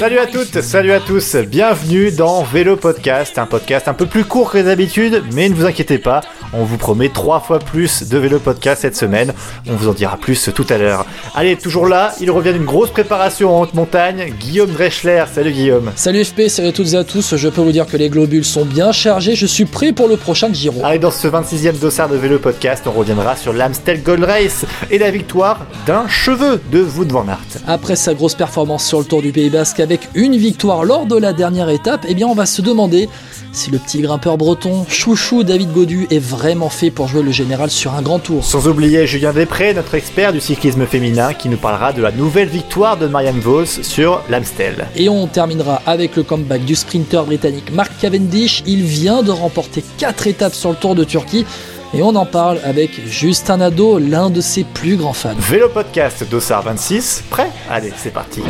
Salut 0.00 0.18
à 0.18 0.26
toutes, 0.26 0.62
salut 0.62 0.92
à 0.92 1.00
tous, 1.00 1.36
bienvenue 1.36 2.10
dans 2.10 2.42
Vélo 2.42 2.76
Podcast, 2.76 3.36
un 3.36 3.44
podcast 3.44 3.86
un 3.86 3.92
peu 3.92 4.06
plus 4.06 4.24
court 4.24 4.50
que 4.50 4.56
d'habitude, 4.56 5.22
mais 5.34 5.46
ne 5.50 5.54
vous 5.54 5.66
inquiétez 5.66 5.98
pas, 5.98 6.22
on 6.54 6.64
vous 6.64 6.78
promet 6.78 7.10
trois 7.10 7.38
fois 7.38 7.58
plus 7.58 8.08
de 8.08 8.16
Vélo 8.16 8.38
Podcast 8.38 8.80
cette 8.80 8.96
semaine, 8.96 9.34
on 9.68 9.74
vous 9.74 9.90
en 9.90 9.92
dira 9.92 10.16
plus 10.16 10.48
tout 10.54 10.64
à 10.70 10.78
l'heure. 10.78 11.04
Allez, 11.34 11.54
toujours 11.56 11.86
là, 11.86 12.14
il 12.18 12.30
revient 12.30 12.54
d'une 12.54 12.64
grosse 12.64 12.88
préparation 12.88 13.54
en 13.54 13.60
haute 13.60 13.74
montagne, 13.74 14.32
Guillaume 14.40 14.70
Dreschler, 14.70 15.24
salut 15.30 15.52
Guillaume. 15.52 15.92
Salut 15.96 16.24
FP, 16.24 16.48
salut 16.48 16.68
à 16.68 16.72
toutes 16.72 16.94
et 16.94 16.96
à 16.96 17.04
tous, 17.04 17.36
je 17.36 17.48
peux 17.50 17.60
vous 17.60 17.72
dire 17.72 17.86
que 17.86 17.98
les 17.98 18.08
globules 18.08 18.46
sont 18.46 18.64
bien 18.64 18.92
chargés, 18.92 19.34
je 19.34 19.44
suis 19.44 19.66
prêt 19.66 19.92
pour 19.92 20.08
le 20.08 20.16
prochain 20.16 20.50
Giro. 20.50 20.80
Allez, 20.82 20.98
dans 20.98 21.10
ce 21.10 21.28
26e 21.28 21.78
dossard 21.78 22.08
de 22.08 22.16
Vélo 22.16 22.38
Podcast, 22.38 22.84
on 22.86 22.92
reviendra 22.92 23.36
sur 23.36 23.52
l'Amstel 23.52 24.02
Gold 24.02 24.24
Race 24.24 24.64
et 24.90 24.96
la 24.96 25.10
victoire 25.10 25.66
d'un 25.86 26.08
cheveu 26.08 26.58
de 26.72 26.80
Wout 26.80 27.12
van 27.12 27.28
Aert. 27.28 27.60
Après 27.68 27.96
sa 27.96 28.14
grosse 28.14 28.34
performance 28.34 28.86
sur 28.86 28.98
le 28.98 29.04
Tour 29.04 29.20
du 29.20 29.30
Pays 29.30 29.50
Basque 29.50 29.89
avec 29.90 30.08
une 30.14 30.36
victoire 30.36 30.84
lors 30.84 31.04
de 31.04 31.16
la 31.16 31.32
dernière 31.32 31.68
étape, 31.68 32.06
eh 32.08 32.14
bien 32.14 32.28
on 32.28 32.34
va 32.34 32.46
se 32.46 32.62
demander 32.62 33.08
si 33.50 33.72
le 33.72 33.78
petit 33.78 34.00
grimpeur 34.00 34.38
breton, 34.38 34.86
chouchou 34.88 35.42
David 35.42 35.72
Godu, 35.72 36.06
est 36.12 36.20
vraiment 36.20 36.68
fait 36.68 36.92
pour 36.92 37.08
jouer 37.08 37.24
le 37.24 37.32
général 37.32 37.70
sur 37.70 37.94
un 37.94 38.00
grand 38.00 38.20
tour. 38.20 38.44
Sans 38.44 38.68
oublier 38.68 39.08
Julien 39.08 39.32
Després, 39.32 39.74
notre 39.74 39.96
expert 39.96 40.32
du 40.32 40.38
cyclisme 40.38 40.86
féminin, 40.86 41.34
qui 41.34 41.48
nous 41.48 41.56
parlera 41.56 41.92
de 41.92 42.02
la 42.02 42.12
nouvelle 42.12 42.46
victoire 42.46 42.98
de 42.98 43.08
Marianne 43.08 43.40
Vos 43.40 43.64
sur 43.64 44.22
l'Amstel. 44.30 44.86
Et 44.94 45.08
on 45.08 45.26
terminera 45.26 45.82
avec 45.86 46.14
le 46.14 46.22
comeback 46.22 46.64
du 46.64 46.76
sprinter 46.76 47.24
britannique 47.24 47.72
Mark 47.72 47.90
Cavendish. 48.00 48.62
Il 48.66 48.84
vient 48.84 49.24
de 49.24 49.32
remporter 49.32 49.82
4 49.98 50.28
étapes 50.28 50.54
sur 50.54 50.70
le 50.70 50.76
Tour 50.76 50.94
de 50.94 51.02
Turquie. 51.02 51.44
Et 51.92 52.02
on 52.02 52.14
en 52.14 52.24
parle 52.24 52.60
avec 52.62 53.04
Justin 53.08 53.56
Nadeau, 53.56 53.98
l'un 53.98 54.30
de 54.30 54.40
ses 54.40 54.62
plus 54.62 54.96
grands 54.96 55.12
fans. 55.12 55.34
Vélo 55.36 55.68
Podcast, 55.68 56.24
Dossard 56.30 56.62
26, 56.62 57.24
prêt? 57.30 57.50
Allez, 57.68 57.92
c'est 57.96 58.12
parti. 58.12 58.42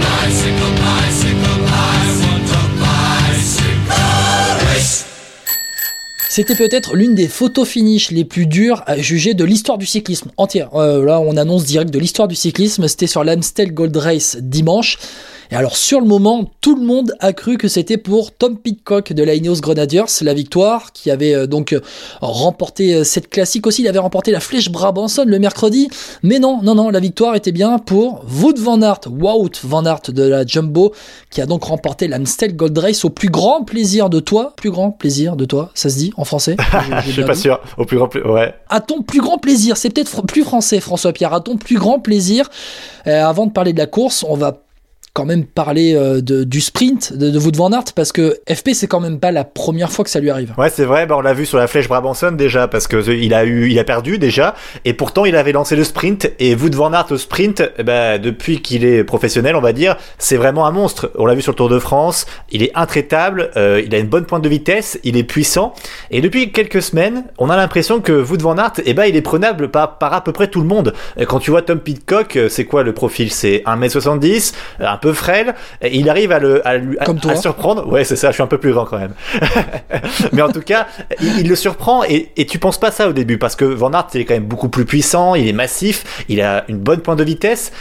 C'était 6.28 6.54
peut-être 6.54 6.94
l'une 6.94 7.14
des 7.14 7.28
photos 7.28 7.66
finish 7.66 8.10
les 8.10 8.26
plus 8.26 8.46
dures 8.46 8.82
à 8.86 8.98
juger 8.98 9.32
de 9.32 9.44
l'histoire 9.44 9.78
du 9.78 9.86
cyclisme 9.86 10.30
entière. 10.36 10.68
Euh, 10.74 11.02
là, 11.02 11.18
on 11.18 11.38
annonce 11.38 11.64
direct 11.64 11.90
de 11.90 11.98
l'histoire 11.98 12.28
du 12.28 12.36
cyclisme. 12.36 12.86
C'était 12.88 13.06
sur 13.06 13.24
l'Amstel 13.24 13.72
Gold 13.72 13.96
Race 13.96 14.36
dimanche. 14.38 14.98
Et 15.52 15.56
alors 15.56 15.76
sur 15.76 16.00
le 16.00 16.06
moment, 16.06 16.48
tout 16.60 16.76
le 16.76 16.82
monde 16.82 17.12
a 17.18 17.32
cru 17.32 17.58
que 17.58 17.66
c'était 17.66 17.96
pour 17.96 18.32
Tom 18.32 18.56
Pitcock 18.56 19.12
de 19.12 19.22
la 19.24 19.34
Ineos 19.34 19.60
Grenadiers, 19.60 20.04
la 20.22 20.32
victoire, 20.34 20.92
qui 20.92 21.10
avait 21.10 21.34
euh, 21.34 21.46
donc 21.46 21.72
euh, 21.72 21.80
remporté 22.20 22.94
euh, 22.94 23.04
cette 23.04 23.28
classique 23.28 23.66
aussi. 23.66 23.82
Il 23.82 23.88
avait 23.88 23.98
remporté 23.98 24.30
la 24.30 24.40
Flèche 24.40 24.70
Brabanson 24.70 25.24
le 25.26 25.38
mercredi. 25.38 25.88
Mais 26.22 26.38
non, 26.38 26.60
non, 26.62 26.74
non, 26.74 26.90
la 26.90 27.00
victoire 27.00 27.34
était 27.34 27.52
bien 27.52 27.78
pour 27.78 28.24
Wout 28.40 28.54
van 28.58 28.80
Aert, 28.82 29.00
Wout 29.10 29.50
van 29.64 29.84
Aert 29.84 30.02
de 30.10 30.22
la 30.22 30.46
Jumbo, 30.46 30.92
qui 31.30 31.40
a 31.40 31.46
donc 31.46 31.64
remporté 31.64 32.06
l'Amstel 32.06 32.54
Gold 32.54 32.78
Race 32.78 33.04
au 33.04 33.10
plus 33.10 33.28
grand 33.28 33.64
plaisir 33.64 34.08
de 34.08 34.20
toi. 34.20 34.52
Plus 34.56 34.70
grand 34.70 34.92
plaisir 34.92 35.34
de 35.36 35.44
toi, 35.44 35.70
ça 35.74 35.90
se 35.90 35.96
dit 35.96 36.12
en 36.16 36.24
français? 36.24 36.56
Je 37.06 37.10
suis 37.10 37.24
pas 37.24 37.34
sûr. 37.34 37.60
Au 37.76 37.84
plus 37.84 37.96
grand 37.96 38.08
plaisir, 38.08 38.30
ouais. 38.30 38.54
À 38.68 38.80
ton 38.80 39.02
plus 39.02 39.20
grand 39.20 39.38
plaisir, 39.38 39.76
c'est 39.76 39.90
peut-être 39.90 40.10
fr- 40.10 40.26
plus 40.26 40.44
français, 40.44 40.78
François 40.78 41.12
Pierre. 41.12 41.34
À 41.34 41.40
ton 41.40 41.56
plus 41.56 41.78
grand 41.78 41.98
plaisir. 41.98 42.48
Euh, 43.06 43.24
avant 43.24 43.46
de 43.46 43.52
parler 43.52 43.72
de 43.72 43.78
la 43.78 43.86
course, 43.86 44.24
on 44.28 44.36
va 44.36 44.62
quand 45.12 45.24
même 45.24 45.44
parler 45.44 45.94
euh, 45.94 46.20
de, 46.20 46.44
du 46.44 46.60
sprint 46.60 47.12
de, 47.12 47.30
de 47.30 47.38
Wout 47.38 47.56
van 47.56 47.72
Aert 47.72 47.92
parce 47.96 48.12
que 48.12 48.38
FP 48.48 48.70
c'est 48.74 48.86
quand 48.86 49.00
même 49.00 49.18
pas 49.18 49.32
la 49.32 49.44
première 49.44 49.90
fois 49.90 50.04
que 50.04 50.10
ça 50.10 50.20
lui 50.20 50.30
arrive. 50.30 50.54
Ouais, 50.56 50.70
c'est 50.70 50.84
vrai, 50.84 51.06
bah 51.06 51.16
on 51.18 51.20
l'a 51.20 51.34
vu 51.34 51.46
sur 51.46 51.58
la 51.58 51.66
flèche 51.66 51.88
Brabanson 51.88 52.32
déjà, 52.32 52.68
parce 52.68 52.86
que 52.86 53.10
il 53.10 53.34
a 53.34 53.44
eu, 53.44 53.68
il 53.70 53.78
a 53.78 53.84
perdu 53.84 54.18
déjà, 54.18 54.54
et 54.84 54.92
pourtant 54.92 55.24
il 55.24 55.34
avait 55.36 55.52
lancé 55.52 55.74
le 55.76 55.84
sprint, 55.84 56.30
et 56.38 56.54
Wout 56.54 56.74
van 56.74 56.92
Aert 56.92 57.06
au 57.10 57.16
sprint, 57.18 57.62
ben, 57.84 58.20
depuis 58.20 58.62
qu'il 58.62 58.84
est 58.84 59.02
professionnel, 59.04 59.56
on 59.56 59.60
va 59.60 59.72
dire, 59.72 59.96
c'est 60.18 60.36
vraiment 60.36 60.66
un 60.66 60.70
monstre. 60.70 61.10
On 61.16 61.26
l'a 61.26 61.34
vu 61.34 61.42
sur 61.42 61.52
le 61.52 61.56
Tour 61.56 61.68
de 61.68 61.78
France, 61.78 62.26
il 62.50 62.62
est 62.62 62.70
intraitable, 62.74 63.50
euh, 63.56 63.82
il 63.84 63.94
a 63.94 63.98
une 63.98 64.06
bonne 64.08 64.24
pointe 64.26 64.42
de 64.42 64.48
vitesse, 64.48 64.98
il 65.02 65.16
est 65.16 65.24
puissant, 65.24 65.74
et 66.10 66.20
depuis 66.20 66.52
quelques 66.52 66.82
semaines, 66.82 67.24
on 67.38 67.50
a 67.50 67.56
l'impression 67.56 68.00
que 68.00 68.12
Wout 68.12 68.40
van 68.40 68.56
Aert, 68.58 68.74
eh 68.84 68.94
ben, 68.94 69.04
il 69.06 69.16
est 69.16 69.22
prenable 69.22 69.70
par, 69.70 69.96
à 70.00 70.22
peu 70.22 70.32
près 70.32 70.46
tout 70.48 70.60
le 70.60 70.66
monde. 70.66 70.94
Euh, 71.18 71.24
Quand 71.26 71.40
tu 71.40 71.50
vois 71.50 71.62
Tom 71.62 71.80
Pitcock, 71.80 72.38
c'est 72.48 72.64
quoi 72.64 72.82
le 72.82 72.92
profil? 72.92 73.32
C'est 73.32 73.62
1m70, 73.66 74.52
euh, 74.80 74.86
un 74.86 74.96
peu 75.00 75.12
frêle, 75.12 75.54
et 75.82 75.96
il 75.96 76.08
arrive 76.08 76.32
à 76.32 76.38
le, 76.38 76.66
à, 76.66 76.76
lui- 76.76 76.98
à- 76.98 77.04
Comme 77.04 77.18
toi. 77.20 77.32
à 77.32 77.36
surprendre. 77.36 77.86
Ouais, 77.88 78.04
c'est 78.04 78.16
ça, 78.16 78.28
je 78.28 78.34
suis 78.34 78.42
un 78.42 78.46
peu 78.46 78.58
plus 78.58 78.72
grand 78.72 78.84
quand 78.84 78.98
même. 78.98 79.14
Mais 80.32 80.42
en 80.42 80.50
tout 80.50 80.60
cas, 80.62 80.86
il, 81.20 81.40
il 81.40 81.48
le 81.48 81.56
surprend 81.56 82.04
et, 82.04 82.30
et 82.36 82.46
tu 82.46 82.58
penses 82.58 82.78
pas 82.78 82.90
ça 82.90 83.08
au 83.08 83.12
début 83.12 83.38
parce 83.38 83.56
que 83.56 83.64
Van 83.64 83.92
Aert 83.92 84.08
il 84.14 84.20
est 84.20 84.24
quand 84.24 84.34
même 84.34 84.44
beaucoup 84.44 84.68
plus 84.68 84.84
puissant, 84.84 85.34
il 85.34 85.48
est 85.48 85.52
massif, 85.52 86.24
il 86.28 86.40
a 86.40 86.64
une 86.68 86.78
bonne 86.78 87.00
pointe 87.00 87.18
de 87.18 87.24
vitesse. 87.24 87.72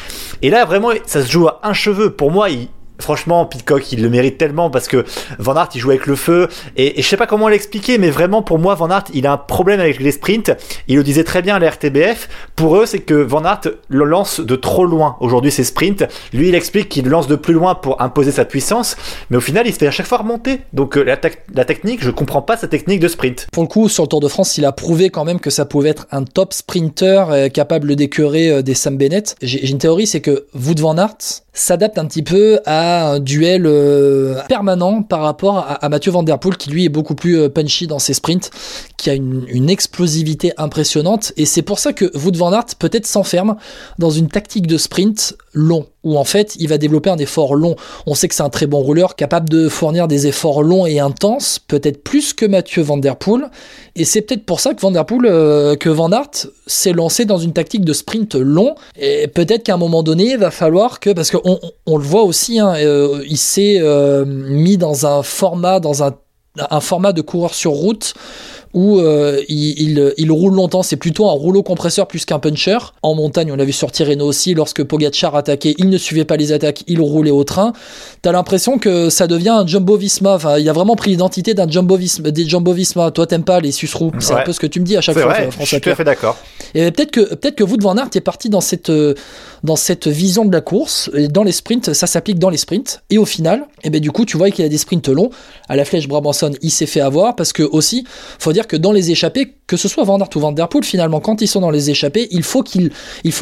Et 0.42 0.50
là 0.50 0.66
vraiment, 0.66 0.90
ça 1.06 1.22
se 1.24 1.30
joue 1.32 1.48
à 1.48 1.60
un 1.64 1.74
cheveu. 1.74 2.12
Pour 2.12 2.32
moi, 2.32 2.50
il, 2.50 2.68
Franchement, 3.00 3.46
Pitcock, 3.46 3.92
il 3.92 4.02
le 4.02 4.10
mérite 4.10 4.38
tellement 4.38 4.70
parce 4.70 4.88
que 4.88 5.06
Van 5.40 5.56
Aert, 5.56 5.70
il 5.76 5.80
joue 5.82 5.90
avec 5.92 6.06
le 6.06 6.16
feu. 6.16 6.48
Et, 6.78 7.00
et 7.00 7.02
je 7.02 7.08
sais 7.08 7.18
pas 7.18 7.28
comment 7.28 7.48
l'expliquer, 7.48 7.98
mais 7.98 8.10
vraiment, 8.10 8.42
pour 8.42 8.60
moi, 8.60 8.76
Van 8.76 8.90
Aert, 8.90 9.06
il 9.14 9.26
a 9.28 9.32
un 9.34 9.38
problème 9.38 9.80
avec 9.80 10.00
les 10.00 10.12
sprints. 10.12 10.52
Il 10.88 10.98
le 10.98 11.04
disait 11.04 11.24
très 11.24 11.42
bien 11.42 11.56
à 11.56 11.60
la 11.60 11.70
RTBF. 11.70 12.30
Pour 12.56 12.76
eux, 12.78 12.86
c'est 12.86 13.00
que 13.00 13.14
Van 13.14 13.44
Aert 13.46 13.62
le 13.88 14.06
lance 14.06 14.40
de 14.40 14.56
trop 14.56 14.86
loin. 14.86 15.16
Aujourd'hui, 15.20 15.52
ses 15.52 15.64
sprints. 15.64 16.04
Lui, 16.34 16.50
il 16.50 16.56
explique 16.56 16.90
qu'il 16.90 17.08
lance 17.08 17.28
de 17.28 17.36
plus 17.36 17.54
loin 17.54 17.76
pour 17.76 18.02
imposer 18.02 18.32
sa 18.32 18.46
puissance. 18.46 18.96
Mais 19.30 19.38
au 19.38 19.42
final, 19.42 19.66
il 19.68 19.74
se 19.74 19.80
fait 19.80 19.88
à 19.88 19.92
chaque 19.92 20.08
fois 20.08 20.20
remonter. 20.20 20.62
Donc, 20.74 20.98
euh, 20.98 21.04
la, 21.04 21.16
tec- 21.18 21.40
la 21.54 21.66
technique, 21.66 22.04
je 22.04 22.12
comprends 22.12 22.42
pas 22.42 22.58
sa 22.58 22.68
technique 22.68 23.00
de 23.00 23.08
sprint. 23.08 23.48
Pour 23.52 23.64
le 23.64 23.68
coup, 23.70 23.90
sur 23.90 24.04
le 24.04 24.10
Tour 24.10 24.20
de 24.20 24.28
France, 24.28 24.58
il 24.58 24.66
a 24.66 24.72
prouvé 24.72 25.10
quand 25.10 25.24
même 25.26 25.40
que 25.40 25.50
ça 25.50 25.66
pouvait 25.66 25.90
être 25.90 26.08
un 26.12 26.24
top 26.24 26.54
sprinter 26.54 27.30
euh, 27.32 27.48
capable 27.50 27.96
d'écœurer 27.96 28.50
euh, 28.50 28.62
des 28.62 28.74
Sam 28.74 28.98
Bennett. 28.98 29.36
J'ai 29.42 29.68
une 29.70 29.78
théorie, 29.78 30.08
c'est 30.08 30.22
que 30.22 30.46
Wout 30.54 30.80
van 30.80 30.98
Aert 30.98 31.16
s'adapte 31.54 31.98
un 31.98 32.06
petit 32.06 32.24
peu 32.24 32.60
à 32.66 32.89
un 32.90 33.20
duel 33.20 33.66
euh, 33.66 34.42
permanent 34.48 35.02
par 35.02 35.22
rapport 35.22 35.66
à, 35.82 35.90
Mathieu 35.90 36.12
Van 36.12 36.24
Poel 36.24 36.58
qui 36.58 36.70
lui 36.70 36.86
est 36.86 36.90
beaucoup 36.90 37.16
plus 37.16 37.38
euh, 37.38 37.50
punchy 37.50 37.88
dans 37.88 38.00
ses 38.00 38.14
sprints, 38.14 38.52
qui 38.98 39.10
a 39.10 39.14
une, 39.14 39.70
explosivité 39.70 40.52
impressionnante. 40.58 41.32
Et 41.38 41.46
c'est 41.46 41.62
pour 41.62 41.80
ça 41.80 41.94
que 41.94 42.06
Wout 42.18 42.36
van 42.36 42.52
Aert 42.54 42.76
peut-être 42.80 43.06
s'enferme 43.06 43.56
dans 44.00 44.10
une 44.10 44.28
tactique 44.28 44.68
de 44.68 44.78
sprint 44.78 45.36
long 45.54 45.86
où 46.04 46.18
en 46.18 46.24
fait 46.24 46.56
il 46.60 46.68
va 46.68 46.78
développer 46.78 47.10
un 47.10 47.18
effort 47.18 47.56
long. 47.56 47.76
On 48.06 48.16
sait 48.16 48.28
que 48.28 48.36
c'est 48.36 48.44
un 48.44 48.50
très 48.50 48.68
bon 48.68 48.80
rouleur 48.80 49.16
capable 49.16 49.50
de 49.50 49.70
fournir 49.70 50.08
des 50.08 50.28
efforts 50.28 50.64
longs 50.64 50.86
et 50.86 51.00
intenses, 51.00 51.60
peut-être 51.60 52.04
plus 52.04 52.34
que 52.34 52.46
Mathieu 52.46 52.82
Van 52.82 52.98
Der 52.98 53.16
Poel 53.16 53.50
et 53.96 54.06
c'est 54.06 54.22
peut-être 54.22 54.46
pour 54.46 54.60
ça 54.60 54.74
que 54.74 54.82
Van 54.82 54.92
Der 54.92 55.06
Poel 55.06 55.26
euh, 55.26 55.76
que 55.76 55.90
Van 55.90 56.12
Aert 56.12 56.48
s'est 56.68 56.94
lancé 56.94 57.26
dans 57.26 57.38
une 57.38 57.54
tactique 57.54 57.84
de 57.84 57.94
sprint 57.94 58.36
long 58.36 58.76
et 58.98 59.28
peut-être 59.28 59.64
qu'à 59.64 59.74
un 59.74 59.78
moment 59.78 60.04
donné 60.04 60.32
il 60.32 60.38
va 60.38 60.52
falloir 60.52 61.00
que 61.00 61.12
parce 61.12 61.32
qu'on 61.32 61.60
on, 61.86 61.98
le 61.98 62.04
voit 62.04 62.24
aussi 62.24 62.60
hein, 62.60 62.76
euh, 62.78 63.24
il 63.28 63.38
s'est 63.38 63.78
euh, 63.80 64.26
mis 64.26 64.78
dans 64.78 65.06
un 65.06 65.24
format 65.24 65.80
dans 65.80 66.04
un 66.04 66.16
un 66.72 66.80
format 66.80 67.14
de 67.14 67.22
coureur 67.22 67.54
sur 67.54 67.72
route 67.72 68.14
où 68.74 69.00
euh, 69.00 69.42
il, 69.50 69.80
il, 69.82 70.14
il 70.18 70.32
roule 70.32 70.54
longtemps, 70.54 70.84
c'est 70.84 70.96
plutôt 70.98 71.28
un 71.28 71.34
rouleau 71.34 71.64
compresseur 71.64 72.08
plus 72.08 72.26
qu'un 72.26 72.40
puncher. 72.40 72.78
En 73.02 73.16
montagne, 73.16 73.52
on 73.52 73.56
l'a 73.56 73.66
vu 73.66 73.72
sur 73.72 73.92
Tirreno 73.92 74.26
aussi, 74.26 74.54
lorsque 74.54 74.84
Pogacar 74.84 75.36
attaquait, 75.36 75.74
il 75.78 75.90
ne 75.90 75.98
suivait 75.98 76.26
pas 76.26 76.38
les 76.38 76.52
attaques, 76.52 76.84
il 76.88 77.02
roulait 77.02 77.32
au 77.32 77.44
train. 77.44 77.74
T'as 78.22 78.32
l'impression 78.32 78.78
que 78.78 79.10
ça 79.10 79.28
devient 79.28 79.50
un 79.50 79.66
Jumbo 79.68 79.98
Visma, 79.98 80.36
enfin, 80.36 80.58
il 80.60 80.70
a 80.70 80.74
vraiment 80.74 80.96
pris 80.96 81.12
l'identité 81.12 81.54
d'un 81.54 81.68
Jumbo 81.70 81.96
Visma, 81.96 82.32
des 82.32 82.46
Jumbo 82.48 82.74
Visma. 82.74 83.12
Toi, 83.12 83.26
t'aimes 83.28 83.44
pas 83.44 83.60
les 83.60 83.72
Susrous, 83.72 84.12
c'est 84.20 84.34
Ouais. 84.34 84.42
un 84.42 84.44
peu 84.44 84.54
ce 84.54 84.60
que 84.60 84.68
tu 84.68 84.80
me 84.80 84.86
dis 84.86 84.96
à 84.98 85.02
chaque 85.02 85.16
fois, 85.18 85.26
vrai, 85.26 85.50
je 85.60 85.66
suis 85.66 85.82
tout 85.82 85.90
à 85.90 85.96
fait 85.96 86.04
d'accord. 86.04 86.38
Et 86.76 86.92
peut-être 86.92 87.12
que 87.12 87.22
peut-être 87.34 87.56
que 87.56 87.64
Wout 87.64 87.82
van 87.82 87.98
Aert 87.98 88.10
est 88.16 88.22
parti 88.22 88.50
dans 88.50 88.62
cette 88.62 88.90
euh, 88.92 89.16
dans 89.64 89.76
cette 89.76 90.08
vision 90.08 90.46
de 90.46 90.54
la 90.54 90.62
course 90.62 91.10
et 91.16 91.28
dans 91.28 91.44
les 91.44 91.52
sprints, 91.52 91.94
ça 91.94 92.06
s'applique 92.08 92.38
dans 92.40 92.50
les 92.50 92.58
sprints 92.58 93.02
et 93.10 93.18
au 93.18 93.26
final, 93.26 93.66
et 93.84 93.90
ben 93.90 94.00
du 94.00 94.12
coup, 94.12 94.24
tu 94.26 94.38
vois 94.38 94.52
qu'il 94.52 94.64
a 94.64 94.70
des 94.70 94.78
sprints 94.78 95.10
longs 95.10 95.32
à 95.68 95.76
la 95.76 95.84
flèche 95.86 96.08
Brabanson, 96.08 96.52
il 96.62 96.70
s'est 96.72 96.86
fait 96.86 97.02
avoir 97.02 97.36
parce 97.36 97.52
que 97.54 97.64
aussi, 97.64 98.04
faut 98.38 98.54
dire 98.54 98.59
que 98.68 98.76
dans 98.76 98.92
les 98.92 99.12
échappées, 99.12 99.56
que 99.68 99.78
ce 99.78 99.88
soit 99.88 100.04
Van 100.04 100.20
Aert 100.20 100.30
ou 100.36 100.40
Van 100.40 100.52
Der 100.52 100.68
Poel 100.68 100.84
finalement 100.84 101.20
quand 101.20 101.42
ils 101.42 101.48
sont 101.48 101.62
dans 101.62 101.70
les 101.70 101.90
échappées, 101.90 102.28
il 102.32 102.44
faut 102.44 102.64
qu'ils 102.64 102.92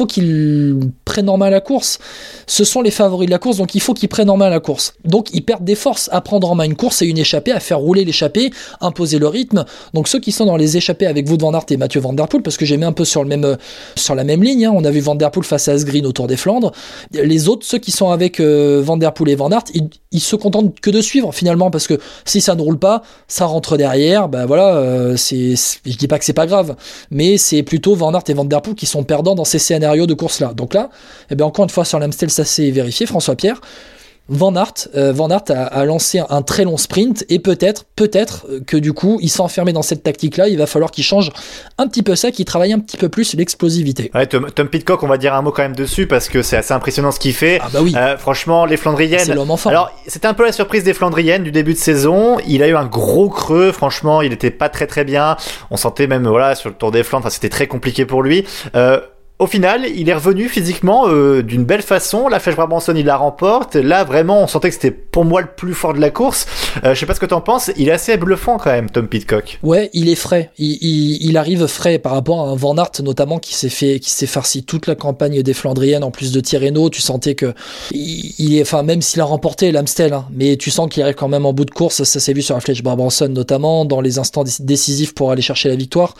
qu'ils 0.08 0.78
prennent 1.04 1.28
en 1.28 1.36
main 1.36 1.50
la 1.50 1.60
course. 1.60 1.98
Ce 2.46 2.64
sont 2.64 2.82
les 2.82 2.90
favoris 2.90 3.26
de 3.26 3.30
la 3.30 3.38
course 3.38 3.58
donc 3.58 3.74
il 3.74 3.80
faut 3.80 3.94
qu'ils 3.94 4.08
prennent 4.08 4.30
en 4.30 4.36
main 4.36 4.48
la 4.48 4.60
course. 4.60 4.94
Donc 5.04 5.28
ils 5.32 5.44
perdent 5.44 5.64
des 5.64 5.74
forces 5.74 6.08
à 6.12 6.20
prendre 6.20 6.50
en 6.50 6.54
main 6.54 6.64
une 6.64 6.76
course 6.76 7.02
et 7.02 7.06
une 7.06 7.18
échappée, 7.18 7.52
à 7.52 7.60
faire 7.60 7.78
rouler 7.78 8.04
l'échappée, 8.04 8.50
imposer 8.80 9.18
le 9.18 9.28
rythme. 9.28 9.64
Donc 9.94 10.08
ceux 10.08 10.20
qui 10.20 10.32
sont 10.32 10.46
dans 10.46 10.56
les 10.56 10.76
échappées 10.76 11.06
avec 11.06 11.28
Wout 11.28 11.38
van 11.40 11.54
Aert 11.54 11.66
et 11.70 11.76
Mathieu 11.76 12.00
Van 12.00 12.12
Der 12.12 12.28
Poel 12.28 12.42
parce 12.42 12.56
que 12.56 12.64
j'ai 12.64 12.76
mis 12.76 12.84
un 12.84 12.92
peu 12.92 13.04
sur 13.04 13.22
le 13.22 13.28
même 13.28 13.56
sur 13.96 14.14
la 14.14 14.24
même 14.24 14.42
ligne. 14.42 14.66
hein. 14.66 14.72
On 14.74 14.84
a 14.84 14.90
vu 14.90 15.00
Van 15.00 15.14
Der 15.14 15.30
Poel 15.30 15.44
face 15.44 15.68
à 15.68 15.72
Asgreen 15.72 16.06
au 16.06 16.12
Tour 16.12 16.26
des 16.26 16.36
Flandres. 16.36 16.72
Les 17.12 17.48
autres, 17.48 17.64
ceux 17.64 17.78
qui 17.78 17.90
sont 17.90 18.10
avec 18.10 18.40
euh, 18.40 18.80
Van 18.84 18.96
Der 18.96 19.12
Poel 19.12 19.30
et 19.30 19.34
Van 19.34 19.50
Aert, 19.50 19.64
ils, 20.12 20.20
se 20.20 20.36
contentent 20.36 20.78
que 20.80 20.90
de 20.90 21.00
suivre 21.00 21.32
finalement 21.32 21.70
parce 21.70 21.86
que 21.86 21.98
si 22.24 22.40
ça 22.40 22.54
ne 22.54 22.60
roule 22.60 22.78
pas, 22.78 23.02
ça 23.28 23.46
rentre 23.46 23.76
derrière. 23.76 24.28
Bah 24.28 24.46
voilà, 24.46 24.76
euh, 24.76 25.07
euh, 25.12 25.56
je 25.86 25.96
dis 25.96 26.08
pas 26.08 26.18
que 26.18 26.24
c'est 26.24 26.32
pas 26.32 26.46
grave, 26.46 26.76
mais 27.10 27.38
c'est 27.38 27.62
plutôt 27.62 27.94
Van 27.94 28.12
Aert 28.14 28.24
et 28.28 28.34
Van 28.34 28.44
Der 28.44 28.62
Poel 28.62 28.74
qui 28.74 28.86
sont 28.86 29.04
perdants 29.04 29.34
dans 29.34 29.44
ces 29.44 29.58
scénarios 29.58 30.06
de 30.06 30.14
course-là. 30.14 30.52
Donc 30.54 30.74
là, 30.74 30.90
eh 31.30 31.34
bien 31.34 31.46
encore 31.46 31.64
une 31.64 31.70
fois 31.70 31.84
sur 31.84 31.98
l'Amstel, 31.98 32.30
ça 32.30 32.44
s'est 32.44 32.70
vérifié, 32.70 33.06
François 33.06 33.36
Pierre. 33.36 33.60
Van 34.28 34.54
Aert, 34.56 34.88
euh, 34.94 35.12
Van 35.12 35.30
Aert 35.30 35.44
a, 35.50 35.64
a 35.64 35.84
lancé 35.84 36.20
un 36.28 36.42
très 36.42 36.64
long 36.64 36.76
sprint 36.76 37.24
et 37.28 37.38
peut-être, 37.38 37.84
peut-être 37.96 38.46
que 38.66 38.76
du 38.76 38.92
coup, 38.92 39.18
il 39.22 39.28
s'est 39.28 39.40
enfermé 39.40 39.72
dans 39.72 39.82
cette 39.82 40.02
tactique-là. 40.02 40.48
Il 40.48 40.58
va 40.58 40.66
falloir 40.66 40.90
qu'il 40.90 41.04
change 41.04 41.30
un 41.78 41.86
petit 41.88 42.02
peu 42.02 42.14
ça, 42.14 42.30
qu'il 42.30 42.44
travaille 42.44 42.72
un 42.72 42.78
petit 42.78 42.96
peu 42.96 43.08
plus 43.08 43.34
l'explosivité. 43.34 44.10
Ouais, 44.14 44.26
Tom, 44.26 44.50
Tom 44.54 44.68
Pitcock, 44.68 45.02
on 45.02 45.08
va 45.08 45.18
dire 45.18 45.34
un 45.34 45.42
mot 45.42 45.50
quand 45.50 45.62
même 45.62 45.76
dessus 45.76 46.06
parce 46.06 46.28
que 46.28 46.42
c'est 46.42 46.56
assez 46.56 46.74
impressionnant 46.74 47.10
ce 47.10 47.18
qu'il 47.18 47.34
fait. 47.34 47.58
Ah 47.62 47.68
bah 47.72 47.80
oui. 47.82 47.94
Euh, 47.96 48.16
franchement, 48.18 48.66
les 48.66 48.76
Flandriennes. 48.76 49.20
C'est 49.24 49.34
l'homme. 49.34 49.54
Alors, 49.66 49.90
c'était 50.06 50.26
un 50.26 50.34
peu 50.34 50.44
la 50.44 50.52
surprise 50.52 50.84
des 50.84 50.94
Flandriennes 50.94 51.42
du 51.42 51.50
début 51.50 51.72
de 51.72 51.78
saison. 51.78 52.38
Il 52.46 52.62
a 52.62 52.68
eu 52.68 52.76
un 52.76 52.86
gros 52.86 53.30
creux. 53.30 53.72
Franchement, 53.72 54.20
il 54.22 54.32
était 54.32 54.50
pas 54.50 54.68
très 54.68 54.86
très 54.86 55.04
bien. 55.04 55.36
On 55.70 55.76
sentait 55.76 56.06
même, 56.06 56.26
voilà, 56.28 56.54
sur 56.54 56.68
le 56.68 56.74
Tour 56.74 56.90
des 56.90 57.02
Flandres, 57.02 57.30
c'était 57.30 57.48
très 57.48 57.66
compliqué 57.66 58.04
pour 58.04 58.22
lui. 58.22 58.44
Euh, 58.74 59.00
au 59.38 59.46
final, 59.46 59.86
il 59.94 60.08
est 60.08 60.14
revenu 60.14 60.48
physiquement 60.48 61.04
euh, 61.06 61.42
d'une 61.42 61.64
belle 61.64 61.82
façon. 61.82 62.26
La 62.26 62.40
Flèche 62.40 62.56
Brabanson, 62.56 62.94
il 62.96 63.06
la 63.06 63.16
remporte. 63.16 63.76
Là, 63.76 64.02
vraiment, 64.02 64.42
on 64.42 64.46
sentait 64.48 64.68
que 64.68 64.74
c'était 64.74 64.90
pour 64.90 65.24
moi 65.24 65.40
le 65.40 65.46
plus 65.46 65.74
fort 65.74 65.94
de 65.94 66.00
la 66.00 66.10
course. 66.10 66.46
Euh, 66.84 66.92
je 66.92 66.98
sais 66.98 67.06
pas 67.06 67.14
ce 67.14 67.20
que 67.20 67.26
t'en 67.26 67.40
penses. 67.40 67.70
Il 67.76 67.88
est 67.88 67.92
assez 67.92 68.16
bluffant 68.16 68.58
quand 68.58 68.72
même, 68.72 68.90
Tom 68.90 69.06
Pitcock. 69.06 69.60
Ouais, 69.62 69.90
il 69.92 70.08
est 70.08 70.16
frais. 70.16 70.50
Il, 70.58 71.36
arrive 71.36 71.68
frais 71.68 72.00
par 72.00 72.12
rapport 72.12 72.48
à 72.48 72.50
un 72.50 72.56
Van 72.56 72.76
Aert 72.78 72.90
notamment 73.00 73.38
qui 73.38 73.54
s'est 73.54 73.68
fait, 73.68 74.00
qui 74.00 74.10
s'est 74.10 74.26
farci 74.26 74.64
toute 74.64 74.88
la 74.88 74.96
campagne 74.96 75.40
des 75.42 75.54
Flandriennes 75.54 76.02
en 76.02 76.10
plus 76.10 76.32
de 76.32 76.40
Tirreno. 76.40 76.90
Tu 76.90 77.00
sentais 77.00 77.36
que 77.36 77.54
il, 77.92 78.56
est, 78.56 78.62
enfin 78.62 78.82
même 78.82 79.02
s'il 79.02 79.20
a 79.20 79.24
remporté 79.24 79.70
l'Amstel, 79.70 80.14
hein, 80.14 80.26
mais 80.32 80.56
tu 80.56 80.72
sens 80.72 80.88
qu'il 80.88 81.02
arrive 81.04 81.14
quand 81.14 81.28
même 81.28 81.46
en 81.46 81.52
bout 81.52 81.64
de 81.64 81.70
course. 81.70 82.02
Ça 82.02 82.18
s'est 82.18 82.32
vu 82.32 82.42
sur 82.42 82.56
la 82.56 82.60
Flèche 82.60 82.82
Brabanson 82.82 83.28
notamment 83.28 83.84
dans 83.84 84.00
les 84.00 84.18
instants 84.18 84.42
déc- 84.42 84.64
décisifs 84.64 85.14
pour 85.14 85.30
aller 85.30 85.42
chercher 85.42 85.68
la 85.68 85.76
victoire. 85.76 86.14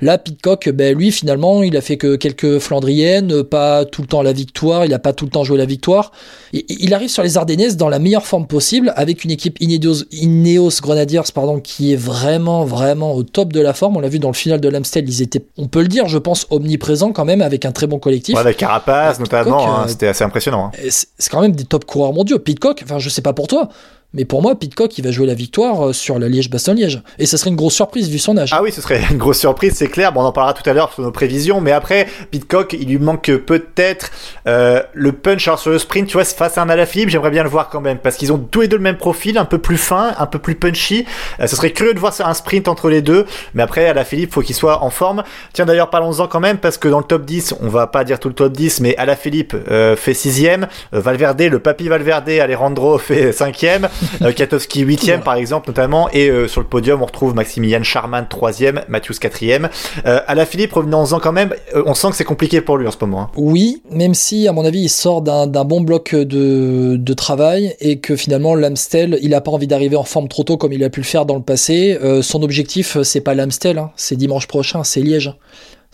Là, 0.00 0.18
Pitcock, 0.18 0.68
ben 0.70 0.96
lui 0.96 1.12
finalement, 1.12 1.62
il 1.62 1.76
a 1.76 1.80
fait 1.80 1.98
que 1.98 2.16
quelques 2.16 2.58
Flandriennes, 2.64 3.42
pas 3.44 3.84
tout 3.84 4.02
le 4.02 4.08
temps 4.08 4.22
la 4.22 4.32
victoire. 4.32 4.84
Il 4.84 4.92
a 4.94 4.98
pas 4.98 5.12
tout 5.12 5.24
le 5.24 5.30
temps 5.30 5.44
joué 5.44 5.58
la 5.58 5.64
victoire. 5.66 6.12
Il 6.52 6.92
arrive 6.94 7.08
sur 7.08 7.22
les 7.22 7.36
Ardennaises 7.36 7.76
dans 7.76 7.88
la 7.88 7.98
meilleure 7.98 8.26
forme 8.26 8.46
possible 8.46 8.92
avec 8.96 9.24
une 9.24 9.30
équipe 9.30 9.60
Ineos, 9.60 10.04
Ineos 10.12 10.80
Grenadiers 10.82 11.20
pardon, 11.34 11.60
qui 11.60 11.92
est 11.92 11.96
vraiment, 11.96 12.64
vraiment 12.64 13.14
au 13.14 13.22
top 13.22 13.52
de 13.52 13.60
la 13.60 13.72
forme. 13.72 13.96
On 13.96 14.00
l'a 14.00 14.08
vu 14.08 14.18
dans 14.18 14.28
le 14.28 14.34
final 14.34 14.60
de 14.60 14.68
l'Amstel, 14.68 15.04
ils 15.08 15.22
étaient, 15.22 15.44
on 15.56 15.68
peut 15.68 15.82
le 15.82 15.88
dire, 15.88 16.08
je 16.08 16.18
pense, 16.18 16.46
omniprésents 16.50 17.12
quand 17.12 17.24
même 17.24 17.42
avec 17.42 17.64
un 17.64 17.72
très 17.72 17.86
bon 17.86 17.98
collectif. 17.98 18.34
Ouais, 18.34 18.40
avec 18.40 18.56
Carapace, 18.56 19.20
notamment. 19.20 19.66
hein, 19.66 19.84
euh, 19.84 19.88
c'était 19.88 20.08
assez 20.08 20.24
impressionnant. 20.24 20.72
hein. 20.74 20.88
C'est 20.88 21.30
quand 21.30 21.40
même 21.40 21.52
des 21.56 21.64
top 21.64 21.84
coureurs 21.84 22.12
mondiaux. 22.12 22.38
Pitcock, 22.38 22.80
enfin, 22.84 22.98
je 22.98 23.08
sais 23.08 23.22
pas 23.22 23.32
pour 23.32 23.46
toi, 23.48 23.68
mais 24.14 24.24
pour 24.24 24.42
moi, 24.42 24.58
Pitcock, 24.58 24.96
il 24.96 25.04
va 25.04 25.10
jouer 25.10 25.26
la 25.26 25.34
victoire 25.34 25.88
euh, 25.88 25.92
sur 25.92 26.18
la 26.18 26.28
Liège-Bastogne-Liège. 26.28 27.02
Et 27.18 27.26
ça 27.26 27.36
serait 27.36 27.50
une 27.50 27.56
grosse 27.56 27.74
surprise 27.74 28.08
vu 28.08 28.18
son 28.18 28.36
âge. 28.36 28.50
Ah 28.52 28.62
oui, 28.62 28.72
ce 28.72 28.80
serait 28.80 29.00
une 29.10 29.18
grosse 29.18 29.38
surprise, 29.38 29.74
c'est 29.74 29.88
clair. 29.88 30.12
Bon, 30.12 30.22
on 30.22 30.24
en 30.24 30.32
parlera 30.32 30.54
tout 30.54 30.68
à 30.68 30.72
l'heure 30.72 30.92
sur 30.92 31.02
nos 31.02 31.10
prévisions, 31.10 31.60
mais 31.60 31.72
après, 31.72 32.06
Pitcock, 32.30 32.72
il 32.72 32.88
lui 32.88 32.98
manque 32.98 33.30
peut-être 33.46 34.10
euh, 34.46 34.82
le 34.92 35.12
punch 35.12 35.46
alors 35.48 35.58
sur 35.58 35.70
le 35.70 35.78
sprint. 35.78 36.08
Tu 36.08 36.14
vois, 36.14 36.24
face 36.24 36.56
à 36.58 36.62
un 36.62 36.68
Alaphilippe, 36.68 37.08
j'aimerais 37.08 37.30
bien 37.30 37.42
le 37.42 37.48
voir 37.48 37.68
quand 37.68 37.80
même, 37.80 37.98
parce 37.98 38.16
qu'ils 38.16 38.32
ont 38.32 38.38
tous 38.38 38.62
les 38.62 38.68
deux 38.68 38.76
le 38.76 38.82
même 38.82 38.96
profil, 38.96 39.36
un 39.36 39.44
peu 39.44 39.58
plus 39.58 39.78
fin, 39.78 40.14
un 40.18 40.26
peu 40.26 40.38
plus 40.38 40.54
punchy. 40.54 41.04
Euh, 41.40 41.46
ce 41.46 41.56
serait 41.56 41.70
curieux 41.70 41.94
de 41.94 41.98
voir 41.98 42.14
un 42.20 42.34
sprint 42.34 42.68
entre 42.68 42.88
les 42.88 43.02
deux, 43.02 43.26
mais 43.54 43.62
après, 43.62 43.86
Alaphilippe, 43.86 44.32
faut 44.32 44.42
qu'il 44.42 44.54
soit 44.54 44.82
en 44.82 44.90
forme. 44.90 45.24
Tiens, 45.52 45.66
d'ailleurs, 45.66 45.90
parlons-en 45.90 46.28
quand 46.28 46.40
même, 46.40 46.58
parce 46.58 46.78
que 46.78 46.88
dans 46.88 46.98
le 46.98 47.04
top 47.04 47.24
10, 47.24 47.54
on 47.60 47.68
va 47.68 47.86
pas 47.86 48.04
dire 48.04 48.20
tout 48.20 48.28
le 48.28 48.34
top 48.34 48.52
10, 48.52 48.80
mais 48.80 48.96
Alaphilippe 48.96 49.56
euh, 49.70 49.96
fait 49.96 50.14
sixième, 50.14 50.68
euh, 50.92 51.00
Valverde, 51.00 51.42
le 51.42 51.58
papy 51.58 51.88
Valverde, 51.88 52.28
Alejandro 52.28 52.98
fait 53.04 53.32
cinquième, 53.32 53.84
euh, 53.84 54.03
Katowski 54.36 54.80
huitième 54.80 55.20
par 55.22 55.34
exemple 55.34 55.68
notamment, 55.68 56.08
et 56.12 56.28
euh, 56.28 56.48
sur 56.48 56.60
le 56.60 56.66
podium 56.66 57.02
on 57.02 57.06
retrouve 57.06 57.34
Maximilian 57.34 57.82
Charman 57.82 58.26
troisième, 58.28 58.82
Matthews 58.88 59.14
quatrième. 59.20 59.68
Euh, 60.06 60.20
à 60.26 60.34
la 60.34 60.46
Philippe, 60.46 60.72
revenons-en 60.72 61.18
quand 61.20 61.32
même, 61.32 61.54
euh, 61.74 61.82
on 61.86 61.94
sent 61.94 62.10
que 62.10 62.16
c'est 62.16 62.24
compliqué 62.24 62.60
pour 62.60 62.76
lui 62.78 62.86
en 62.86 62.90
ce 62.90 62.96
moment. 63.00 63.22
hein. 63.22 63.30
Oui, 63.36 63.82
même 63.90 64.14
si, 64.14 64.48
à 64.48 64.52
mon 64.52 64.64
avis, 64.64 64.80
il 64.80 64.88
sort 64.88 65.22
d'un 65.22 65.46
d'un 65.46 65.64
bon 65.64 65.80
bloc 65.80 66.14
de, 66.14 66.96
de 66.96 67.12
travail 67.14 67.74
et 67.80 67.98
que 67.98 68.16
finalement, 68.16 68.54
l'Amstel, 68.54 69.18
il 69.22 69.34
a 69.34 69.40
pas 69.40 69.50
envie 69.50 69.66
d'arriver 69.66 69.96
en 69.96 70.04
forme 70.04 70.28
trop 70.28 70.42
tôt 70.44 70.56
comme 70.56 70.72
il 70.72 70.82
a 70.84 70.90
pu 70.90 71.00
le 71.00 71.06
faire 71.06 71.26
dans 71.26 71.36
le 71.36 71.42
passé. 71.42 71.98
Euh, 72.02 72.22
son 72.22 72.42
objectif, 72.42 73.00
c'est 73.02 73.20
pas 73.20 73.34
l'Amstel, 73.34 73.78
hein, 73.78 73.90
c'est 73.96 74.16
dimanche 74.16 74.46
prochain, 74.46 74.84
c'est 74.84 75.00
Liège. 75.00 75.32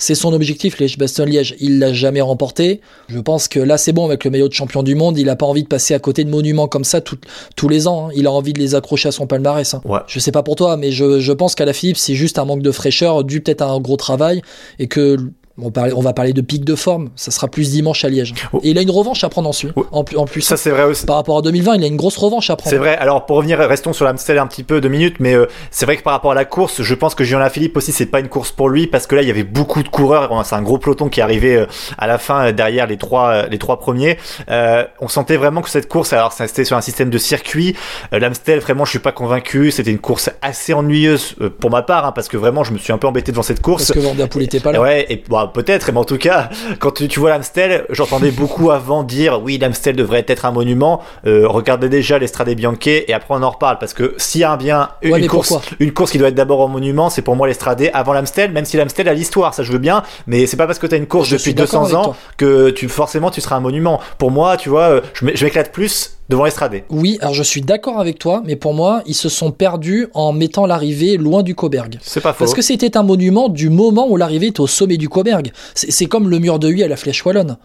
C'est 0.02 0.14
son 0.14 0.32
objectif, 0.32 0.78
Liège-Bastogne-Liège. 0.80 1.56
Il 1.60 1.78
l'a 1.78 1.92
jamais 1.92 2.22
remporté. 2.22 2.80
Je 3.08 3.18
pense 3.20 3.48
que 3.48 3.60
là, 3.60 3.76
c'est 3.76 3.92
bon 3.92 4.06
avec 4.06 4.24
le 4.24 4.30
maillot 4.30 4.48
de 4.48 4.54
champion 4.54 4.82
du 4.82 4.94
monde. 4.94 5.18
Il 5.18 5.28
a 5.28 5.36
pas 5.36 5.44
envie 5.44 5.62
de 5.62 5.68
passer 5.68 5.92
à 5.92 5.98
côté 5.98 6.24
de 6.24 6.30
monuments 6.30 6.68
comme 6.68 6.84
ça 6.84 7.02
tout- 7.02 7.18
tous 7.54 7.68
les 7.68 7.86
ans. 7.86 8.06
hein. 8.08 8.12
Il 8.16 8.26
a 8.26 8.32
envie 8.32 8.54
de 8.54 8.58
les 8.58 8.74
accrocher 8.74 9.08
à 9.10 9.12
son 9.12 9.26
palmarès. 9.26 9.74
hein. 9.74 9.82
Ouais. 9.84 9.98
Je 10.06 10.18
sais 10.18 10.32
pas 10.32 10.42
pour 10.42 10.56
toi, 10.56 10.78
mais 10.78 10.90
je, 10.90 11.20
je 11.20 11.32
pense 11.32 11.54
qu'à 11.54 11.66
la 11.66 11.74
Philippe, 11.74 11.98
c'est 11.98 12.14
juste 12.14 12.38
un 12.38 12.46
manque 12.46 12.62
de 12.62 12.72
fraîcheur, 12.72 13.24
dû 13.24 13.42
peut-être 13.42 13.60
à 13.60 13.66
un 13.66 13.78
gros 13.78 13.98
travail, 13.98 14.40
et 14.78 14.86
que 14.88 15.18
on, 15.62 16.00
va 16.00 16.12
parler 16.12 16.32
de 16.32 16.40
pic 16.40 16.64
de 16.64 16.74
forme. 16.74 17.10
Ça 17.16 17.30
sera 17.30 17.48
plus 17.48 17.70
dimanche 17.70 18.04
à 18.04 18.08
Liège. 18.08 18.34
Oh. 18.52 18.60
Et 18.62 18.70
il 18.70 18.78
a 18.78 18.82
une 18.82 18.90
revanche 18.90 19.24
à 19.24 19.28
prendre 19.28 19.48
ensuite. 19.48 19.72
Oh. 19.76 19.86
En, 19.92 20.04
plus- 20.04 20.16
en 20.16 20.24
plus, 20.24 20.42
Ça 20.42 20.56
c'est 20.56 20.70
vrai 20.70 20.84
aussi. 20.84 21.06
par 21.06 21.16
rapport 21.16 21.38
à 21.38 21.42
2020, 21.42 21.76
il 21.76 21.84
a 21.84 21.86
une 21.86 21.96
grosse 21.96 22.16
revanche 22.16 22.50
à 22.50 22.56
prendre. 22.56 22.70
C'est 22.70 22.78
vrai. 22.78 22.96
Alors 22.96 23.26
pour 23.26 23.36
revenir, 23.36 23.58
restons 23.58 23.92
sur 23.92 24.04
l'Amstel 24.04 24.38
un 24.38 24.46
petit 24.46 24.64
peu 24.64 24.80
deux 24.80 24.88
minutes, 24.88 25.16
mais 25.20 25.34
euh, 25.34 25.46
c'est 25.70 25.86
vrai 25.86 25.96
que 25.96 26.02
par 26.02 26.12
rapport 26.12 26.32
à 26.32 26.34
la 26.34 26.44
course, 26.44 26.82
je 26.82 26.94
pense 26.94 27.14
que 27.14 27.24
Julien 27.24 27.48
Philippe 27.48 27.76
aussi 27.76 27.92
c'est 27.92 28.06
pas 28.06 28.20
une 28.20 28.28
course 28.28 28.52
pour 28.52 28.68
lui 28.68 28.86
parce 28.86 29.06
que 29.06 29.14
là 29.14 29.22
il 29.22 29.28
y 29.28 29.30
avait 29.30 29.44
beaucoup 29.44 29.82
de 29.82 29.88
coureurs. 29.88 30.30
C'est 30.44 30.54
un 30.54 30.62
gros 30.62 30.78
peloton 30.78 31.08
qui 31.08 31.20
arrivait 31.20 31.56
euh, 31.56 31.66
à 31.98 32.06
la 32.06 32.18
fin 32.18 32.46
euh, 32.46 32.52
derrière 32.52 32.86
les 32.86 32.96
trois 32.96 33.46
les 33.46 33.58
trois 33.58 33.78
premiers. 33.78 34.18
Euh, 34.50 34.84
on 35.00 35.08
sentait 35.08 35.36
vraiment 35.36 35.62
que 35.62 35.70
cette 35.70 35.88
course, 35.88 36.12
alors 36.12 36.32
c'était 36.32 36.64
sur 36.64 36.76
un 36.76 36.80
système 36.80 37.10
de 37.10 37.18
circuit. 37.18 37.76
Euh, 38.12 38.18
L'Amstel 38.18 38.60
vraiment 38.60 38.84
je 38.84 38.90
suis 38.90 38.98
pas 38.98 39.12
convaincu. 39.12 39.70
C'était 39.70 39.90
une 39.90 39.98
course 39.98 40.30
assez 40.42 40.72
ennuyeuse 40.74 41.36
pour 41.60 41.70
ma 41.70 41.82
part 41.82 42.06
hein, 42.06 42.12
parce 42.12 42.28
que 42.28 42.36
vraiment 42.36 42.64
je 42.64 42.72
me 42.72 42.78
suis 42.78 42.92
un 42.92 42.98
peu 42.98 43.06
embêté 43.06 43.32
devant 43.32 43.42
cette 43.42 43.62
course. 43.62 43.86
Parce 43.86 43.98
que 43.98 44.04
Van 44.04 44.14
Der 44.14 44.28
Poel 44.28 44.44
était 44.44 44.60
pas 44.60 44.72
là. 44.72 44.80
Ouais, 44.80 45.06
et 45.08 45.22
bah, 45.28 45.49
peut-être, 45.52 45.92
mais 45.92 45.98
en 45.98 46.04
tout 46.04 46.18
cas, 46.18 46.48
quand 46.78 46.92
tu, 46.92 47.08
tu 47.08 47.20
vois 47.20 47.30
l'Amstel, 47.30 47.86
j'entendais 47.90 48.30
beaucoup 48.30 48.70
avant 48.70 49.02
dire 49.02 49.40
oui, 49.42 49.58
l'Amstel 49.58 49.96
devrait 49.96 50.24
être 50.26 50.44
un 50.44 50.52
monument. 50.52 51.02
Euh, 51.26 51.46
regardez 51.46 51.88
déjà 51.88 52.18
l'Estrade 52.18 52.50
Bianche 52.50 52.86
et 52.86 53.12
après 53.12 53.34
on 53.34 53.42
en 53.42 53.50
reparle 53.50 53.78
parce 53.78 53.94
que 53.94 54.14
s'il 54.16 54.40
y 54.40 54.44
a 54.44 54.52
un 54.52 54.56
bien 54.56 54.90
une, 55.02 55.12
Ouais, 55.12 55.26
course, 55.26 55.48
pourquoi 55.48 55.76
une 55.80 55.92
course 55.92 56.12
qui 56.12 56.18
doit 56.18 56.28
être 56.28 56.34
d'abord 56.34 56.60
en 56.60 56.68
monument, 56.68 57.10
c'est 57.10 57.22
pour 57.22 57.36
moi 57.36 57.46
l'Estrade 57.46 57.90
avant 57.92 58.12
l'Amstel, 58.12 58.52
même 58.52 58.64
si 58.64 58.76
l'Amstel 58.76 59.08
a 59.08 59.14
l'histoire, 59.14 59.54
ça 59.54 59.62
je 59.62 59.72
veux 59.72 59.78
bien, 59.78 60.02
mais 60.26 60.46
c'est 60.46 60.56
pas 60.56 60.66
parce 60.66 60.78
que 60.78 60.86
t'as 60.86 60.96
une 60.96 61.06
course 61.06 61.28
Je 61.28 61.34
depuis 61.34 61.42
suis 61.42 61.54
d'accord 61.54 61.82
200 61.82 61.98
avec 61.98 62.08
ans 62.08 62.16
que 62.36 62.70
tu 62.70 62.88
forcément 62.88 63.30
tu 63.30 63.40
seras 63.40 63.56
un 63.56 63.60
monument. 63.60 64.00
Pour 64.18 64.30
moi, 64.30 64.56
tu 64.56 64.68
vois, 64.68 64.90
euh, 64.90 65.00
je 65.14 65.44
m'éclate 65.44 65.72
plus 65.72 66.19
devant 66.30 66.44
l'Estrade. 66.44 66.82
Oui, 66.88 67.18
alors 67.20 67.34
je 67.34 67.42
suis 67.42 67.60
d'accord 67.60 68.00
avec 68.00 68.18
toi, 68.18 68.42
mais 68.46 68.56
pour 68.56 68.72
moi, 68.72 69.02
ils 69.04 69.14
se 69.14 69.28
sont 69.28 69.50
perdus 69.50 70.06
en 70.14 70.32
mettant 70.32 70.64
l'arrivée 70.64 71.16
loin 71.18 71.42
du 71.42 71.54
Coberg. 71.54 71.98
C'est 72.00 72.20
pas 72.20 72.32
faux. 72.32 72.38
Parce 72.44 72.54
que 72.54 72.62
c'était 72.62 72.96
un 72.96 73.02
monument 73.02 73.48
du 73.48 73.68
moment 73.68 74.06
où 74.08 74.16
l'arrivée 74.16 74.46
était 74.46 74.60
au 74.60 74.66
sommet 74.66 74.96
du 74.96 75.08
Coberg. 75.08 75.52
C'est 75.74 75.90
c'est 75.90 76.06
comme 76.06 76.30
le 76.30 76.38
mur 76.38 76.58
de 76.58 76.68
Huy 76.70 76.82
à 76.82 76.88
la 76.88 76.96
Flèche 76.96 77.24
Wallonne. 77.26 77.58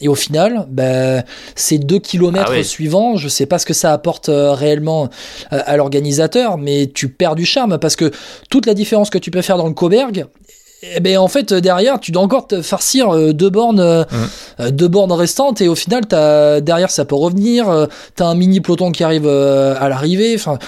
Et 0.00 0.08
au 0.08 0.14
final, 0.14 0.66
ben, 0.70 1.24
ces 1.56 1.78
deux 1.78 1.98
kilomètres 1.98 2.50
Ah 2.50 2.58
oui. 2.58 2.64
suivants, 2.64 3.16
je 3.16 3.28
sais 3.28 3.46
pas 3.46 3.58
ce 3.58 3.66
que 3.66 3.74
ça 3.74 3.92
apporte 3.92 4.28
euh, 4.28 4.52
réellement 4.52 5.08
euh, 5.52 5.60
à 5.66 5.76
l'organisateur, 5.76 6.56
mais 6.58 6.88
tu 6.92 7.08
perds 7.08 7.34
du 7.34 7.44
charme 7.44 7.78
parce 7.78 7.96
que 7.96 8.12
toute 8.50 8.66
la 8.66 8.74
différence 8.74 9.10
que 9.10 9.18
tu 9.18 9.30
peux 9.30 9.42
faire 9.42 9.56
dans 9.58 9.66
le 9.66 9.74
Coberg, 9.74 10.26
eh 10.82 11.00
ben 11.00 11.18
en 11.18 11.28
fait 11.28 11.52
derrière 11.52 11.98
tu 11.98 12.12
dois 12.12 12.22
encore 12.22 12.46
te 12.46 12.62
farcir 12.62 13.10
euh, 13.10 13.32
deux 13.32 13.50
bornes 13.50 13.80
euh, 13.80 14.04
Mmh. 14.10 14.16
euh, 14.60 14.70
deux 14.70 14.88
bornes 14.88 15.12
restantes 15.12 15.60
et 15.60 15.68
au 15.68 15.74
final 15.74 16.06
t'as 16.06 16.60
derrière 16.60 16.90
ça 16.90 17.04
peut 17.04 17.16
revenir 17.16 17.88
t'as 18.14 18.26
un 18.26 18.34
mini 18.34 18.60
peloton 18.60 18.92
qui 18.92 19.02
arrive 19.02 19.26
à 19.26 19.88
l'arrivée 19.88 20.34
enfin 20.36 20.58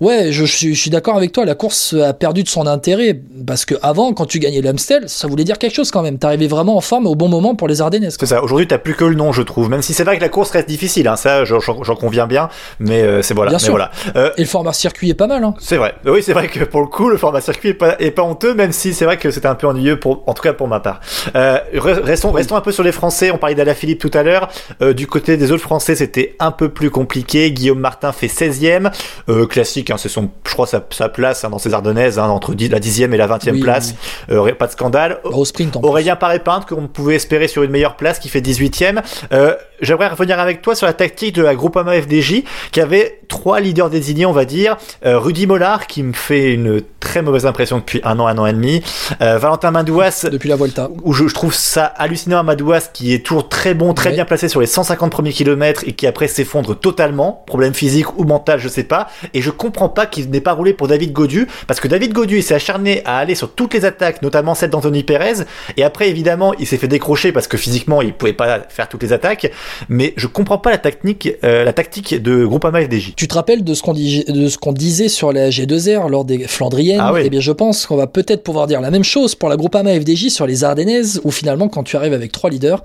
Ouais, 0.00 0.30
je, 0.32 0.44
je 0.44 0.56
suis- 0.56 0.74
je 0.74 0.80
suis 0.80 0.90
d'accord 0.90 1.16
avec 1.16 1.32
toi. 1.32 1.44
La 1.44 1.54
course 1.54 1.94
a 1.94 2.12
perdu 2.12 2.42
de 2.42 2.48
son 2.48 2.66
intérêt 2.66 3.20
parce 3.46 3.64
que 3.64 3.74
avant, 3.82 4.12
quand 4.12 4.26
tu 4.26 4.38
gagnais 4.38 4.60
l'Amstel, 4.60 5.08
ça 5.08 5.26
voulait 5.28 5.44
dire 5.44 5.58
quelque 5.58 5.74
chose 5.74 5.90
quand 5.90 6.02
même. 6.02 6.18
T'arrivais 6.18 6.46
vraiment 6.46 6.76
en 6.76 6.80
forme 6.80 7.06
au 7.06 7.14
bon 7.14 7.28
moment 7.28 7.54
pour 7.54 7.68
les 7.68 7.80
Ardennaises. 7.82 8.16
quoi. 8.16 8.26
C'est 8.28 8.34
ça. 8.34 8.42
Aujourd'hui, 8.42 8.66
t'as 8.68 8.78
plus 8.78 8.94
que 8.94 9.04
le 9.04 9.14
nom, 9.14 9.32
je 9.32 9.42
trouve. 9.42 9.68
Même 9.70 9.82
si 9.82 9.94
c'est 9.94 10.04
vrai 10.04 10.16
que 10.16 10.20
la 10.22 10.28
course 10.28 10.50
reste 10.50 10.68
difficile, 10.68 11.08
hein, 11.08 11.16
ça, 11.16 11.44
j'en 11.44 11.60
conviens 11.96 12.26
bien. 12.26 12.48
Mais 12.78 13.02
euh, 13.02 13.22
c'est 13.22 13.34
voilà. 13.34 13.50
Bien 13.50 13.58
mais 13.58 13.64
sûr. 13.64 13.72
voilà. 13.72 13.90
Euh, 14.16 14.30
Et 14.36 14.42
le 14.42 14.46
format 14.48 14.72
circuit 14.72 15.10
est 15.10 15.14
pas 15.14 15.26
mal. 15.26 15.42
Hein. 15.44 15.54
C'est 15.60 15.76
vrai. 15.76 15.94
Oui, 16.04 16.22
c'est 16.22 16.32
vrai 16.32 16.48
que 16.48 16.64
pour 16.64 16.80
le 16.80 16.86
coup, 16.86 17.08
le 17.08 17.16
format 17.16 17.40
circuit 17.40 17.70
est 17.70 17.74
pas, 17.74 17.96
est 17.98 18.10
pas 18.10 18.22
honteux, 18.22 18.54
même 18.54 18.72
si 18.72 18.94
c'est 18.94 19.04
vrai 19.04 19.16
que 19.16 19.30
c'était 19.30 19.48
un 19.48 19.54
peu 19.54 19.66
ennuyeux 19.66 19.98
pour, 19.98 20.22
en 20.26 20.34
tout 20.34 20.42
cas 20.42 20.52
pour 20.52 20.68
ma 20.68 20.80
part. 20.80 21.00
Euh, 21.34 21.58
re- 21.74 22.00
restons, 22.02 22.30
restons 22.32 22.56
un 22.56 22.60
peu 22.60 22.72
sur 22.72 22.82
les 22.84 22.92
Français. 22.92 23.30
On 23.30 23.38
parlait 23.38 23.54
d'Alaphilippe 23.54 24.00
tout 24.00 24.10
à 24.14 24.22
l'heure. 24.22 24.48
Du 24.94 25.06
côté 25.06 25.36
des 25.36 25.50
autres 25.52 25.62
Français, 25.62 25.94
c'était 25.96 26.36
un 26.38 26.50
peu 26.50 26.68
plus 26.68 26.90
compliqué. 26.90 27.50
Guillaume 27.52 27.80
Martin 27.80 28.12
fait 28.12 28.26
16e. 28.28 28.90
Euh, 29.28 29.46
hein, 29.92 29.96
c'est 29.98 30.08
son, 30.08 30.30
je 30.46 30.52
crois, 30.52 30.66
sa, 30.66 30.84
sa 30.90 31.08
place 31.08 31.44
hein, 31.44 31.50
dans 31.50 31.58
ces 31.58 31.74
Ardennaises, 31.74 32.18
hein, 32.18 32.28
entre 32.28 32.54
10 32.54 32.68
la 32.70 32.80
10e 32.80 33.12
et 33.12 33.16
la 33.16 33.26
20e 33.28 33.52
Oui, 33.52 33.60
place. 33.60 33.94
Euh, 34.30 34.52
pas 34.54 34.66
de 34.66 34.72
scandale. 34.72 35.18
Bah, 35.24 35.30
au 35.32 35.44
sprint 35.44 35.76
en. 35.76 35.82
Aurélien 35.82 36.16
Paré-Pinte, 36.16 36.66
qu'on 36.66 36.86
pouvait 36.88 37.14
espérer 37.16 37.48
sur 37.48 37.62
une 37.62 37.70
meilleure 37.70 37.96
place, 37.96 38.18
qui 38.18 38.28
fait 38.28 38.40
18ème. 38.40 39.02
Euh, 39.32 39.54
J'aimerais 39.80 40.08
revenir 40.08 40.40
avec 40.40 40.60
toi 40.60 40.74
sur 40.74 40.86
la 40.88 40.92
tactique 40.92 41.36
de 41.36 41.42
la 41.42 41.54
Groupama 41.54 41.92
FDJ, 42.02 42.42
qui 42.72 42.80
avait 42.80 43.20
trois 43.28 43.60
leaders 43.60 43.90
désignés, 43.90 44.26
on 44.26 44.32
va 44.32 44.44
dire. 44.44 44.76
Euh, 45.06 45.20
Rudy 45.20 45.46
Mollard, 45.46 45.86
qui 45.86 46.02
me 46.02 46.12
fait 46.12 46.52
une 46.52 46.80
très 46.98 47.22
mauvaise 47.22 47.46
impression 47.46 47.78
depuis 47.78 48.00
un 48.02 48.18
an, 48.18 48.26
un 48.26 48.36
an 48.38 48.46
et 48.46 48.52
demi. 48.52 48.82
Valentin 49.20 49.70
Madouas, 49.70 50.26
Depuis 50.32 50.48
la 50.48 50.56
Volta. 50.56 50.88
où 51.04 51.12
je, 51.12 51.28
je 51.28 51.34
trouve 51.34 51.54
ça 51.54 51.84
hallucinant 51.84 52.38
à 52.38 52.42
Madouas, 52.42 52.90
qui 52.92 53.14
est 53.14 53.24
toujours 53.24 53.48
très 53.48 53.74
bon, 53.74 53.94
très 53.94 54.08
Ouais. 54.08 54.14
bien 54.16 54.24
placé 54.24 54.48
sur 54.48 54.60
les 54.60 54.66
150 54.66 55.12
premiers 55.12 55.32
kilomètres 55.32 55.84
et 55.86 55.92
qui 55.92 56.08
après 56.08 56.26
s'effondre 56.26 56.74
totalement. 56.76 57.44
Problème 57.46 57.72
physique 57.74 58.18
ou 58.18 58.24
mental, 58.24 58.58
je 58.58 58.68
sais 58.68 58.82
pas. 58.82 59.06
Et 59.32 59.42
je 59.42 59.50
comprends 59.50 59.77
comprends 59.78 59.88
pas 59.94 60.06
qu'il 60.06 60.28
n'ait 60.30 60.40
pas 60.40 60.52
roulé 60.54 60.72
pour 60.72 60.88
David 60.88 61.12
Godu, 61.12 61.46
parce 61.68 61.78
que 61.78 61.86
David 61.86 62.12
Godu, 62.12 62.38
il 62.38 62.42
s'est 62.42 62.54
acharné 62.54 63.02
à 63.04 63.18
aller 63.18 63.36
sur 63.36 63.52
toutes 63.52 63.74
les 63.74 63.84
attaques, 63.84 64.22
notamment 64.22 64.54
celle 64.56 64.70
d'Anthony 64.70 65.04
Perez, 65.04 65.44
et 65.76 65.84
après, 65.84 66.08
évidemment, 66.10 66.52
il 66.58 66.66
s'est 66.66 66.78
fait 66.78 66.88
décrocher 66.88 67.30
parce 67.30 67.46
que 67.46 67.56
physiquement, 67.56 68.02
il 68.02 68.12
pouvait 68.12 68.32
pas 68.32 68.60
faire 68.68 68.88
toutes 68.88 69.02
les 69.04 69.12
attaques, 69.12 69.52
mais 69.88 70.14
je 70.16 70.26
comprends 70.26 70.58
pas 70.58 70.70
la 70.70 70.78
tactique, 70.78 71.28
euh, 71.44 71.62
la 71.64 71.72
tactique 71.72 72.20
de 72.20 72.44
Groupama 72.44 72.82
FDJ. 72.82 73.14
Tu 73.16 73.28
te 73.28 73.34
rappelles 73.34 73.62
de 73.62 73.74
ce 73.74 73.82
qu'on 73.82 73.92
dis- 73.92 74.24
de 74.26 74.48
ce 74.48 74.58
qu'on 74.58 74.72
disait 74.72 75.08
sur 75.08 75.32
la 75.32 75.50
G2R 75.50 76.08
lors 76.08 76.24
des 76.24 76.48
Flandriennes? 76.48 77.00
Ah 77.00 77.12
oui. 77.12 77.20
Eh 77.24 77.30
bien, 77.30 77.40
je 77.40 77.52
pense 77.52 77.86
qu'on 77.86 77.96
va 77.96 78.08
peut-être 78.08 78.42
pouvoir 78.42 78.66
dire 78.66 78.80
la 78.80 78.90
même 78.90 79.04
chose 79.04 79.36
pour 79.36 79.48
la 79.48 79.56
Groupama 79.56 79.90
FDJ 79.94 80.28
sur 80.30 80.46
les 80.46 80.64
Ardennaises, 80.64 81.20
où 81.22 81.30
finalement, 81.30 81.68
quand 81.68 81.84
tu 81.84 81.96
arrives 81.96 82.14
avec 82.14 82.32
trois 82.32 82.50
leaders, 82.50 82.82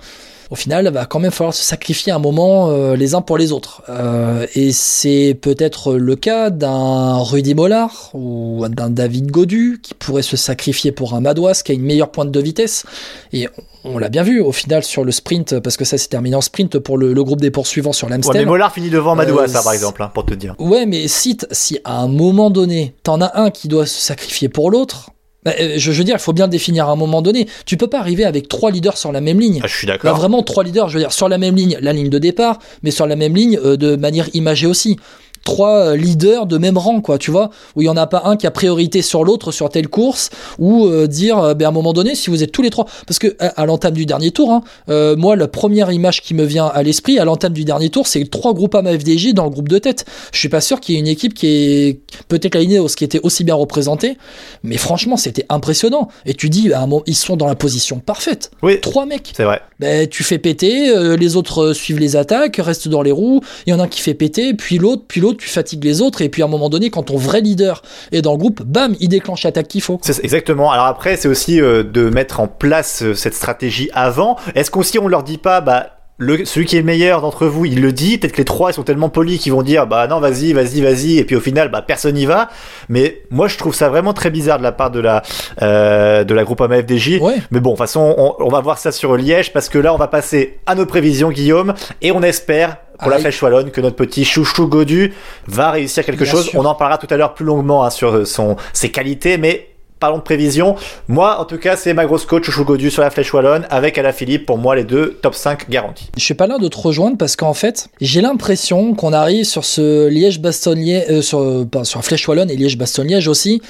au 0.54 0.56
final, 0.56 0.88
va 0.94 1.08
quand 1.08 1.18
même 1.20 1.32
falloir 1.32 1.54
se 1.54 1.64
sacrifier 1.64 2.12
un 2.12 2.20
moment 2.20 2.70
euh, 2.70 2.96
les 2.96 3.16
uns 3.16 3.22
pour 3.22 3.40
les 3.40 3.52
autres. 3.52 3.82
Euh, 3.90 4.46
et 4.54 4.72
c'est 4.72 5.36
peut-être 5.42 5.96
le 5.96 6.16
cas 6.16 6.52
d'un 6.52 7.18
Rudy 7.18 7.56
Mollard 7.56 8.12
ou 8.14 8.64
d'un 8.70 8.92
David 8.92 9.32
Godu 9.32 9.80
qui 9.82 9.96
pourrait 9.96 10.22
se 10.22 10.38
sacrifier 10.38 10.92
pour 10.92 11.16
un 11.16 11.22
Madouas 11.22 11.64
qui 11.66 11.72
a 11.72 11.76
une 11.76 11.82
meilleure 11.82 12.12
pointe 12.12 12.30
de 12.30 12.40
vitesse. 12.40 12.86
Et 13.34 13.48
on 13.84 13.98
l'a 13.98 14.10
bien 14.10 14.22
vu 14.22 14.42
au 14.42 14.52
final 14.52 14.84
sur 14.84 15.04
le 15.04 15.12
sprint, 15.12 15.60
parce 15.60 15.76
que 15.76 15.86
ça 15.86 15.98
s'est 15.98 16.08
terminé 16.08 16.36
en 16.36 16.42
sprint 16.42 16.78
pour 16.78 17.00
le, 17.00 17.14
le 17.14 17.24
groupe 17.24 17.42
des 17.42 17.50
poursuivants 17.50 17.92
sur 17.94 18.08
Ouais, 18.08 18.14
l'Amstel. 18.14 18.36
mais 18.38 18.46
Mollard 18.46 18.72
finit 18.72 18.92
devant 18.92 19.16
Madoua, 19.16 19.46
Euh, 19.46 19.48
ça, 19.48 19.64
par 19.64 19.74
exemple, 19.74 20.04
hein, 20.04 20.12
pour 20.14 20.24
te 20.26 20.36
dire. 20.36 20.56
Ouais, 20.60 20.86
mais 20.86 21.08
si, 21.08 21.36
à 21.84 22.00
un 22.00 22.08
moment 22.08 22.52
donné, 22.52 22.94
t'en 23.02 23.20
as 23.22 23.40
un 23.42 23.50
qui 23.50 23.68
doit 23.68 23.88
se 23.88 24.00
sacrifier 24.00 24.50
pour 24.50 24.70
l'autre, 24.70 25.10
je, 25.46 25.78
je 25.78 25.92
veux 25.92 26.04
dire, 26.04 26.16
il 26.16 26.22
faut 26.22 26.34
bien 26.34 26.48
définir 26.48 26.88
à 26.88 26.92
un 26.92 26.96
moment 26.96 27.22
donné. 27.22 27.48
Tu 27.66 27.78
peux 27.78 27.88
pas 27.88 28.00
arriver 28.00 28.24
avec 28.26 28.48
trois 28.48 28.72
leaders 28.72 28.98
sur 28.98 29.12
la 29.12 29.22
même 29.22 29.40
ligne. 29.40 29.60
Ah, 29.64 29.68
je 29.68 29.76
suis 29.76 29.88
Là, 29.88 29.94
d'accord. 29.94 30.16
vraiment, 30.18 30.44
trois 30.44 30.64
leaders, 30.64 30.90
je 30.90 30.96
veux 30.96 31.00
dire, 31.04 31.12
sur 31.14 31.30
la 31.30 31.38
même 31.38 31.56
ligne, 31.56 31.78
la 31.82 31.94
ligne 31.94 32.10
de 32.10 32.20
départ, 32.20 32.60
mais 32.84 32.92
sur 32.92 33.08
la 33.08 33.16
même 33.16 33.36
ligne 33.36 33.60
euh, 33.64 33.78
de 33.78 33.96
manière 33.96 34.30
imagée 34.34 34.68
aussi. 34.68 34.98
Trois 35.44 35.88
euh, 35.88 35.96
leaders 35.96 36.46
de 36.46 36.58
même 36.58 36.78
rang, 36.78 37.02
quoi, 37.02 37.18
tu 37.18 37.32
vois, 37.32 37.50
où 37.76 37.82
il 37.82 37.86
y 37.86 37.90
en 37.90 37.98
a 37.98 38.08
pas 38.08 38.24
un 38.26 38.38
qui 38.38 38.48
a 38.48 38.52
priorité 38.52 39.02
sur 39.02 39.24
l'autre 39.24 39.52
sur 39.52 39.70
telle 39.70 39.88
course, 39.88 40.30
ou 40.60 40.86
euh, 40.88 41.08
dire, 41.08 41.38
euh, 41.40 41.54
ben, 41.54 41.66
à 41.66 41.70
un 41.70 41.72
moment 41.72 41.94
donné, 41.94 42.16
si 42.16 42.30
vous 42.30 42.44
êtes 42.44 42.52
tous 42.52 42.62
les 42.62 42.70
trois, 42.70 42.86
parce 43.08 43.20
que 43.20 43.36
à, 43.40 43.62
à 43.62 43.66
l'entame 43.66 43.94
du 43.94 44.06
dernier 44.06 44.32
tour, 44.32 44.52
hein, 44.52 44.64
euh, 44.90 45.16
moi, 45.16 45.36
la 45.36 45.48
première 45.48 45.92
image 45.92 46.22
qui 46.22 46.34
me 46.34 46.44
vient 46.44 46.68
à 46.68 46.84
l'esprit, 46.84 47.20
à 47.20 47.26
l'entame 47.26 47.54
du 47.54 47.66
dernier 47.66 47.90
tour, 47.90 48.08
c'est 48.08 48.24
trois 48.30 48.54
groupes 48.54 48.76
AMA 48.76 48.98
FDJ 48.98 49.34
dans 49.34 49.44
le 49.46 49.50
groupe 49.50 49.70
de 49.70 49.78
tête. 49.78 50.06
Je 50.32 50.40
suis 50.40 50.50
pas 50.50 50.62
sûr 50.62 50.80
qu'il 50.80 50.96
y 50.96 50.98
ait 50.98 51.02
une 51.02 51.08
équipe 51.08 51.34
qui 51.34 51.48
est 51.48 52.00
peut-être 52.28 52.56
la 52.56 52.62
Ineos 52.62 52.90
qui 52.96 53.04
était 53.04 53.20
aussi 53.24 53.44
bien 53.44 53.56
représentée, 53.56 54.18
mais 54.64 54.78
franchement, 54.78 55.18
c'était 55.18 55.46
impressionnant. 55.50 56.08
Et 56.26 56.34
tu 56.34 56.50
dis, 56.50 56.72
à 56.74 56.80
un 56.80 56.88
moment, 56.88 57.04
ils 57.06 57.16
sont 57.16 57.36
dans 57.38 57.48
la 57.48 57.56
position 57.56 58.00
parfaite. 58.00 58.52
Oui, 58.62 58.80
Trois 58.82 59.06
mecs. 59.06 59.34
c'est 59.36 59.44
vrai. 59.44 59.62
Ben, 59.80 60.08
tu 60.08 60.24
fais 60.24 60.38
péter, 60.38 60.90
euh, 60.90 61.18
les 61.18 61.36
autres 61.36 61.74
suivent 61.74 62.00
les 62.00 62.16
attaques, 62.16 62.58
restent 62.58 62.88
dans 62.88 63.02
les 63.02 63.12
roues, 63.12 63.42
il 63.66 63.72
y 63.72 63.74
en 63.74 63.80
a 63.80 63.84
un 63.84 63.88
qui 63.88 64.02
fait 64.02 64.14
péter, 64.14 64.54
puis 64.54 64.78
l'autre, 64.78 65.04
puis 65.08 65.20
l'autre, 65.20 65.33
tu 65.38 65.50
fatigues 65.50 65.84
les 65.84 66.02
autres, 66.02 66.22
et 66.22 66.30
puis 66.30 66.42
à 66.42 66.46
un 66.46 66.50
moment 66.50 66.70
donné, 66.70 66.90
quand 66.90 67.04
ton 67.04 67.18
vrai 67.18 67.42
leader 67.42 67.82
est 68.12 68.22
dans 68.22 68.34
le 68.34 68.38
groupe, 68.38 68.64
bam, 68.64 68.96
il 69.00 69.10
déclenche 69.10 69.44
l'attaque 69.44 69.68
qu'il 69.68 69.82
faut. 69.82 70.00
Exactement. 70.22 70.72
Alors 70.72 70.86
après, 70.86 71.18
c'est 71.18 71.28
aussi 71.28 71.62
euh, 71.62 71.84
de 71.84 72.10
mettre 72.10 72.40
en 72.40 72.48
place 72.48 73.04
euh, 73.04 73.14
cette 73.14 73.34
stratégie 73.34 73.90
avant. 73.94 74.38
Est-ce 74.56 74.72
qu'aussi 74.72 75.00
on 75.00 75.08
leur 75.08 75.24
dit 75.24 75.38
pas, 75.38 75.62
bah, 75.62 75.90
le, 76.18 76.46
celui 76.46 76.66
qui 76.66 76.76
est 76.76 76.80
le 76.80 76.86
meilleur 76.86 77.22
d'entre 77.22 77.48
vous, 77.48 77.66
il 77.66 77.82
le 77.82 77.92
dit. 77.92 78.18
Peut-être 78.18 78.34
que 78.34 78.38
les 78.38 78.46
trois, 78.46 78.70
ils 78.72 78.74
sont 78.74 78.84
tellement 78.84 79.10
polis 79.10 79.40
qu'ils 79.40 79.52
vont 79.52 79.64
dire, 79.64 79.88
bah 79.88 80.08
non, 80.08 80.20
vas-y, 80.20 80.54
vas-y, 80.54 80.82
vas-y. 80.82 81.18
Et 81.18 81.24
puis 81.24 81.36
au 81.36 81.40
final, 81.40 81.70
bah 81.70 81.82
personne 81.82 82.16
n'y 82.16 82.26
va. 82.26 82.50
Mais 82.88 83.22
moi, 83.32 83.48
je 83.48 83.58
trouve 83.58 83.74
ça 83.74 83.90
vraiment 83.90 84.14
très 84.14 84.30
bizarre 84.30 84.58
de 84.60 84.64
la 84.64 84.72
part 84.72 84.92
de 84.92 85.00
la 85.00 85.24
euh, 85.62 86.24
de 86.24 86.34
la 86.34 86.44
groupe 86.44 86.62
AMFDJ. 86.62 87.20
Ouais. 87.20 87.36
Mais 87.52 87.60
bon, 87.60 87.72
de 87.72 87.76
toute 87.76 87.80
façon, 87.80 88.14
on, 88.18 88.36
on 88.40 88.50
va 88.50 88.62
voir 88.62 88.78
ça 88.78 88.92
sur 88.92 89.16
Liège 89.18 89.54
parce 89.54 89.70
que 89.70 89.80
là, 89.80 89.94
on 89.94 89.98
va 89.98 90.08
passer 90.08 90.60
à 90.66 90.76
nos 90.76 90.86
prévisions, 90.86 91.32
Guillaume, 91.32 91.74
et 92.02 92.12
on 92.12 92.22
espère 92.22 92.78
pour 93.00 93.10
la 93.10 93.18
flèche 93.18 93.42
wallonne 93.42 93.72
que 93.72 93.82
notre 93.82 93.96
petit 93.96 94.24
chouchou 94.24 94.68
Godu 94.68 95.14
va 95.48 95.72
réussir 95.72 96.06
quelque 96.06 96.24
Bien 96.24 96.32
chose. 96.32 96.46
sûr. 96.46 96.60
On 96.60 96.66
en 96.66 96.76
parlera 96.76 96.98
tout 97.00 97.08
à 97.10 97.18
l'heure 97.18 97.34
plus 97.34 97.44
longuement 97.44 97.84
hein, 97.84 97.90
sur 97.90 98.26
son 98.26 98.56
ses 98.72 98.92
qualités, 98.92 99.38
mais 99.38 99.68
parlons 100.04 100.18
de 100.18 100.24
prévision. 100.24 100.76
Moi, 101.08 101.40
en 101.40 101.46
tout 101.46 101.58
cas, 101.58 101.78
c'est 101.78 101.94
ma 101.94 102.06
grosse 102.06 102.26
coach 102.26 102.44
chouchou 102.44 102.66
Godu 102.66 102.92
sur 102.92 103.02
la 103.02 103.10
flèche 103.10 103.34
wallonne 103.34 103.66
avec 103.70 103.98
Philippe 104.12 104.46
Pour 104.46 104.58
moi, 104.58 104.76
les 104.76 104.84
deux 104.84 105.18
top 105.22 105.34
5 105.34 105.70
garantis. 105.70 106.10
Je 106.18 106.22
suis 106.22 106.34
pas 106.34 106.46
là 106.46 106.58
de 106.58 106.68
te 106.68 106.78
rejoindre 106.78 107.18
parce 107.18 107.38
qu'en 107.38 107.54
fait, 107.54 107.88
j'ai 108.02 108.20
l'impression 108.20 108.96
qu'on 108.96 109.14
arrive 109.14 109.46
sur 109.46 109.64
ce 109.64 110.10
Liège-Bastogne-Liège, 110.10 111.06
euh, 111.10 111.22
sur, 111.22 111.66
sur 111.84 112.04
Flèche 112.04 112.28
Wallonne 112.28 112.52
et 112.52 112.58
Liège-Bastogne-Liège 112.58 113.30
aussi. 113.30 113.62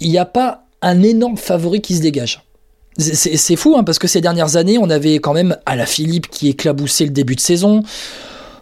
Il 0.00 0.10
n'y 0.10 0.18
a 0.18 0.24
pas 0.24 0.64
un 0.82 1.04
énorme 1.04 1.36
favori 1.36 1.80
qui 1.80 1.94
se 1.94 2.02
dégage. 2.02 2.42
C'est- 2.98 3.54
fou 3.54 3.76
hein, 3.76 3.84
parce 3.84 4.00
que 4.00 4.08
ces 4.08 4.20
dernières 4.20 4.56
années, 4.56 4.76
on 4.76 4.90
avait 4.90 5.20
quand 5.20 5.34
même 5.34 5.56
Philippe 5.86 6.28
qui 6.30 6.48
éclaboussait 6.48 7.04
le 7.04 7.10
début 7.10 7.36
de 7.36 7.40
saison. 7.40 7.84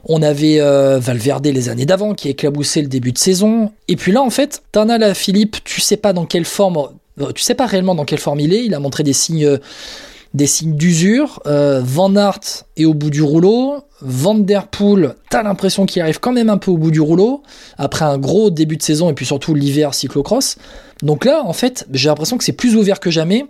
On 0.04 0.22
avait 0.22 0.60
euh, 0.60 0.98
Valverde 0.98 1.46
les 1.46 1.68
années 1.68 1.86
d'avant 1.86 2.14
qui 2.14 2.28
éclaboussait 2.28 2.82
le 2.82 2.88
début 2.88 3.12
de 3.12 3.18
saison. 3.18 3.72
Et 3.88 3.96
puis 3.96 4.12
là, 4.12 4.22
en 4.22 4.30
fait, 4.30 4.62
t'en 4.72 4.88
as 4.88 5.14
Philippe, 5.14 5.56
tu 5.64 5.80
sais 5.80 5.96
pas 5.96 6.12
dans 6.12 6.24
quelle 6.24 6.44
forme, 6.44 6.78
tu 7.34 7.42
sais 7.42 7.54
pas 7.54 7.66
réellement 7.66 7.94
dans 7.94 8.04
quelle 8.04 8.18
forme 8.18 8.40
il 8.40 8.54
est. 8.54 8.64
Il 8.64 8.74
a 8.74 8.80
montré 8.80 9.02
des 9.02 9.12
signes, 9.12 9.44
euh, 9.44 9.58
des 10.34 10.46
signes 10.46 10.76
d'usure. 10.76 11.40
Euh, 11.46 11.80
Van 11.84 12.14
Aert 12.16 12.64
est 12.76 12.84
au 12.84 12.94
bout 12.94 13.10
du 13.10 13.22
rouleau. 13.22 13.82
Van 14.00 14.34
Der 14.34 14.68
Poel, 14.68 15.14
t'as 15.28 15.42
l'impression 15.42 15.84
qu'il 15.84 16.00
arrive 16.02 16.20
quand 16.20 16.32
même 16.32 16.50
un 16.50 16.58
peu 16.58 16.70
au 16.70 16.78
bout 16.78 16.92
du 16.92 17.00
rouleau 17.00 17.42
après 17.78 18.04
un 18.04 18.16
gros 18.16 18.50
début 18.50 18.76
de 18.76 18.82
saison 18.82 19.10
et 19.10 19.12
puis 19.12 19.26
surtout 19.26 19.54
l'hiver 19.54 19.92
cyclocross. 19.92 20.56
Donc 21.02 21.24
là, 21.24 21.42
en 21.44 21.52
fait, 21.52 21.86
j'ai 21.92 22.08
l'impression 22.08 22.38
que 22.38 22.44
c'est 22.44 22.52
plus 22.52 22.76
ouvert 22.76 23.00
que 23.00 23.10
jamais. 23.10 23.46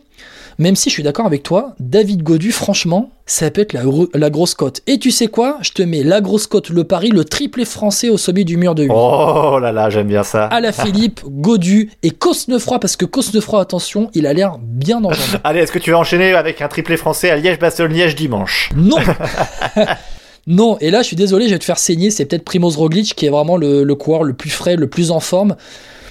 Même 0.61 0.75
si 0.75 0.89
je 0.91 0.95
suis 0.95 1.03
d'accord 1.05 1.25
avec 1.27 1.45
toi, 1.45 1.75
David 1.79 2.25
Godu, 2.25 2.51
franchement, 2.51 3.11
ça 3.27 3.49
peut 3.53 3.61
être 3.61 3.73
la, 3.73 3.83
gro- 3.85 4.09
la 4.13 4.29
grosse 4.29 4.55
cote. 4.55 4.81
Et 4.89 4.99
tu 4.99 5.13
sais 5.13 5.29
quoi? 5.29 5.57
Je 5.63 5.71
te 5.71 5.83
mets 5.83 6.03
la 6.03 6.21
grosse 6.21 6.49
cote, 6.49 6.71
le 6.71 6.83
pari, 6.83 7.11
le 7.11 7.25
triplé 7.25 7.65
français 7.65 8.09
au 8.09 8.17
sommet 8.19 8.43
du 8.43 8.57
mur 8.57 8.75
de 8.75 8.83
8. 8.83 8.91
Oh 8.93 9.59
là 9.61 9.71
là, 9.71 9.89
j'aime 9.89 10.09
bien 10.09 10.25
ça. 10.25 10.47
À 10.47 10.61
la 10.61 10.73
Philippe, 10.73 11.21
Godu 11.27 11.93
et 12.03 12.11
Cosnefroy, 12.11 12.81
parce 12.81 12.97
que 12.97 13.05
Cosnefroy, 13.05 13.61
attention, 13.61 14.11
il 14.15 14.27
a 14.27 14.33
l'air 14.33 14.57
bien 14.61 14.97
enjambé. 15.05 15.39
Allez, 15.45 15.61
est-ce 15.61 15.71
que 15.71 15.79
tu 15.79 15.93
vas 15.93 15.99
enchaîner 15.99 16.33
avec 16.35 16.61
un 16.61 16.67
triplé 16.67 16.97
français 16.97 17.31
à 17.31 17.37
Liège-Bastogne-Liège 17.37 18.17
dimanche? 18.17 18.71
Non 18.75 18.97
Non, 20.49 20.79
et 20.81 20.91
là, 20.91 21.03
je 21.03 21.07
suis 21.09 21.17
désolé, 21.17 21.47
je 21.47 21.53
vais 21.53 21.59
te 21.59 21.65
faire 21.65 21.79
saigner. 21.79 22.11
C'est 22.11 22.25
peut-être 22.25 22.45
Primoz 22.45 22.77
Roglic 22.77 23.15
qui 23.15 23.27
est 23.27 23.31
vraiment 23.31 23.57
le, 23.59 23.85
le 23.85 23.95
coureur 23.95 24.25
le 24.25 24.33
plus 24.33 24.51
frais, 24.51 24.77
le 24.77 24.89
plus 24.89 25.11
en 25.11 25.21
forme. 25.21 25.57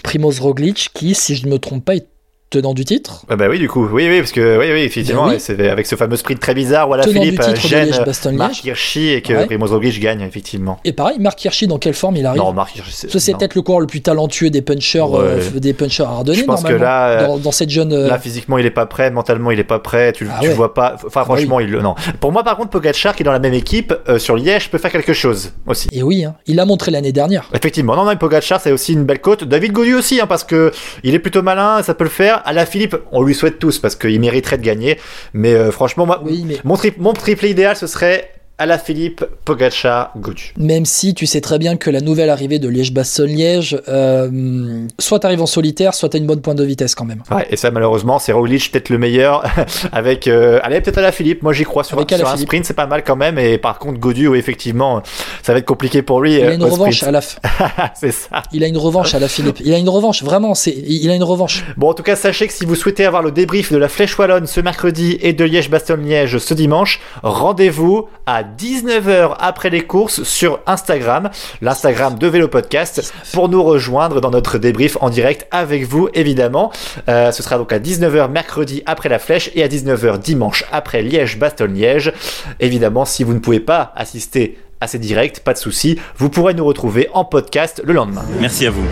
Primoz 0.04 0.40
Roglic 0.40 0.92
qui, 0.94 1.16
si 1.16 1.36
je 1.36 1.48
ne 1.48 1.52
me 1.52 1.58
trompe 1.60 1.84
pas, 1.84 1.96
est 1.96 2.06
tenant 2.50 2.74
du 2.74 2.86
titre. 2.86 3.26
Ah 3.30 3.36
bah 3.36 3.48
oui, 3.50 3.60
du 3.60 3.68
coup, 3.68 3.86
oui, 3.92 4.08
oui, 4.10 4.20
parce 4.20 4.32
que 4.32 4.58
oui, 4.58 4.68
oui, 4.72 4.82
effectivement, 4.84 5.26
Ben 5.28 5.34
oui. 5.34 5.40
c'est 5.40 5.68
avec 5.70 5.86
ce 5.86 5.96
fameux 5.96 6.16
sprint 6.16 6.40
très 6.40 6.54
bizarre 6.54 6.90
où 6.90 6.94
Tenant 6.96 7.04
Philippe 7.12 7.42
de 7.42 7.56
gêne 7.56 7.90
Liège-Bastogne-Liège. 7.90 8.38
Marc 8.38 8.64
Hirschi 8.64 9.10
et 9.10 9.22
que 9.22 9.34
Ouais. 9.34 9.46
Primoz 9.46 9.72
Roglic 9.74 10.00
gagne 10.00 10.22
effectivement. 10.22 10.80
Et 10.86 10.94
pareil, 10.94 11.18
Marc 11.20 11.44
Hirschi, 11.44 11.68
dans 11.68 11.78
quelle 11.78 11.94
forme 11.94 12.16
il 12.16 12.26
arrive 12.26 12.42
Non, 12.42 12.54
Marc 12.54 12.76
Hirschi, 12.78 12.94
c'est- 13.10 13.34
peut-être 13.38 13.56
le 13.56 13.62
coureur 13.62 13.82
le 13.82 13.88
plus 13.88 14.02
talentueux 14.02 14.50
des 14.50 14.62
punchers, 14.62 15.02
Ouais. 15.02 15.20
euh, 15.22 15.60
des 15.60 15.74
punchers 15.74 16.04
ardennais, 16.04 16.38
Je 16.38 16.44
pense 16.46 16.64
que 16.64 16.72
là, 16.74 17.08
euh, 17.10 17.28
dans, 17.28 17.38
dans 17.38 17.52
cette 17.52 17.70
jeune. 17.70 17.92
euh, 17.92 18.08
Là, 18.08 18.18
physiquement, 18.18 18.58
il 18.58 18.66
est 18.66 18.72
pas 18.72 18.86
prêt, 18.86 19.12
mentalement, 19.12 19.52
il 19.52 19.60
est 19.60 19.64
pas 19.66 19.80
prêt. 19.80 20.14
Tu, 20.14 20.28
Ah 20.32 20.40
tu 20.42 20.48
ouais. 20.48 20.54
vois 20.54 20.74
pas. 20.74 20.96
Enfin, 21.06 21.22
bah 21.22 21.28
oui. 21.32 21.44
franchement, 21.46 21.60
il 21.60 21.70
non. 21.78 21.96
Pour 22.22 22.32
moi, 22.32 22.44
par 22.46 22.56
contre, 22.56 22.70
Pogacar, 22.70 23.14
qui 23.16 23.24
est 23.24 23.26
dans 23.26 23.32
la 23.34 23.40
même 23.40 23.54
équipe 23.54 23.94
euh, 24.08 24.20
sur 24.20 24.38
Liège, 24.38 24.70
peut 24.72 24.78
faire 24.78 24.92
quelque 24.92 25.14
chose 25.14 25.52
aussi. 25.68 25.90
Et 25.92 26.02
oui, 26.02 26.24
hein, 26.24 26.36
il 26.48 26.56
l'a 26.56 26.66
montré 26.66 26.92
l'année 26.92 27.12
dernière. 27.12 27.50
Effectivement, 27.54 27.96
non, 27.98 28.06
non, 28.06 28.16
Pogacar, 28.16 28.62
c'est 28.62 28.72
aussi 28.72 28.94
une 28.94 29.04
belle 29.04 29.20
côte. 29.20 29.44
David 29.44 29.74
Godu 29.74 29.96
aussi, 29.96 30.22
hein, 30.22 30.28
parce 30.28 30.46
que 30.46 30.72
il 31.04 31.14
est 31.14 31.20
plutôt 31.20 31.42
malin, 31.42 31.84
ça 31.84 31.94
peut 31.94 32.06
le 32.06 32.10
faire. 32.10 32.37
À 32.46 32.54
la 32.54 32.66
Philippe, 32.66 32.96
on 33.12 33.22
lui 33.24 33.34
souhaite 33.36 33.60
tous 33.60 33.80
parce 33.80 33.96
qu'il 33.96 34.20
mériterait 34.20 34.58
de 34.58 34.64
gagner. 34.64 35.00
Mais 35.34 35.54
euh, 35.54 35.72
franchement, 35.72 36.06
moi, 36.06 36.22
Oui, 36.24 36.44
mais 36.48 36.58
mon, 36.64 36.76
tri- 36.76 36.94
mon 36.98 37.14
triplé 37.14 37.50
idéal, 37.52 37.76
ce 37.76 37.88
serait 37.88 38.32
à 38.60 38.66
la 38.66 38.78
Philippe, 38.80 39.24
Pogacar, 39.46 40.12
Godu. 40.18 40.54
même 40.58 40.86
si 40.86 41.14
tu 41.14 41.28
sais 41.28 41.42
très 41.42 41.60
bien 41.60 41.78
que 41.78 41.92
la 41.92 42.02
nouvelle 42.02 42.30
arrivée 42.32 42.58
de 42.58 42.68
Liège-Bastogne-Liège, 42.68 43.80
euh, 43.88 44.88
soit 45.00 45.20
t'arrives 45.20 45.42
en 45.44 45.46
solitaire, 45.46 45.94
soit 45.94 46.10
t'as 46.10 46.18
une 46.18 46.26
bonne 46.26 46.42
pointe 46.42 46.58
de 46.58 46.64
vitesse 46.64 46.96
quand 46.96 47.06
même. 47.06 47.22
Ouais, 47.30 47.46
et 47.52 47.56
ça, 47.56 47.70
malheureusement, 47.70 48.18
c'est 48.18 48.32
Roglic 48.32 48.72
peut-être 48.72 48.90
le 48.90 48.98
meilleur 48.98 49.44
avec. 49.92 50.28
euh, 50.28 50.60
allez, 50.64 50.82
peut-être 50.82 50.98
à 50.98 51.02
la 51.02 51.12
Philippe. 51.12 51.44
Moi, 51.44 51.54
j'y 51.54 51.66
crois 51.66 51.84
sur, 51.84 51.98
Avec 51.98 52.10
sur 52.12 52.28
un 52.28 52.36
sprint, 52.38 52.66
c'est 52.66 52.74
pas 52.74 52.88
mal 52.88 53.04
quand 53.04 53.16
même. 53.16 53.38
Et 53.38 53.58
par 53.60 53.78
contre, 53.78 54.00
Godu, 54.00 54.28
oui, 54.28 54.40
effectivement, 54.40 55.04
ça 55.44 55.54
va 55.54 55.60
être 55.60 55.66
compliqué 55.66 56.02
pour 56.02 56.22
lui. 56.22 56.34
Il 56.36 56.42
euh, 56.44 56.50
a 56.50 56.54
une 56.54 56.64
au 56.64 56.68
revanche 56.68 56.98
sprint. 56.98 57.10
à 57.10 57.12
la 57.12 57.20
f- 57.20 57.92
c'est 57.94 58.12
ça. 58.12 58.42
Il 58.54 58.64
a 58.64 58.68
une 58.68 58.78
revanche 58.78 59.14
à 59.14 59.20
la 59.20 59.28
Philippe. 59.28 59.58
Il 59.64 59.74
a 59.74 59.78
une 59.78 59.90
revanche, 59.90 60.24
vraiment, 60.24 60.56
c'est, 60.56 60.72
il 60.76 61.10
a 61.12 61.16
une 61.16 61.24
revanche. 61.24 61.64
Bon, 61.78 61.90
en 61.90 61.94
tout 61.94 62.04
cas, 62.04 62.16
sachez 62.16 62.48
que 62.48 62.54
si 62.54 62.66
vous 62.66 62.76
souhaitez 62.76 63.06
avoir 63.06 63.22
le 63.22 63.32
débrief 63.32 63.72
de 63.72 63.78
la 63.78 63.88
Flèche 63.88 64.18
Wallonne 64.18 64.48
ce 64.48 64.62
mercredi 64.62 65.18
et 65.22 65.34
de 65.34 65.46
Liège-Bastogne-Liège 65.46 66.40
ce 66.40 66.54
dimanche, 66.56 67.00
rendez-vous 67.22 68.08
à 68.26 68.44
19h 68.48 69.36
après 69.40 69.70
les 69.70 69.82
courses 69.82 70.24
sur 70.24 70.60
Instagram, 70.66 71.30
l'Instagram 71.62 72.18
de 72.18 72.28
Vélo 72.28 72.48
Podcast, 72.48 73.14
pour 73.34 73.50
nous 73.50 73.64
rejoindre 73.64 74.22
dans 74.22 74.32
notre 74.32 74.58
débrief 74.58 74.98
en 75.02 75.10
direct 75.10 75.48
avec 75.52 75.86
vous, 75.86 76.10
évidemment. 76.14 76.72
Euh, 77.10 77.32
ce 77.32 77.44
sera 77.44 77.58
donc 77.58 77.72
à 77.74 77.80
19h 77.80 78.30
mercredi 78.30 78.84
après 78.86 79.10
la 79.10 79.20
Flèche 79.20 79.52
et 79.56 79.64
à 79.64 79.68
19h 79.68 80.20
dimanche 80.20 80.64
après 80.72 81.02
Liège-Bastogne-Liège. 81.02 82.14
Évidemment, 82.60 83.06
si 83.06 83.24
vous 83.24 83.34
ne 83.34 83.40
pouvez 83.40 83.60
pas 83.60 83.92
assister 83.96 84.58
assez 84.82 85.00
direct, 85.00 85.40
pas 85.42 85.54
de 85.54 85.58
souci. 85.58 85.98
Vous 86.18 86.30
pourrez 86.30 86.54
nous 86.54 86.66
retrouver 86.66 87.10
en 87.14 87.26
podcast 87.26 87.82
le 87.84 87.94
lendemain. 87.94 88.24
Merci 88.40 88.66
à 88.68 88.72
vous. 88.72 88.84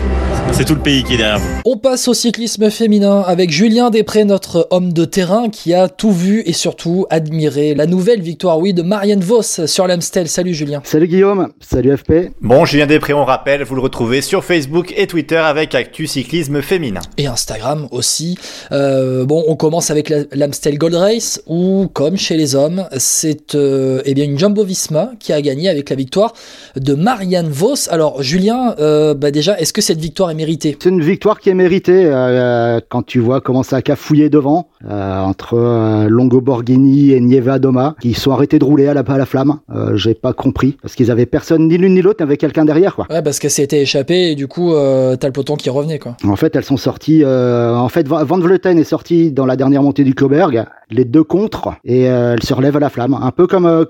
C'est 0.52 0.64
tout 0.64 0.74
le 0.74 0.80
pays 0.80 1.02
qui 1.02 1.14
est 1.14 1.16
derrière 1.16 1.38
vous. 1.40 1.60
On 1.64 1.76
passe 1.76 2.06
au 2.08 2.14
cyclisme 2.14 2.70
féminin 2.70 3.20
avec 3.26 3.50
Julien 3.50 3.90
Després, 3.90 4.24
notre 4.24 4.68
homme 4.70 4.92
de 4.92 5.04
terrain 5.04 5.48
qui 5.50 5.74
a 5.74 5.88
tout 5.88 6.12
vu 6.12 6.42
et 6.46 6.52
surtout 6.52 7.04
admiré 7.10 7.74
la 7.74 7.86
nouvelle 7.86 8.20
victoire, 8.20 8.58
oui, 8.58 8.72
de 8.72 8.82
Marianne 8.82 9.20
Vos 9.20 9.42
sur 9.42 9.86
l'Amstel. 9.86 10.28
Salut 10.28 10.54
Julien. 10.54 10.80
Salut 10.84 11.08
Guillaume, 11.08 11.48
salut 11.60 11.96
FP. 11.96 12.30
Bon, 12.40 12.64
Julien 12.64 12.86
Després, 12.86 13.12
on 13.12 13.24
rappelle, 13.24 13.64
vous 13.64 13.74
le 13.74 13.80
retrouvez 13.80 14.20
sur 14.22 14.44
Facebook 14.44 14.94
et 14.96 15.06
Twitter 15.08 15.36
avec 15.36 15.74
Actu 15.74 16.06
Cyclisme 16.06 16.62
Féminin. 16.62 17.00
Et 17.18 17.26
Instagram 17.26 17.88
aussi. 17.90 18.38
Euh, 18.72 19.24
bon, 19.24 19.44
on 19.48 19.56
commence 19.56 19.90
avec 19.90 20.08
la- 20.08 20.24
l'Amstel 20.32 20.78
Gold 20.78 20.94
Race 20.94 21.42
où, 21.46 21.88
comme 21.92 22.16
chez 22.16 22.36
les 22.36 22.54
hommes, 22.54 22.86
c'est 22.98 23.54
euh, 23.56 24.00
eh 24.04 24.14
bien 24.14 24.24
une 24.24 24.38
Jumbo 24.38 24.64
Visma 24.64 25.10
qui 25.18 25.32
a 25.32 25.42
gagné 25.42 25.68
avec 25.68 25.75
la 25.90 25.96
victoire 25.96 26.32
de 26.76 26.94
Marianne 26.94 27.48
Vos. 27.48 27.88
Alors 27.90 28.22
Julien, 28.22 28.74
euh, 28.78 29.14
bah 29.14 29.30
déjà, 29.30 29.58
est-ce 29.58 29.72
que 29.72 29.80
cette 29.82 29.98
victoire 29.98 30.30
est 30.30 30.34
méritée? 30.34 30.76
C'est 30.80 30.88
une 30.88 31.02
victoire 31.02 31.40
qui 31.40 31.50
est 31.50 31.54
méritée 31.54 32.04
euh, 32.06 32.80
quand 32.88 33.02
tu 33.04 33.18
vois 33.20 33.40
comment 33.40 33.62
ça 33.62 33.76
a 33.76 33.82
cafouillé 33.82 34.30
devant 34.30 34.68
euh, 34.88 35.20
entre 35.20 35.54
euh, 35.54 36.08
Longo 36.08 36.40
Borghini 36.40 37.12
et 37.12 37.20
Nieva 37.20 37.58
Doma 37.58 37.94
qui 38.00 38.14
sont 38.14 38.32
arrêtés 38.32 38.58
de 38.58 38.64
rouler 38.64 38.88
à 38.88 38.94
la, 38.94 39.00
à 39.06 39.18
la 39.18 39.26
flamme. 39.26 39.58
Euh, 39.74 39.96
J'ai 39.96 40.14
pas 40.14 40.32
compris 40.32 40.76
parce 40.82 40.94
qu'ils 40.94 41.10
avaient 41.10 41.26
personne 41.26 41.68
ni 41.68 41.76
l'une 41.78 41.94
ni 41.94 42.02
l'autre, 42.02 42.22
avec 42.22 42.40
quelqu'un 42.40 42.64
derrière 42.64 42.94
quoi. 42.94 43.06
Ouais, 43.10 43.22
parce 43.22 43.38
qu'elle 43.38 43.50
s'était 43.50 43.82
échappée 43.82 44.30
et 44.30 44.34
du 44.34 44.48
coup, 44.48 44.74
euh, 44.74 45.16
t'as 45.16 45.28
le 45.28 45.32
peloton 45.32 45.56
qui 45.56 45.70
revenait 45.70 45.98
quoi. 45.98 46.16
En 46.24 46.36
fait, 46.36 46.54
elles 46.56 46.64
sont 46.64 46.76
sorties. 46.76 47.22
euh, 47.24 47.74
en 47.74 47.88
fait, 47.88 48.06
Van 48.08 48.38
Vleuten 48.38 48.78
est 48.78 48.84
sorti 48.84 49.30
dans 49.30 49.46
la 49.46 49.56
dernière 49.56 49.82
montée 49.82 50.04
du 50.04 50.14
Koberg, 50.14 50.64
les 50.90 51.04
deux 51.04 51.24
contre, 51.24 51.74
et 51.84 52.08
euh, 52.08 52.34
elle 52.34 52.42
se 52.42 52.54
relève 52.54 52.76
à 52.76 52.80
la 52.80 52.90
flamme, 52.90 53.14
un 53.14 53.30
peu 53.30 53.46
comme, 53.46 53.66
euh, 53.66 53.84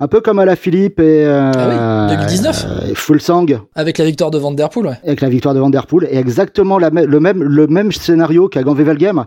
un 0.00 0.08
peu 0.08 0.20
comme 0.20 0.38
à 0.38 0.44
la 0.44 0.56
Philippe 0.56 0.98
et 0.98 1.24
euh, 1.26 1.52
Ah 1.54 2.08
oui, 2.08 2.16
2019. 2.16 2.66
euh, 2.66 2.94
Fulsang 2.94 3.46
Avec 3.74 3.98
la 3.98 4.04
victoire 4.06 4.30
de 4.30 4.38
Van 4.38 4.50
Der 4.52 4.68
Poel, 4.70 4.86
ouais. 4.86 4.98
avec 5.04 5.20
la 5.20 5.28
victoire 5.28 5.54
de 5.54 5.60
Van 5.60 5.70
Der 5.70 5.86
Poel, 5.86 6.08
et 6.10 6.16
exactement 6.16 6.78
la 6.78 6.88
le 6.90 7.20
même, 7.20 7.42
le 7.42 7.66
même 7.66 7.92
scénario 7.92 8.48
qu'à 8.48 8.62
Gand-Wevelgem, 8.62 9.24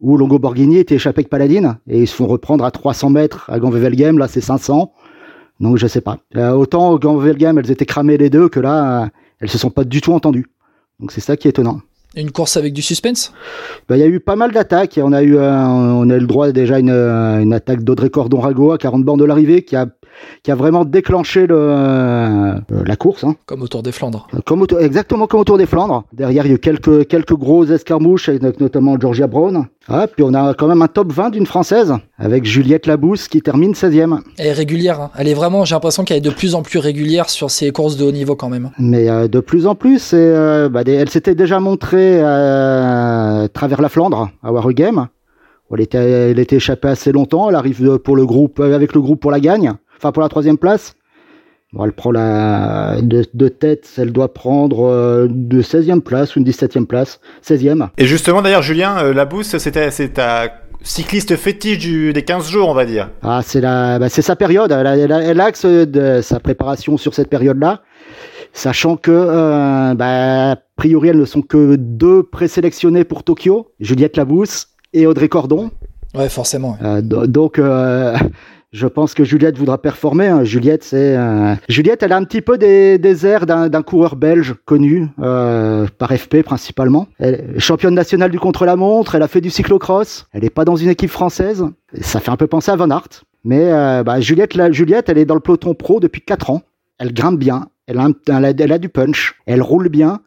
où 0.00 0.16
Longo 0.16 0.38
Borghini 0.38 0.78
était 0.78 0.94
échappé 0.96 1.20
avec 1.20 1.28
Paladine, 1.30 1.76
et 1.88 2.00
ils 2.02 2.06
se 2.08 2.14
font 2.14 2.26
reprendre 2.26 2.64
à 2.64 2.70
300 2.70 3.10
mètres 3.10 3.50
à 3.50 3.58
Gand-Wevelgem, 3.58 4.18
là 4.18 4.28
c'est 4.28 4.40
500. 4.40 4.92
Donc 5.60 5.76
je 5.78 5.86
sais 5.86 6.00
pas. 6.00 6.18
Euh, 6.36 6.50
autant 6.52 6.90
au 6.90 6.98
Gand-Wevelgem, 6.98 7.58
elles 7.58 7.70
étaient 7.70 7.86
cramées 7.86 8.16
les 8.16 8.30
deux, 8.30 8.48
que 8.48 8.60
là, 8.60 9.10
elles 9.40 9.48
se 9.50 9.58
sont 9.58 9.70
pas 9.70 9.84
du 9.84 10.00
tout 10.00 10.12
entendues. 10.12 10.46
Donc 11.00 11.12
c'est 11.12 11.20
ça 11.20 11.36
qui 11.36 11.48
est 11.48 11.50
étonnant. 11.50 11.80
Une 12.16 12.30
course 12.30 12.56
avec 12.56 12.72
du 12.72 12.82
suspense? 12.82 13.32
Bah, 13.88 13.96
Il 13.96 14.00
y 14.00 14.04
a 14.04 14.06
eu 14.06 14.20
pas 14.20 14.36
mal 14.36 14.52
d'attaques. 14.52 14.98
On 15.02 15.12
a 15.12 15.22
eu, 15.22 15.36
on 15.38 16.10
a 16.10 16.14
eu 16.16 16.20
le 16.20 16.26
droit 16.26 16.50
déjà 16.52 16.76
à 16.76 16.78
une, 16.78 16.90
une 16.90 17.52
attaque 17.52 17.82
d'Audrey 17.82 18.10
Cordon-Rago 18.10 18.72
à 18.72 18.78
40 18.78 19.02
bornes 19.04 19.20
de 19.20 19.24
l'arrivée 19.24 19.62
qui 19.62 19.74
a, 19.76 19.86
qui 20.42 20.50
a 20.50 20.54
vraiment 20.54 20.84
déclenché 20.84 21.46
le, 21.46 21.56
euh, 21.58 22.54
la 22.86 22.96
course. 22.96 23.24
Hein. 23.24 23.34
comme 23.46 23.62
au 23.62 23.68
Tour 23.68 23.82
des 23.82 23.92
Flandres. 23.92 24.26
Comme 24.46 24.62
au- 24.62 24.78
exactement 24.78 25.26
comme 25.26 25.40
au 25.40 25.44
Tour 25.44 25.58
des 25.58 25.66
Flandres. 25.66 26.04
Derrière, 26.12 26.44
il 26.46 26.48
y 26.50 26.52
a 26.52 26.54
eu 26.56 26.58
quelques, 26.58 27.06
quelques 27.08 27.34
grosses 27.34 27.70
escarmouches, 27.70 28.28
avec 28.28 28.60
notamment 28.60 28.98
Georgia 29.00 29.26
Brown. 29.26 29.66
Ah, 29.88 30.06
puis 30.06 30.24
on 30.26 30.32
a 30.32 30.54
quand 30.54 30.66
même 30.66 30.80
un 30.80 30.88
top 30.88 31.12
20 31.12 31.30
d'une 31.30 31.44
Française, 31.46 31.92
avec 32.18 32.46
Juliette 32.46 32.86
Labousse 32.86 33.28
qui 33.28 33.42
termine 33.42 33.72
16e. 33.72 34.20
Elle 34.38 34.46
est 34.46 34.52
régulière, 34.52 34.98
hein. 35.00 35.10
elle 35.18 35.28
est 35.28 35.34
vraiment, 35.34 35.66
j'ai 35.66 35.74
l'impression 35.74 36.04
qu'elle 36.04 36.16
est 36.18 36.20
de 36.22 36.30
plus 36.30 36.54
en 36.54 36.62
plus 36.62 36.78
régulière 36.78 37.28
sur 37.28 37.50
ses 37.50 37.70
courses 37.70 37.98
de 37.98 38.04
haut 38.04 38.12
niveau 38.12 38.34
quand 38.34 38.48
même. 38.48 38.70
Mais 38.78 39.10
euh, 39.10 39.28
de 39.28 39.40
plus 39.40 39.66
en 39.66 39.74
plus, 39.74 40.14
et, 40.14 40.16
euh, 40.16 40.70
bah, 40.70 40.82
elle 40.86 41.10
s'était 41.10 41.34
déjà 41.34 41.60
montrée 41.60 42.03
à 42.22 43.48
travers 43.52 43.80
la 43.80 43.88
Flandre, 43.88 44.30
à 44.42 44.52
Warugem. 44.52 45.08
Elle 45.74 45.80
était, 45.80 46.30
elle 46.30 46.38
était 46.38 46.56
échappée 46.56 46.88
assez 46.88 47.12
longtemps. 47.12 47.48
Elle 47.48 47.56
arrive 47.56 47.98
pour 47.98 48.16
le 48.16 48.24
groupe, 48.24 48.60
euh, 48.60 48.74
avec 48.74 48.94
le 48.94 49.00
groupe 49.00 49.20
pour 49.20 49.30
la 49.30 49.40
gagne, 49.40 49.72
enfin 49.96 50.12
pour 50.12 50.22
la 50.22 50.28
troisième 50.28 50.58
place. 50.58 50.94
Bon, 51.72 51.84
elle 51.84 51.92
prend 51.92 52.12
la 52.12 53.00
de, 53.02 53.24
de 53.34 53.48
tête, 53.48 53.90
elle 53.98 54.12
doit 54.12 54.32
prendre 54.32 54.86
euh, 54.86 55.26
de 55.28 55.60
16e 55.60 56.00
place 56.00 56.36
ou 56.36 56.38
une 56.38 56.44
17e 56.44 56.86
place, 56.86 57.18
16e. 57.44 57.88
Et 57.98 58.06
justement, 58.06 58.42
d'ailleurs, 58.42 58.62
Julien, 58.62 58.98
euh, 58.98 59.12
la 59.12 59.24
Bousse, 59.24 59.56
c'était, 59.58 59.90
c'est 59.90 60.10
ta 60.10 60.52
cycliste 60.82 61.34
fétiche 61.34 61.78
du, 61.78 62.12
des 62.12 62.22
15 62.22 62.48
jours, 62.48 62.68
on 62.68 62.74
va 62.74 62.84
dire. 62.84 63.10
Ah, 63.22 63.40
c'est 63.42 63.60
la, 63.60 63.98
bah, 63.98 64.08
c'est 64.08 64.22
sa 64.22 64.36
période. 64.36 64.70
Elle, 64.70 65.10
elle 65.10 65.40
axe 65.40 65.64
de 65.64 66.20
sa 66.22 66.38
préparation 66.38 66.96
sur 66.96 67.14
cette 67.14 67.28
période-là, 67.28 67.82
sachant 68.54 68.96
que, 68.96 69.10
euh, 69.12 69.94
bah, 69.94 70.52
a 70.52 70.56
priori, 70.76 71.08
elles 71.08 71.18
ne 71.18 71.24
sont 71.26 71.42
que 71.42 71.76
deux 71.76 72.22
présélectionnées 72.22 73.04
pour 73.04 73.22
Tokyo, 73.24 73.68
Juliette 73.80 74.16
Labousse 74.16 74.68
et 74.94 75.06
Audrey 75.06 75.28
Cordon. 75.28 75.70
Ouais, 76.14 76.28
forcément. 76.30 76.78
ouais. 76.80 76.86
Euh, 76.86 77.02
do- 77.02 77.26
donc, 77.26 77.58
euh, 77.58 78.16
je 78.72 78.86
pense 78.86 79.14
que 79.14 79.24
Juliette 79.24 79.58
voudra 79.58 79.78
performer. 79.82 80.28
hein. 80.28 80.44
Juliette, 80.44 80.84
c'est 80.84 81.16
euh, 81.16 81.54
Juliette, 81.68 82.02
elle 82.04 82.12
a 82.12 82.16
un 82.16 82.22
petit 82.24 82.40
peu 82.40 82.56
des, 82.56 82.98
des 82.98 83.26
airs 83.26 83.46
d'un 83.46 83.82
coureur 83.82 84.14
belge 84.16 84.54
connu 84.64 85.08
euh, 85.20 85.86
par 85.98 86.12
FP 86.12 86.42
principalement. 86.42 87.08
Elle 87.18 87.54
est 87.56 87.58
championne 87.60 87.94
nationale 87.94 88.30
du 88.30 88.38
contre-la-montre. 88.38 89.16
Elle 89.16 89.22
a 89.22 89.28
fait 89.28 89.40
du 89.40 89.50
cyclocross. 89.50 90.26
Elle 90.32 90.42
n'est 90.42 90.50
pas 90.50 90.64
dans 90.64 90.76
une 90.76 90.88
équipe 90.88 91.10
française. 91.10 91.64
Ça 92.00 92.20
fait 92.20 92.30
un 92.30 92.36
peu 92.36 92.46
penser 92.46 92.70
à 92.70 92.76
Van 92.76 92.90
Aert. 92.90 93.24
Mais 93.44 93.70
euh, 93.72 94.02
bah, 94.04 94.20
Juliette, 94.20 94.56
Juliette, 94.72 95.08
elle 95.08 95.18
est 95.18 95.24
dans 95.26 95.34
le 95.34 95.40
peloton 95.40 95.74
pro 95.74 95.98
depuis 96.00 96.22
4 96.22 96.50
ans. 96.50 96.62
Elle 96.98 97.12
grimpe 97.12 97.38
bien. 97.38 97.66
Elle 97.86 97.98
a, 97.98 98.08
elle 98.28 98.72
a, 98.72 98.78
du 98.78 98.88
punch. 98.88 99.34
Elle 99.46 99.60
roule 99.60 99.88
bien. 99.88 100.20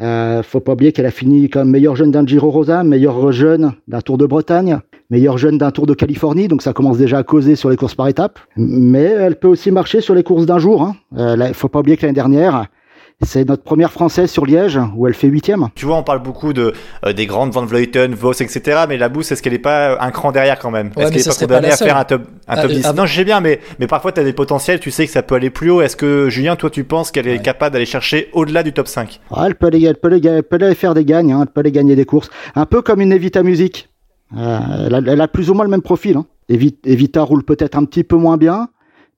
Euh, 0.00 0.42
faut 0.42 0.60
pas 0.60 0.72
oublier 0.72 0.92
qu'elle 0.92 1.06
a 1.06 1.10
fini 1.10 1.50
comme 1.50 1.70
meilleure 1.70 1.96
jeune 1.96 2.10
d'un 2.10 2.24
Giro 2.24 2.50
Rosa, 2.50 2.84
meilleure 2.84 3.32
jeune 3.32 3.72
d'un 3.88 4.00
Tour 4.00 4.16
de 4.16 4.24
Bretagne, 4.24 4.78
meilleure 5.10 5.36
jeune 5.36 5.58
d'un 5.58 5.72
Tour 5.72 5.86
de 5.86 5.92
Californie, 5.92 6.48
donc 6.48 6.62
ça 6.62 6.72
commence 6.72 6.96
déjà 6.96 7.18
à 7.18 7.22
causer 7.22 7.54
sur 7.56 7.68
les 7.68 7.76
courses 7.76 7.94
par 7.94 8.08
étapes. 8.08 8.38
Mais 8.56 9.02
elle 9.02 9.36
peut 9.36 9.48
aussi 9.48 9.70
marcher 9.70 10.00
sur 10.00 10.14
les 10.14 10.22
courses 10.22 10.46
d'un 10.46 10.58
jour. 10.58 10.82
Hein. 10.82 10.96
Euh, 11.18 11.52
faut 11.52 11.68
pas 11.68 11.80
oublier 11.80 11.96
que 11.96 12.02
l'année 12.02 12.14
dernière, 12.14 12.66
c'est 13.22 13.46
notre 13.48 13.62
première 13.62 13.92
française 13.92 14.30
sur 14.30 14.46
Liège 14.46 14.78
où 14.96 15.06
elle 15.06 15.14
fait 15.14 15.26
huitième. 15.28 15.68
Tu 15.74 15.84
vois, 15.86 15.96
on 15.96 16.02
parle 16.02 16.22
beaucoup 16.22 16.52
de, 16.52 16.72
euh, 17.04 17.12
des 17.12 17.26
grandes 17.26 17.52
Van 17.52 17.64
Vleuten, 17.64 18.14
Vos, 18.14 18.32
etc. 18.32 18.84
Mais 18.88 18.96
la 18.96 19.08
Bousse, 19.08 19.30
est-ce 19.32 19.42
qu'elle 19.42 19.52
est 19.54 19.58
pas 19.58 20.00
un 20.02 20.10
cran 20.10 20.32
derrière 20.32 20.58
quand 20.58 20.70
même 20.70 20.90
Ouais, 20.96 21.02
Est-ce 21.04 21.10
qu'elle 21.12 21.20
est 21.20 21.24
ça 21.24 21.46
pas 21.46 21.54
condamnée 21.56 21.72
à 21.72 21.76
faire 21.76 21.96
un 21.96 22.04
top, 22.04 22.22
un 22.48 22.54
Ah, 22.56 22.62
top 22.62 22.70
euh, 22.70 22.74
10 22.74 22.86
ah, 22.86 22.92
Non, 22.94 23.06
je 23.06 23.14
sais 23.14 23.24
bien, 23.24 23.40
mais, 23.40 23.60
mais 23.78 23.86
parfois 23.86 24.12
tu 24.12 24.20
as 24.20 24.24
des 24.24 24.32
potentiels, 24.32 24.80
tu 24.80 24.90
sais 24.90 25.04
que 25.06 25.12
ça 25.12 25.22
peut 25.22 25.34
aller 25.34 25.50
plus 25.50 25.70
haut. 25.70 25.82
Est-ce 25.82 25.96
que, 25.96 26.28
Julien, 26.30 26.56
toi, 26.56 26.70
tu 26.70 26.84
penses 26.84 27.10
qu'elle 27.10 27.26
est 27.28 27.36
Ouais. 27.36 27.42
capable 27.42 27.72
d'aller 27.74 27.86
chercher 27.86 28.28
au-delà 28.32 28.62
du 28.62 28.72
top 28.72 28.88
5 28.88 29.20
Ah, 29.30 29.44
elle, 29.46 29.54
peut 29.54 29.66
aller, 29.66 29.84
elle, 29.84 29.96
peut 29.96 30.08
aller, 30.08 30.26
elle 30.26 30.42
peut 30.42 30.56
aller 30.60 30.74
faire 30.74 30.94
des 30.94 31.04
gagnes, 31.04 31.32
hein, 31.32 31.40
elle 31.42 31.48
peut 31.52 31.60
aller 31.60 31.72
gagner 31.72 31.96
des 31.96 32.04
courses. 32.06 32.30
Un 32.54 32.66
peu 32.66 32.80
comme 32.82 33.00
une 33.00 33.12
Evita 33.12 33.42
Music. 33.42 33.88
Euh, 34.36 34.86
elle, 34.86 34.94
a, 34.94 34.98
elle 35.06 35.20
a 35.20 35.28
plus 35.28 35.50
ou 35.50 35.54
moins 35.54 35.64
le 35.64 35.70
même 35.70 35.82
profil. 35.82 36.16
Hein. 36.16 36.24
Evi- 36.48 36.76
Evita 36.84 37.22
roule 37.22 37.42
peut-être 37.44 37.76
un 37.76 37.84
petit 37.84 38.04
peu 38.04 38.16
moins 38.16 38.36
bien, 38.36 38.68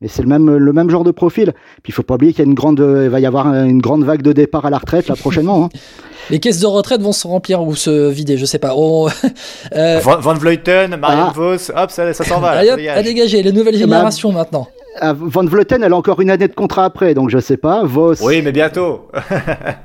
mais 0.03 0.09
c'est 0.09 0.23
le 0.23 0.29
même, 0.29 0.55
le 0.57 0.73
même 0.73 0.91
genre 0.91 1.05
de 1.05 1.13
profil. 1.13 1.53
Puis 1.83 1.91
il 1.91 1.95
faut 1.95 2.03
pas 2.03 2.15
oublier 2.15 2.33
qu'il 2.33 2.45
y 2.45 2.47
a 2.47 2.51
une 2.51 2.55
grande, 2.55 2.79
il 3.05 3.09
va 3.09 3.21
y 3.21 3.27
avoir 3.27 3.47
une 3.55 3.81
grande 3.81 4.05
vague 4.05 4.23
de 4.23 4.33
départ 4.33 4.67
à 4.67 4.71
la 4.71 4.79
retraite 4.79 5.09
là 5.09 5.15
prochainement. 5.17 5.65
Hein. 5.65 5.69
Les 6.31 6.39
caisses 6.39 6.61
de 6.61 6.67
retraite 6.67 7.01
vont 7.01 7.13
se 7.13 7.27
remplir 7.27 7.63
ou 7.63 7.75
se 7.75 8.11
vider, 8.11 8.37
je 8.39 8.45
sais 8.45 8.59
pas. 8.59 8.75
On- 8.77 9.09
euh, 9.75 9.99
Van, 10.03 10.19
Van 10.19 10.35
Vleuten, 10.35 10.97
Marianne 10.97 11.27
Ah. 11.29 11.33
Vos, 11.35 11.55
hop, 11.75 11.91
ça, 11.91 12.13
ça 12.13 12.25
s'en 12.25 12.41
va. 12.41 12.55
là, 12.55 12.59
allez 12.61 12.69
ça 12.71 12.77
dégage. 12.77 12.99
à 12.99 13.03
dégager, 13.03 13.43
les 13.43 13.53
nouvelles 13.53 13.75
ben, 13.75 13.81
générations 13.81 14.33
maintenant. 14.33 14.69
Ah, 15.01 15.15
Van 15.19 15.45
Vleuten, 15.45 15.83
elle 15.83 15.93
a 15.93 15.97
encore 15.97 16.21
une 16.21 16.31
année 16.31 16.49
de 16.49 16.55
contrat 16.55 16.85
après, 16.85 17.15
donc 17.15 17.31
je 17.31 17.39
sais 17.39 17.57
pas. 17.57 17.83
Vos, 17.85 18.15
Oui, 18.23 18.43
mais 18.43 18.53
bientôt. 18.53 19.09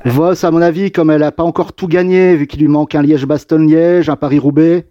Vos, 0.06 0.46
à 0.46 0.52
mon 0.52 0.62
avis, 0.62 0.92
comme 0.92 1.10
elle 1.12 1.24
a 1.24 1.32
pas 1.32 1.44
encore 1.44 1.74
tout 1.74 1.88
gagné, 1.88 2.36
vu 2.36 2.46
qu'il 2.46 2.60
lui 2.60 2.68
manque 2.68 2.94
un 2.94 3.02
Liège-Bastogne-Liège, 3.02 4.10
un 4.10 4.16
Paris-Roubaix, 4.16 4.86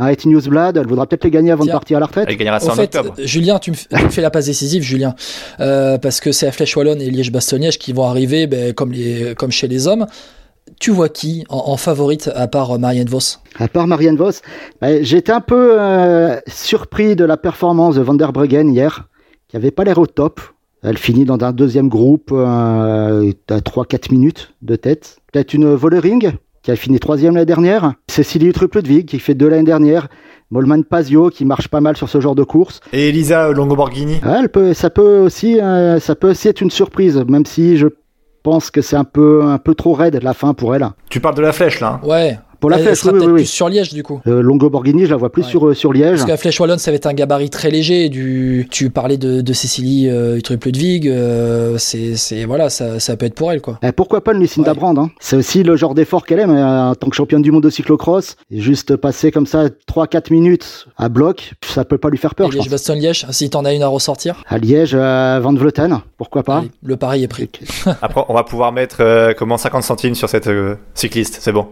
un 0.00 0.08
Et 0.08 0.16
Newsblad, 0.24 0.76
elle 0.76 0.86
voudra 0.86 1.06
peut-être 1.06 1.24
les 1.24 1.30
gagner 1.30 1.50
avant 1.52 1.64
Tiens. 1.64 1.72
de 1.74 1.78
partir 1.78 1.96
à 1.98 2.00
la 2.00 2.06
retraite. 2.06 2.26
Elle 2.28 2.36
gagnera 2.36 2.58
ça 2.58 2.72
en 2.72 2.74
fait, 2.74 2.96
octobre. 2.96 3.14
Julien, 3.18 3.58
tu 3.58 3.70
me, 3.70 3.76
f- 3.76 3.86
tu 3.96 4.04
me 4.04 4.10
fais 4.10 4.22
la 4.22 4.30
passe 4.30 4.46
décisive, 4.46 4.82
Julien, 4.82 5.14
Euh, 5.60 5.98
parce 5.98 6.20
que 6.20 6.32
c'est 6.32 6.46
la 6.46 6.52
Flèche 6.52 6.76
Wallonne 6.76 7.00
et 7.00 7.10
Liège-Bastogne-Liège 7.10 7.78
qui 7.78 7.92
vont 7.92 8.04
arriver, 8.04 8.46
ben, 8.46 8.72
comme, 8.72 8.92
les, 8.92 9.34
comme 9.36 9.50
chez 9.52 9.68
les 9.68 9.86
hommes. 9.86 10.06
Tu 10.78 10.90
vois 10.92 11.08
qui 11.08 11.44
en, 11.48 11.64
en 11.72 11.76
favorite 11.76 12.30
à 12.34 12.46
part 12.46 12.70
euh, 12.72 12.78
Marianne 12.78 13.08
Vos? 13.08 13.18
À 13.58 13.68
part 13.68 13.86
Marianne 13.86 14.16
Vos, 14.16 14.30
bah, 14.80 15.02
j'étais 15.02 15.32
un 15.32 15.40
peu 15.40 15.76
euh, 15.80 16.38
surpris 16.46 17.16
de 17.16 17.24
la 17.24 17.36
performance 17.36 17.96
de 17.96 18.00
Van 18.02 18.14
der 18.14 18.32
Breggen 18.32 18.68
hier, 18.72 19.08
qui 19.48 19.56
avait 19.56 19.70
pas 19.72 19.84
l'air 19.84 19.98
au 19.98 20.06
top. 20.06 20.40
Elle 20.82 20.96
finit 20.96 21.24
dans 21.26 21.36
un 21.44 21.52
deuxième 21.52 21.88
groupe 21.88 22.30
euh, 22.32 23.32
à 23.50 23.58
3-4 23.58 24.12
minutes 24.12 24.54
de 24.62 24.76
tête. 24.76 25.18
Peut-être 25.32 25.52
une 25.52 25.74
Vollering, 25.74 26.32
qui 26.62 26.70
a 26.70 26.76
fini 26.76 26.98
troisième 26.98 27.34
l'année 27.34 27.46
dernière. 27.46 27.94
Cécilie 28.08 28.52
Trupludvig, 28.52 29.06
qui 29.06 29.18
fait 29.18 29.34
deux 29.34 29.48
l'année 29.48 29.64
dernière. 29.64 30.08
Molman 30.50 30.82
Pazio, 30.82 31.30
qui 31.30 31.44
marche 31.44 31.68
pas 31.68 31.80
mal 31.80 31.96
sur 31.96 32.08
ce 32.08 32.20
genre 32.20 32.34
de 32.34 32.42
course. 32.42 32.80
Et 32.92 33.08
Elisa 33.08 33.50
Longoborghini? 33.52 34.20
Elle 34.24 34.48
peut, 34.48 34.74
ça 34.74 34.90
peut 34.90 35.18
aussi, 35.20 35.60
euh, 35.60 36.00
ça 36.00 36.14
peut 36.16 36.30
aussi 36.30 36.48
être 36.48 36.60
une 36.60 36.70
surprise, 36.70 37.22
même 37.28 37.46
si 37.46 37.76
je 37.76 37.86
pense 38.42 38.70
que 38.70 38.82
c'est 38.82 38.96
un 38.96 39.04
peu, 39.04 39.44
un 39.44 39.58
peu 39.58 39.74
trop 39.74 39.92
raide 39.92 40.18
la 40.22 40.34
fin 40.34 40.52
pour 40.54 40.74
elle. 40.74 40.86
Tu 41.08 41.20
parles 41.20 41.36
de 41.36 41.42
la 41.42 41.52
flèche, 41.52 41.78
là. 41.80 42.00
hein? 42.02 42.06
Ouais, 42.06 42.38
Pour 42.60 42.70
la 42.70 42.76
Elle 42.78 42.84
flèche, 42.84 42.98
sera 42.98 43.12
oui, 43.12 43.18
peut-être 43.18 43.30
oui. 43.32 43.40
plus 43.40 43.46
sur 43.46 43.68
Liège 43.68 43.92
du 43.94 44.02
coup. 44.02 44.20
Euh, 44.26 44.42
Longo 44.42 44.68
Borghini, 44.70 45.06
je 45.06 45.10
la 45.10 45.16
vois 45.16 45.32
plus 45.32 45.42
Ouais. 45.42 45.48
sur, 45.48 45.68
euh, 45.68 45.74
sur 45.74 45.92
Liège. 45.92 46.10
Parce 46.10 46.24
que 46.24 46.28
la 46.28 46.36
flèche 46.36 46.60
wallonne, 46.60 46.78
ça 46.78 46.90
va 46.90 46.96
être 46.96 47.06
un 47.06 47.14
gabarit 47.14 47.50
très 47.50 47.70
léger. 47.70 48.08
Du, 48.10 48.68
tu 48.70 48.90
parlais 48.90 49.16
de, 49.16 49.40
de 49.40 49.52
Cécilie 49.52 50.08
euh, 50.08 50.36
Utrup-Ludwig, 50.36 51.08
euh, 51.08 51.76
c'est, 51.78 52.16
c'est 52.16 52.44
voilà, 52.44 52.68
ça, 52.70 53.00
ça 53.00 53.16
peut 53.16 53.26
être 53.26 53.34
pour 53.34 53.50
elle 53.52 53.60
quoi. 53.60 53.78
Eh, 53.82 53.92
pourquoi 53.92 54.22
pas 54.22 54.32
une 54.34 54.40
Lucinda 54.40 54.72
Ouais. 54.72 54.76
Brand 54.76 54.98
hein. 54.98 55.10
C'est 55.20 55.36
aussi 55.36 55.62
le 55.62 55.76
genre 55.76 55.94
d'effort 55.94 56.24
qu'elle 56.26 56.40
aime 56.40 56.50
euh, 56.50 56.90
en 56.90 56.94
tant 56.94 57.08
que 57.08 57.16
championne 57.16 57.42
du 57.42 57.50
monde 57.50 57.62
de 57.62 57.70
cyclocross. 57.70 58.36
Et 58.50 58.60
juste 58.60 58.96
passer 58.96 59.30
comme 59.30 59.46
ça 59.46 59.64
3-4 59.92 60.32
minutes 60.32 60.86
à 60.98 61.08
bloc, 61.08 61.52
ça 61.64 61.84
peut 61.84 61.98
pas 61.98 62.10
lui 62.10 62.18
faire 62.18 62.34
peur, 62.34 62.48
Et 62.48 62.50
je 62.52 62.56
pense. 62.58 62.66
Liège 62.66 62.70
Bastogne 62.70 63.00
Liège, 63.00 63.26
si 63.30 63.48
t'en 63.50 63.64
as 63.64 63.72
une 63.72 63.82
à 63.82 63.88
ressortir, 63.88 64.42
À 64.48 64.58
Liège, 64.58 64.92
euh, 64.94 65.40
Van 65.42 65.54
Vleuten, 65.54 66.00
pourquoi 66.18 66.42
pas 66.42 66.58
allez, 66.58 66.70
le 66.84 66.96
pari 66.96 67.22
est 67.24 67.28
pris. 67.28 67.48
Après, 68.02 68.22
on 68.28 68.34
va 68.34 68.44
pouvoir 68.44 68.72
mettre 68.72 68.98
euh, 69.00 69.32
comment 69.36 69.56
50 69.56 69.82
centimes 69.82 70.14
sur 70.14 70.28
cette 70.28 70.46
euh, 70.48 70.74
cycliste, 70.94 71.38
c'est 71.40 71.52
bon. 71.52 71.66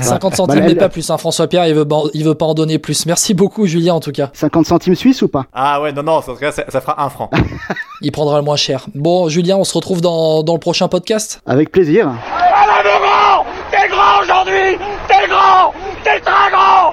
50 0.00 0.29
centimes, 0.34 0.54
Bah, 0.60 0.64
mais 0.64 0.70
elle- 0.72 0.78
pas 0.78 0.88
plus. 0.88 1.08
Hein. 1.10 1.18
François 1.18 1.46
Pierre, 1.46 1.66
il 1.66 1.74
veut, 1.74 1.86
il 2.14 2.24
veut 2.24 2.34
pas 2.34 2.46
en 2.46 2.54
donner 2.54 2.78
plus. 2.78 3.06
Merci 3.06 3.34
beaucoup, 3.34 3.66
Julien, 3.66 3.94
en 3.94 4.00
tout 4.00 4.12
cas. 4.12 4.30
50 4.32 4.66
centimes 4.66 4.94
suisses 4.94 5.22
ou 5.22 5.28
pas? 5.28 5.46
Ah 5.52 5.80
ouais, 5.80 5.92
non, 5.92 6.02
non, 6.02 6.12
en 6.12 6.22
tout 6.22 6.34
cas, 6.34 6.52
ça, 6.52 6.64
ça 6.68 6.80
fera 6.80 7.02
un 7.02 7.08
franc. 7.10 7.30
Il 8.02 8.12
prendra 8.12 8.38
le 8.38 8.44
moins 8.44 8.56
cher. 8.56 8.86
Bon, 8.94 9.28
Julien, 9.28 9.56
on 9.56 9.64
se 9.64 9.74
retrouve 9.74 10.00
dans, 10.00 10.42
dans 10.42 10.54
le 10.54 10.58
prochain 10.60 10.88
podcast? 10.88 11.40
Avec 11.46 11.70
plaisir. 11.70 12.10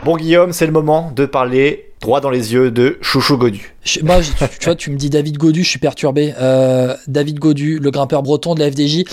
Bon, 0.04 0.16
Guillaume, 0.16 0.54
c'est 0.54 0.66
le 0.66 0.72
moment 0.72 1.12
de 1.16 1.26
parler 1.26 1.87
droit 2.02 2.22
dans 2.22 2.30
les 2.30 2.54
yeux 2.54 2.70
de 2.72 2.98
Chouchou 3.02 3.38
Godu. 3.38 3.74
Je- 3.84 4.02
moi, 4.02 4.22
je- 4.22 4.32
tu, 4.32 4.60
tu 4.60 4.66
vois, 4.66 4.76
tu 4.76 4.92
me 4.92 4.98
dis 4.98 5.10
David 5.10 5.38
Godu, 5.38 5.64
je 5.64 5.70
suis 5.70 5.80
perturbé. 5.80 6.34
Euh, 6.40 6.96
David 7.08 7.40
Godu, 7.40 7.80
le 7.80 7.90
grimpeur 7.90 8.22
breton 8.22 8.54
de 8.54 8.60
la 8.60 8.70
FDJ, 8.72 9.04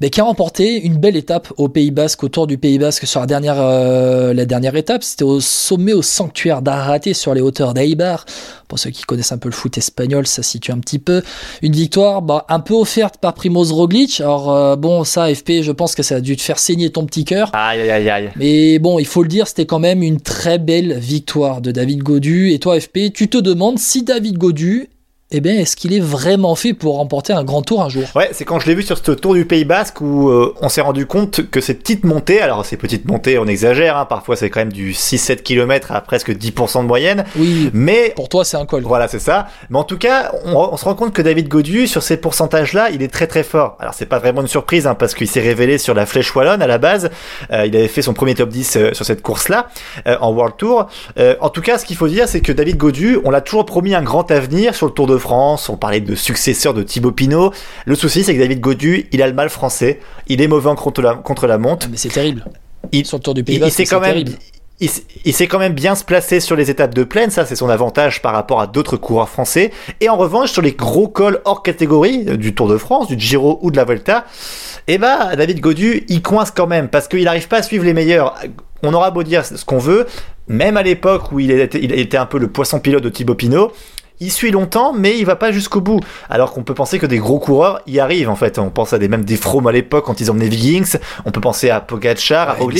mais 0.00 0.10
qui 0.10 0.20
a 0.20 0.24
remporté 0.24 0.80
une 0.84 0.96
belle 0.96 1.16
étape 1.16 1.52
au 1.56 1.68
Pays 1.68 1.90
Basque, 1.92 2.24
autour 2.24 2.46
du 2.46 2.58
Pays 2.58 2.78
Basque 2.78 3.06
sur 3.06 3.20
la 3.20 3.26
dernière, 3.26 3.56
euh, 3.58 4.34
la 4.34 4.44
dernière 4.44 4.74
étape. 4.76 5.02
C'était 5.02 5.24
au 5.24 5.40
sommet, 5.40 5.92
au 5.92 6.02
sanctuaire 6.02 6.60
d'Araté, 6.60 7.14
sur 7.14 7.32
les 7.34 7.40
hauteurs 7.40 7.72
d'Eibar. 7.72 8.26
Pour 8.68 8.80
ceux 8.80 8.90
qui 8.90 9.04
connaissent 9.04 9.30
un 9.30 9.38
peu 9.38 9.48
le 9.48 9.54
foot 9.54 9.78
espagnol, 9.78 10.26
ça 10.26 10.42
situe 10.42 10.72
un 10.72 10.78
petit 10.80 10.98
peu. 10.98 11.22
Une 11.62 11.72
victoire, 11.72 12.20
bah, 12.20 12.44
un 12.48 12.58
peu 12.58 12.74
offerte 12.74 13.18
par 13.18 13.32
Primoz 13.34 13.70
Roglic. 13.72 14.20
Alors, 14.20 14.52
euh, 14.52 14.74
bon, 14.74 15.04
ça, 15.04 15.32
FP, 15.32 15.62
je 15.62 15.70
pense 15.70 15.94
que 15.94 16.02
ça 16.02 16.16
a 16.16 16.20
dû 16.20 16.36
te 16.36 16.42
faire 16.42 16.58
saigner 16.58 16.90
ton 16.90 17.06
petit 17.06 17.24
cœur. 17.24 17.50
Aïe, 17.52 17.88
aïe, 17.88 18.10
aïe. 18.10 18.30
Mais 18.34 18.80
bon, 18.80 18.98
il 18.98 19.06
faut 19.06 19.22
le 19.22 19.28
dire, 19.28 19.46
c'était 19.46 19.66
quand 19.66 19.78
même 19.78 20.02
une 20.02 20.20
très 20.20 20.58
belle 20.58 20.98
victoire 20.98 21.60
de 21.60 21.70
David 21.70 22.00
Godu. 22.02 22.25
Et 22.28 22.58
toi, 22.58 22.80
FP, 22.80 23.12
tu 23.14 23.28
te 23.28 23.38
demandes 23.38 23.78
si 23.78 24.02
David 24.02 24.36
Godu, 24.36 24.88
eh 25.32 25.40
bien, 25.40 25.54
est-ce 25.54 25.74
qu'il 25.74 25.92
est 25.92 26.00
vraiment 26.00 26.54
fait 26.54 26.72
pour 26.72 26.96
remporter 26.98 27.32
un 27.32 27.42
grand 27.42 27.60
tour 27.62 27.82
un 27.82 27.88
jour? 27.88 28.04
Ouais, 28.14 28.28
c'est 28.30 28.44
quand 28.44 28.60
je 28.60 28.66
l'ai 28.66 28.76
vu 28.76 28.82
sur 28.82 28.96
ce 28.96 29.10
tour 29.10 29.34
du 29.34 29.44
Pays 29.44 29.64
Basque 29.64 30.00
où 30.00 30.28
euh, 30.28 30.54
on 30.60 30.68
s'est 30.68 30.80
rendu 30.80 31.04
compte 31.06 31.50
que 31.50 31.60
ces 31.60 31.74
petites 31.74 32.04
montées, 32.04 32.40
alors 32.40 32.64
ces 32.64 32.76
petites 32.76 33.06
montées, 33.06 33.36
on 33.38 33.46
exagère, 33.46 33.96
hein, 33.96 34.04
parfois 34.04 34.36
c'est 34.36 34.50
quand 34.50 34.60
même 34.60 34.72
du 34.72 34.92
6-7 34.92 35.42
km 35.42 35.90
à 35.90 36.00
presque 36.00 36.30
10% 36.30 36.82
de 36.82 36.86
moyenne, 36.86 37.24
Oui, 37.36 37.70
mais 37.72 38.12
pour 38.14 38.28
toi, 38.28 38.44
c'est 38.44 38.56
un 38.56 38.66
col. 38.66 38.84
Voilà, 38.84 39.08
c'est 39.08 39.18
ça. 39.18 39.48
Mais 39.68 39.78
en 39.78 39.84
tout 39.84 39.98
cas, 39.98 40.30
on, 40.44 40.54
on 40.54 40.76
se 40.76 40.84
rend 40.84 40.94
compte 40.94 41.12
que 41.12 41.22
David 41.22 41.48
Godu, 41.48 41.88
sur 41.88 42.04
ces 42.04 42.18
pourcentages-là, 42.18 42.90
il 42.90 43.02
est 43.02 43.12
très 43.12 43.26
très 43.26 43.42
fort. 43.42 43.76
Alors 43.80 43.94
c'est 43.94 44.06
pas 44.06 44.20
vraiment 44.20 44.42
une 44.42 44.46
surprise, 44.46 44.86
hein, 44.86 44.94
parce 44.94 45.14
qu'il 45.16 45.28
s'est 45.28 45.40
révélé 45.40 45.78
sur 45.78 45.94
la 45.94 46.06
Flèche 46.06 46.32
Wallonne 46.36 46.62
à 46.62 46.68
la 46.68 46.78
base. 46.78 47.10
Euh, 47.50 47.66
il 47.66 47.74
avait 47.76 47.88
fait 47.88 48.02
son 48.02 48.14
premier 48.14 48.36
top 48.36 48.50
10 48.50 48.76
euh, 48.76 48.94
sur 48.94 49.04
cette 49.04 49.22
course-là, 49.22 49.66
euh, 50.06 50.16
en 50.20 50.32
World 50.32 50.54
Tour. 50.56 50.86
Euh, 51.18 51.34
en 51.40 51.48
tout 51.48 51.62
cas, 51.62 51.78
ce 51.78 51.84
qu'il 51.84 51.96
faut 51.96 52.06
dire, 52.06 52.28
c'est 52.28 52.42
que 52.42 52.52
David 52.52 52.76
Godu, 52.76 53.18
on 53.24 53.30
l'a 53.30 53.40
toujours 53.40 53.66
promis 53.66 53.92
un 53.92 54.02
grand 54.02 54.30
avenir 54.30 54.76
sur 54.76 54.86
le 54.86 54.92
Tour 54.92 55.08
de 55.08 55.15
France. 55.18 55.68
On 55.68 55.76
parlait 55.76 56.00
de 56.00 56.14
successeur 56.14 56.74
de 56.74 56.82
Thibaut 56.82 57.12
Pinot. 57.12 57.52
Le 57.84 57.94
souci, 57.94 58.24
c'est 58.24 58.34
que 58.34 58.40
David 58.40 58.60
Godu, 58.60 59.06
il 59.12 59.22
a 59.22 59.26
le 59.26 59.32
mal 59.34 59.48
français. 59.50 60.00
Il 60.28 60.40
est 60.42 60.48
mauvais 60.48 60.70
en 60.70 60.74
contre 60.76 61.02
la, 61.02 61.14
contre 61.14 61.46
la 61.46 61.58
montre. 61.58 61.86
Ah, 61.88 61.90
Mais 61.92 61.96
c'est 61.98 62.08
terrible. 62.08 62.44
Il- 62.92 63.06
Sur 63.06 63.18
le 63.18 63.22
tour 63.22 63.34
du 63.34 63.42
Pays 63.44 63.60
Il, 63.62 63.70
c'est 63.70 63.84
quand 63.84 64.00
même, 64.00 64.12
terrible. 64.12 64.32
il, 64.80 64.86
s- 64.86 65.02
il 65.24 65.32
sait 65.34 65.46
quand 65.48 65.58
même 65.58 65.72
bien 65.72 65.94
se 65.96 66.04
placer 66.04 66.38
sur 66.40 66.54
les 66.54 66.70
étapes 66.70 66.94
de 66.94 67.02
plaine, 67.02 67.30
ça 67.30 67.44
c'est 67.44 67.56
son 67.56 67.68
avantage 67.68 68.22
par 68.22 68.32
rapport 68.32 68.60
à 68.60 68.66
d'autres 68.68 68.96
coureurs 68.96 69.28
français. 69.28 69.72
Et 70.00 70.08
en 70.08 70.16
revanche, 70.16 70.52
sur 70.52 70.62
les 70.62 70.72
gros 70.72 71.08
cols 71.08 71.40
hors 71.44 71.62
catégorie 71.64 72.24
euh, 72.28 72.36
du 72.36 72.54
Tour 72.54 72.68
de 72.68 72.76
France, 72.78 73.08
du 73.08 73.18
Giro 73.18 73.58
ou 73.62 73.70
de 73.72 73.76
la 73.76 73.84
Volta, 73.84 74.24
eh 74.86 74.98
ben 74.98 75.34
David 75.36 75.58
Godu, 75.60 76.04
il 76.08 76.22
coince 76.22 76.52
quand 76.52 76.68
même 76.68 76.88
parce 76.88 77.08
qu'il 77.08 77.24
n'arrive 77.24 77.48
pas 77.48 77.56
à 77.58 77.62
suivre 77.62 77.84
les 77.84 77.92
meilleurs. 77.94 78.34
On 78.84 78.94
aura 78.94 79.10
beau 79.10 79.24
dire 79.24 79.44
ce 79.44 79.64
qu'on 79.64 79.78
veut, 79.78 80.06
même 80.46 80.76
à 80.76 80.82
l'époque 80.84 81.32
où 81.32 81.40
il 81.40 81.50
était, 81.50 81.80
il 81.82 81.92
était 81.98 82.18
un 82.18 82.26
peu 82.26 82.38
le 82.38 82.46
poisson 82.46 82.78
pilote 82.78 83.02
de 83.02 83.08
Thibaut 83.08 83.34
Pinot. 83.34 83.72
Il 84.20 84.32
suit 84.32 84.50
longtemps, 84.50 84.92
mais 84.92 85.18
il 85.18 85.24
va 85.26 85.36
pas 85.36 85.52
jusqu'au 85.52 85.80
bout. 85.80 86.00
Alors 86.30 86.52
qu'on 86.52 86.62
peut 86.62 86.74
penser 86.74 86.98
que 86.98 87.06
des 87.06 87.18
gros 87.18 87.38
coureurs 87.38 87.80
y 87.86 87.98
arrivent, 88.00 88.30
en 88.30 88.36
fait. 88.36 88.58
On 88.58 88.70
pense 88.70 88.92
à 88.92 88.98
des, 88.98 89.08
même 89.08 89.24
des 89.24 89.36
Froome 89.36 89.66
à 89.66 89.72
l'époque 89.72 90.04
quand 90.06 90.20
ils 90.20 90.30
emmenaient 90.30 90.48
Wiggins. 90.48 90.98
On 91.24 91.30
peut 91.30 91.40
penser 91.40 91.70
à 91.70 91.80
Pogacar, 91.80 92.50
à 92.50 92.62
Ouais, 92.62 92.74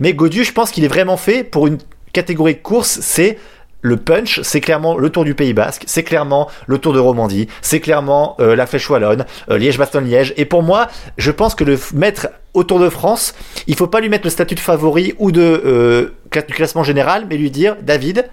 mais 0.00 0.12
Godu, 0.14 0.44
je 0.44 0.52
pense 0.52 0.70
qu'il 0.70 0.84
est 0.84 0.88
vraiment 0.88 1.16
fait 1.16 1.44
pour 1.44 1.66
une 1.66 1.78
catégorie 2.12 2.54
de 2.54 2.60
course. 2.60 2.98
C'est 3.00 3.38
le 3.82 3.96
punch, 3.96 4.40
c'est 4.42 4.60
clairement 4.60 4.96
le 4.96 5.10
Tour 5.10 5.24
du 5.24 5.34
Pays 5.34 5.54
Basque, 5.54 5.84
c'est 5.86 6.02
clairement 6.02 6.48
le 6.66 6.78
Tour 6.78 6.92
de 6.92 6.98
Romandie, 6.98 7.48
c'est 7.62 7.80
clairement 7.80 8.36
euh, 8.40 8.54
la 8.54 8.66
Flèche 8.66 8.88
Wallonne, 8.90 9.24
euh, 9.50 9.58
Liège-Bastogne-Liège. 9.58 10.34
Et 10.36 10.44
pour 10.44 10.62
moi, 10.62 10.88
je 11.16 11.30
pense 11.30 11.54
que 11.54 11.64
le 11.64 11.78
mettre 11.94 12.28
au 12.52 12.64
Tour 12.64 12.78
de 12.78 12.88
France, 12.88 13.34
il 13.66 13.76
faut 13.76 13.86
pas 13.86 14.00
lui 14.00 14.08
mettre 14.08 14.24
le 14.24 14.30
statut 14.30 14.54
de 14.54 14.60
favori 14.60 15.14
ou 15.18 15.32
de 15.32 15.40
euh, 15.40 16.14
classement 16.30 16.82
général, 16.82 17.26
mais 17.28 17.36
lui 17.36 17.50
dire, 17.50 17.76
David, 17.80 18.28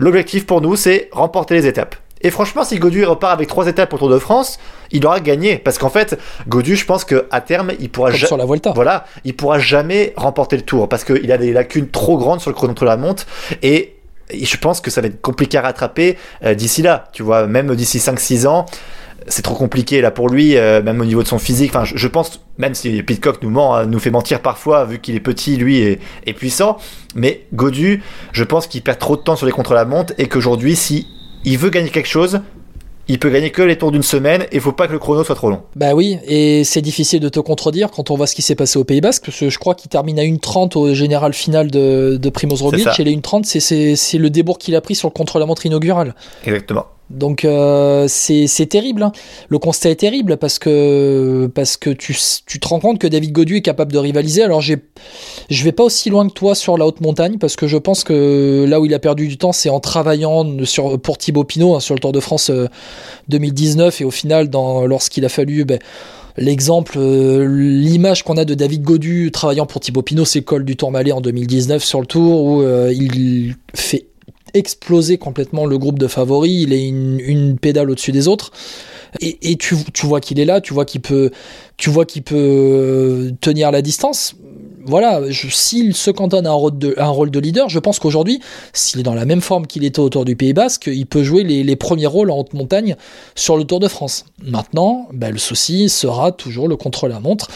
l'objectif 0.00 0.46
pour 0.46 0.60
nous, 0.60 0.74
c'est 0.74 1.08
remporter 1.12 1.54
les 1.54 1.66
étapes. 1.66 1.94
Et 2.22 2.30
franchement, 2.30 2.64
si 2.64 2.78
Godu 2.78 3.04
repart 3.06 3.32
avec 3.32 3.48
trois 3.48 3.66
étapes 3.66 3.94
au 3.94 3.98
Tour 3.98 4.10
de 4.10 4.18
France, 4.18 4.58
il 4.90 5.06
aura 5.06 5.20
gagné. 5.20 5.56
Parce 5.56 5.78
qu'en 5.78 5.88
fait, 5.88 6.18
Godu, 6.48 6.76
je 6.76 6.84
pense 6.84 7.04
qu'à 7.04 7.40
terme, 7.40 7.72
il 7.80 7.88
pourra 7.88 8.10
Comme 8.10 8.18
ja- 8.18 8.26
sur 8.26 8.36
la 8.36 8.44
Volta. 8.44 8.72
voilà, 8.74 9.04
il 9.24 9.34
pourra 9.34 9.58
jamais 9.58 10.12
remporter 10.16 10.56
le 10.56 10.62
tour 10.62 10.86
parce 10.88 11.04
qu'il 11.04 11.30
a 11.32 11.38
des 11.38 11.52
lacunes 11.54 11.88
trop 11.88 12.18
grandes 12.18 12.40
sur 12.40 12.50
le 12.50 12.54
chrono 12.56 12.74
la 12.82 12.96
montre 12.96 13.24
et 13.62 13.94
et 14.32 14.44
je 14.44 14.56
pense 14.58 14.80
que 14.80 14.90
ça 14.92 15.00
va 15.00 15.08
être 15.08 15.20
compliqué 15.20 15.58
à 15.58 15.62
rattraper 15.62 16.16
euh, 16.44 16.54
d'ici 16.54 16.82
là. 16.82 17.08
Tu 17.12 17.24
vois, 17.24 17.48
même 17.48 17.74
d'ici 17.74 17.98
5-6 17.98 18.46
ans, 18.46 18.64
c'est 19.30 19.42
trop 19.42 19.54
compliqué 19.54 20.00
là 20.02 20.10
pour 20.10 20.28
lui, 20.28 20.56
euh, 20.56 20.82
même 20.82 21.00
au 21.00 21.04
niveau 21.06 21.22
de 21.22 21.28
son 21.28 21.38
physique. 21.38 21.70
Enfin, 21.74 21.84
je, 21.84 21.96
je 21.96 22.08
pense, 22.08 22.40
même 22.58 22.74
si 22.74 23.02
Pitcock 23.02 23.42
nous 23.42 23.50
ment, 23.50 23.74
hein, 23.74 23.86
nous 23.86 23.98
fait 23.98 24.10
mentir 24.10 24.42
parfois, 24.42 24.84
vu 24.84 24.98
qu'il 24.98 25.14
est 25.14 25.20
petit, 25.20 25.56
lui, 25.56 25.78
et, 25.78 25.98
et 26.26 26.34
puissant. 26.34 26.76
Mais 27.14 27.46
Godu, 27.54 28.02
je 28.32 28.44
pense 28.44 28.66
qu'il 28.66 28.82
perd 28.82 28.98
trop 28.98 29.16
de 29.16 29.22
temps 29.22 29.36
sur 29.36 29.46
les 29.46 29.52
contre-la-montre 29.52 30.12
et 30.18 30.26
qu'aujourd'hui, 30.28 30.76
si 30.76 31.06
il 31.44 31.56
veut 31.56 31.70
gagner 31.70 31.88
quelque 31.88 32.08
chose, 32.08 32.40
il 33.08 33.18
peut 33.18 33.30
gagner 33.30 33.50
que 33.50 33.62
les 33.62 33.76
tours 33.76 33.90
d'une 33.90 34.04
semaine 34.04 34.42
et 34.52 34.56
il 34.56 34.60
faut 34.60 34.70
pas 34.70 34.86
que 34.86 34.92
le 34.92 35.00
chrono 35.00 35.24
soit 35.24 35.34
trop 35.34 35.50
long. 35.50 35.62
Bah 35.74 35.94
oui, 35.94 36.18
et 36.28 36.62
c'est 36.62 36.80
difficile 36.82 37.18
de 37.18 37.28
te 37.28 37.40
contredire 37.40 37.90
quand 37.90 38.10
on 38.10 38.16
voit 38.16 38.28
ce 38.28 38.36
qui 38.36 38.42
s'est 38.42 38.54
passé 38.54 38.78
au 38.78 38.84
Pays 38.84 39.00
Basque, 39.00 39.24
parce 39.26 39.36
que 39.40 39.48
je 39.50 39.58
crois 39.58 39.74
qu'il 39.74 39.88
termine 39.88 40.18
à 40.20 40.22
1,30 40.22 40.76
au 40.78 40.94
général 40.94 41.32
final 41.32 41.72
de, 41.72 42.18
de 42.20 42.30
Primoz 42.30 42.62
Roglic, 42.62 42.86
et 43.00 43.04
les 43.04 43.16
1,30 43.16 43.44
c'est- 43.46 43.58
c'est 43.58 43.96
c'est 43.96 44.18
le 44.18 44.30
débours 44.30 44.58
qu'il 44.58 44.76
a 44.76 44.80
pris 44.80 44.94
sur 44.94 45.08
le 45.08 45.12
contre-la-montre 45.12 45.66
inaugural. 45.66 46.14
Exactement. 46.44 46.86
Donc 47.10 47.44
euh, 47.44 48.06
c'est 48.08 48.66
terrible. 48.68 49.02
hein. 49.02 49.12
Le 49.48 49.58
constat 49.58 49.90
est 49.90 49.96
terrible 49.96 50.36
parce 50.36 50.58
que 50.58 51.50
parce 51.54 51.76
que 51.76 51.90
tu, 51.90 52.16
tu 52.46 52.60
te 52.60 52.68
rends 52.68 52.80
compte 52.80 52.98
que 52.98 53.08
David 53.08 53.32
Godu 53.32 53.56
est 53.56 53.62
capable 53.62 53.92
de 53.92 53.98
rivaliser. 53.98 54.42
Alors 54.42 54.60
je 54.60 54.74
vais 55.50 55.72
pas 55.72 55.84
aussi 55.84 56.08
loin 56.08 56.28
que 56.28 56.32
toi 56.32 56.54
sur 56.54 56.78
la 56.78 56.86
haute 56.86 57.00
montagne 57.00 57.38
parce 57.38 57.56
que 57.56 57.66
je 57.66 57.76
pense 57.76 58.04
que 58.04 58.64
là 58.68 58.80
où 58.80 58.86
il 58.86 58.94
a 58.94 59.00
perdu 59.00 59.26
du 59.26 59.36
temps 59.36 59.52
c'est 59.52 59.70
en 59.70 59.80
travaillant 59.80 60.64
sur 60.64 61.00
pour 61.00 61.18
Thibaut 61.18 61.44
Pinot 61.44 61.74
hein, 61.74 61.80
sur 61.80 61.94
le 61.94 62.00
Tour 62.00 62.12
de 62.12 62.20
France 62.20 62.50
euh, 62.50 62.68
2019 63.28 64.00
et 64.00 64.04
au 64.04 64.10
final 64.10 64.48
lorsqu'il 64.86 65.24
a 65.24 65.28
fallu 65.28 65.64
ben, 65.64 65.78
L'exemple, 66.36 66.96
euh, 66.96 67.44
l'image 67.44 68.22
qu'on 68.22 68.36
a 68.36 68.44
de 68.44 68.54
David 68.54 68.82
Godu 68.82 69.30
travaillant 69.30 69.66
pour 69.66 69.80
Thibaut 69.80 70.02
Pinot, 70.02 70.24
c'est 70.24 70.38
le 70.38 70.44
col 70.44 70.64
du 70.64 70.76
Tourmalet 70.76 71.12
en 71.12 71.20
2019 71.20 71.82
sur 71.82 72.00
le 72.00 72.06
Tour 72.06 72.44
où 72.44 72.62
euh, 72.62 72.92
il 72.94 73.56
fait 73.74 74.06
exploser 74.54 75.18
complètement 75.18 75.66
le 75.66 75.78
groupe 75.78 75.98
de 75.98 76.06
favoris. 76.06 76.62
Il 76.62 76.72
est 76.72 76.86
une, 76.86 77.58
pédale 77.58 77.90
au-dessus 77.90 78.12
des 78.12 78.28
autres. 78.28 78.52
Et, 79.20 79.56
tu, 79.56 79.74
vois 80.04 80.20
qu'il 80.20 80.38
est 80.38 80.44
là, 80.44 80.60
tu 80.60 80.72
vois 80.72 80.84
qu'il 80.84 81.00
peut, 81.00 81.30
tu 81.76 81.90
vois 81.90 82.04
qu'il 82.04 82.22
peut 82.22 82.36
euh, 82.36 83.30
tenir 83.40 83.72
la 83.72 83.82
distance. 83.82 84.36
Voilà, 84.86 85.20
s'il 85.30 85.94
se 85.94 86.10
cantonne 86.10 86.46
à 86.46 86.50
un 86.50 86.54
rôle 86.54 87.30
de, 87.30 87.40
leader, 87.40 87.68
je 87.68 87.78
pense 87.78 87.98
qu'aujourd'hui, 87.98 88.40
s'il 88.72 89.00
est 89.00 89.02
dans 89.02 89.14
la 89.14 89.26
même 89.26 89.40
forme 89.40 89.66
qu'il 89.66 89.84
était 89.84 89.98
autour 89.98 90.24
du 90.24 90.36
Pays 90.36 90.54
Basque, 90.54 90.88
il 90.92 91.06
peut 91.06 91.22
jouer 91.22 91.42
les, 91.44 91.76
premiers 91.76 92.06
rôles 92.06 92.30
en 92.30 92.38
haute 92.38 92.54
montagne 92.54 92.96
sur 93.34 93.56
le 93.56 93.64
Tour 93.64 93.78
de 93.78 93.88
France. 93.88 94.24
Maintenant, 94.42 95.08
ben, 95.12 95.32
le 95.32 95.38
souci 95.38 95.88
sera 95.88 96.32
toujours 96.32 96.66
le 96.66 96.76
contre-la-montre. 96.76 97.48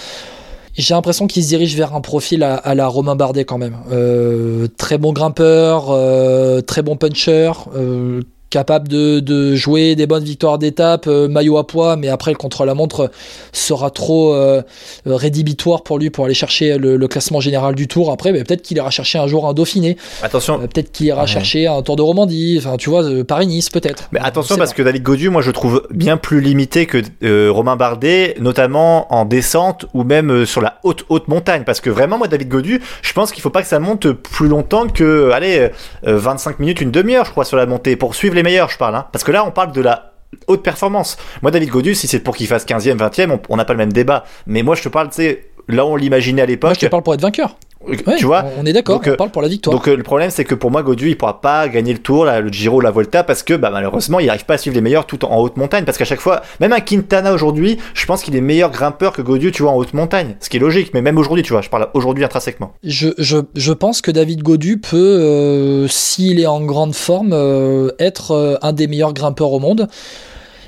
J'ai 0.77 0.95
l'impression 0.95 1.29
qu'il 1.29 1.43
se 1.45 1.49
dirige 1.49 1.77
vers 1.77 1.95
un 1.95 2.01
profil 2.01 2.43
à, 2.43 2.75
la 2.75 2.89
Romain 2.89 3.15
Bardet 3.15 3.45
quand 3.45 3.59
même. 3.59 3.77
Euh, 3.93 4.67
très 4.77 4.99
bon 4.99 5.13
grimpeur, 5.13 5.87
euh, 5.91 6.61
très 6.63 6.83
bon 6.83 6.97
puncher, 6.97 7.53
euh, 7.77 8.23
capable 8.51 8.89
de, 8.89 9.21
de 9.21 9.55
jouer 9.55 9.97
des 9.97 10.07
bonnes 10.07 10.25
victoires 10.25 10.59
d'étape, 10.59 11.07
euh, 11.07 11.29
maillot 11.29 11.59
à 11.59 11.67
poids, 11.67 11.97
mais 11.97 12.09
après 12.09 12.31
le 12.31 12.37
contre-la-montre 12.37 13.11
sera 13.53 13.91
trop 13.91 14.35
euh, 14.35 14.63
rédhibitoire 15.07 15.83
pour 15.83 15.99
lui 15.99 16.11
pour 16.11 16.25
aller 16.27 16.35
chercher 16.35 16.79
le, 16.79 16.97
le 16.97 17.09
classement 17.09 17.41
général 17.41 17.75
du 17.75 17.89
Tour. 17.89 18.13
Après, 18.13 18.33
peut-être 18.33 18.63
qu'il 18.63 18.77
ira 18.77 18.91
chercher 18.91 19.19
un 19.19 19.27
jour 19.27 19.49
un 19.49 19.55
Dauphiné. 19.55 19.97
Attention. 20.23 20.61
Euh, 20.61 20.67
peut-être 20.67 20.93
qu'il 20.93 21.07
ira 21.07 21.27
chercher 21.27 21.67
un 21.67 21.83
Tour 21.83 21.97
de 21.97 22.03
Romandie. 22.03 22.57
Enfin, 22.59 22.77
tu 22.77 22.91
vois, 22.91 23.03
euh, 23.05 23.25
Paris-Nice 23.25 23.71
peut-être. 23.71 24.09
Mais 24.13 24.21
attention 24.23 24.57
parce 24.57 24.71
pas. 24.71 24.77
que 24.77 24.83
David 24.83 25.03
Gaudu, 25.03 25.31
moi 25.31 25.43
je 25.43 25.51
trouve 25.51 25.87
bien 25.91 26.17
plus 26.17 26.41
limité 26.41 26.87
que 26.87 27.03
euh, 27.23 27.51
Romain 27.51 27.77
Bardet, 27.77 28.37
notamment 28.41 29.13
en 29.15 29.25
descente 29.25 29.87
ou 29.95 30.05
même 30.05 30.31
euh, 30.31 30.47
sur 30.47 30.61
la 30.61 30.79
haute 30.85 31.05
haute 31.09 31.29
montagne. 31.29 31.63
Parce 31.65 31.81
que 31.81 31.91
vraiment, 31.91 32.19
moi 32.19 32.29
David 32.29 32.49
Gaudu, 32.49 32.81
je 33.03 33.13
pense 33.13 33.33
qu'il 33.33 33.43
faut 33.43 33.51
pas 33.51 33.63
que 33.63 33.69
ça 33.69 33.79
monte 33.79 34.13
plus 34.13 34.49
longtemps 34.49 34.87
que, 34.89 35.31
allez, 35.33 35.71
euh, 36.07 36.19
25 36.19 36.59
minutes, 36.59 36.81
une 36.81 36.91
demi-heure, 36.91 37.25
je 37.25 37.31
crois, 37.31 37.45
sur 37.45 37.57
la 37.57 37.67
montée 37.67 37.97
pour 37.97 38.15
suivre 38.15 38.34
les 38.35 38.43
meilleurs, 38.43 38.71
je 38.71 38.79
parle. 38.79 38.95
Hein. 38.97 39.07
Parce 39.13 39.25
que 39.25 39.33
là, 39.33 39.45
on 39.47 39.51
parle 39.51 39.73
de 39.73 39.81
la 39.81 40.13
haute 40.49 40.63
performance. 40.63 41.17
Moi, 41.43 41.51
David 41.51 41.71
Gaudu, 41.71 41.95
si 41.95 42.07
c'est 42.09 42.21
pour 42.21 42.37
qu'il 42.37 42.47
fasse 42.47 42.65
15e, 42.67 42.97
20e, 42.99 43.39
on- 43.49 43.57
n'a 43.57 43.65
pas 43.65 43.73
le 43.73 43.79
même 43.79 43.93
débat. 43.93 44.25
Mais 44.47 44.63
moi, 44.63 44.75
je 44.75 44.83
te 44.83 44.89
parle, 44.89 45.09
tu 45.09 45.17
sais, 45.17 45.47
là 45.69 45.87
on 45.87 45.97
l'imaginait 45.97 46.43
à 46.43 46.45
Moi, 46.45 46.51
l'époque. 46.51 46.75
je 46.75 46.81
te 46.81 46.87
parle 46.87 47.03
pour 47.03 47.15
être 47.15 47.21
vainqueur. 47.23 47.57
Ouais, 47.87 48.17
tu 48.17 48.27
vois 48.27 48.45
on 48.59 48.67
est 48.67 48.73
d'accord. 48.73 49.01
On 49.05 49.15
parle 49.17 49.31
pour 49.31 49.43
la 49.43 49.49
victoire. 49.49 49.75
Donc 49.75 49.89
euh, 49.89 49.97
le 49.97 50.03
problème 50.03 50.31
c'est 50.31 50.45
que 50.45 50.55
pour 50.55 50.71
moi 50.71 50.83
Gaudu 50.83 51.09
il 51.09 51.17
pourra 51.17 51.41
pas 51.41 51.69
gagner 51.69 51.93
le 51.93 51.99
Tour, 51.99 52.25
le 52.25 52.49
Giro, 52.49 52.81
la 52.81 52.91
Volta 52.91 53.25
parce 53.25 53.43
que 53.43 53.55
bah, 53.55 53.71
malheureusement 53.71 54.21
il 54.21 54.29
arrive 54.29 54.45
pas 54.45 54.55
à 54.55 54.59
suivre 54.59 54.75
les 54.75 54.81
meilleurs 54.81 55.07
tout 55.07 55.25
en, 55.25 55.39
haute 55.39 55.57
montagne 55.57 55.85
parce 55.85 55.99
qu'à 55.99 56.05
chaque 56.05 56.21
fois, 56.21 56.43
même 56.61 56.73
un 56.73 56.81
Quintana 56.81 57.33
aujourd'hui, 57.33 57.79
je 57.95 58.07
pense 58.07 58.23
qu'il 58.23 58.37
est 58.37 58.41
meilleur 58.41 58.71
grimpeur 58.71 59.13
que 59.13 59.23
Gaudu 59.23 59.53
tu 59.53 59.63
vois 59.63 59.73
en 59.73 59.77
haute 59.77 59.95
montagne, 59.95 60.37
ce 60.41 60.49
qui 60.49 60.57
est 60.57 60.61
logique. 60.61 60.93
Mais 60.95 61.03
même 61.03 61.19
aujourd'hui 61.19 61.43
tu 61.43 61.53
vois, 61.53 61.63
je 61.63 61.71
parle 61.71 61.89
aujourd'hui 61.95 62.25
intrinsèquement. 62.25 62.73
Je, 62.83 63.09
je, 63.19 63.39
je 63.55 63.73
pense 63.73 64.01
que 64.01 64.11
David 64.11 64.43
Godu 64.43 64.79
peut, 64.79 64.97
euh, 64.97 65.89
s'il 65.89 66.41
est 66.41 66.47
en 66.47 66.61
grande 66.61 66.95
forme, 66.95 67.33
euh, 67.33 67.91
être 67.99 68.33
euh, 68.33 68.57
un 68.63 68.73
des 68.73 68.87
meilleurs 68.87 69.13
grimpeurs 69.13 69.53
au 69.53 69.59
monde. 69.59 69.89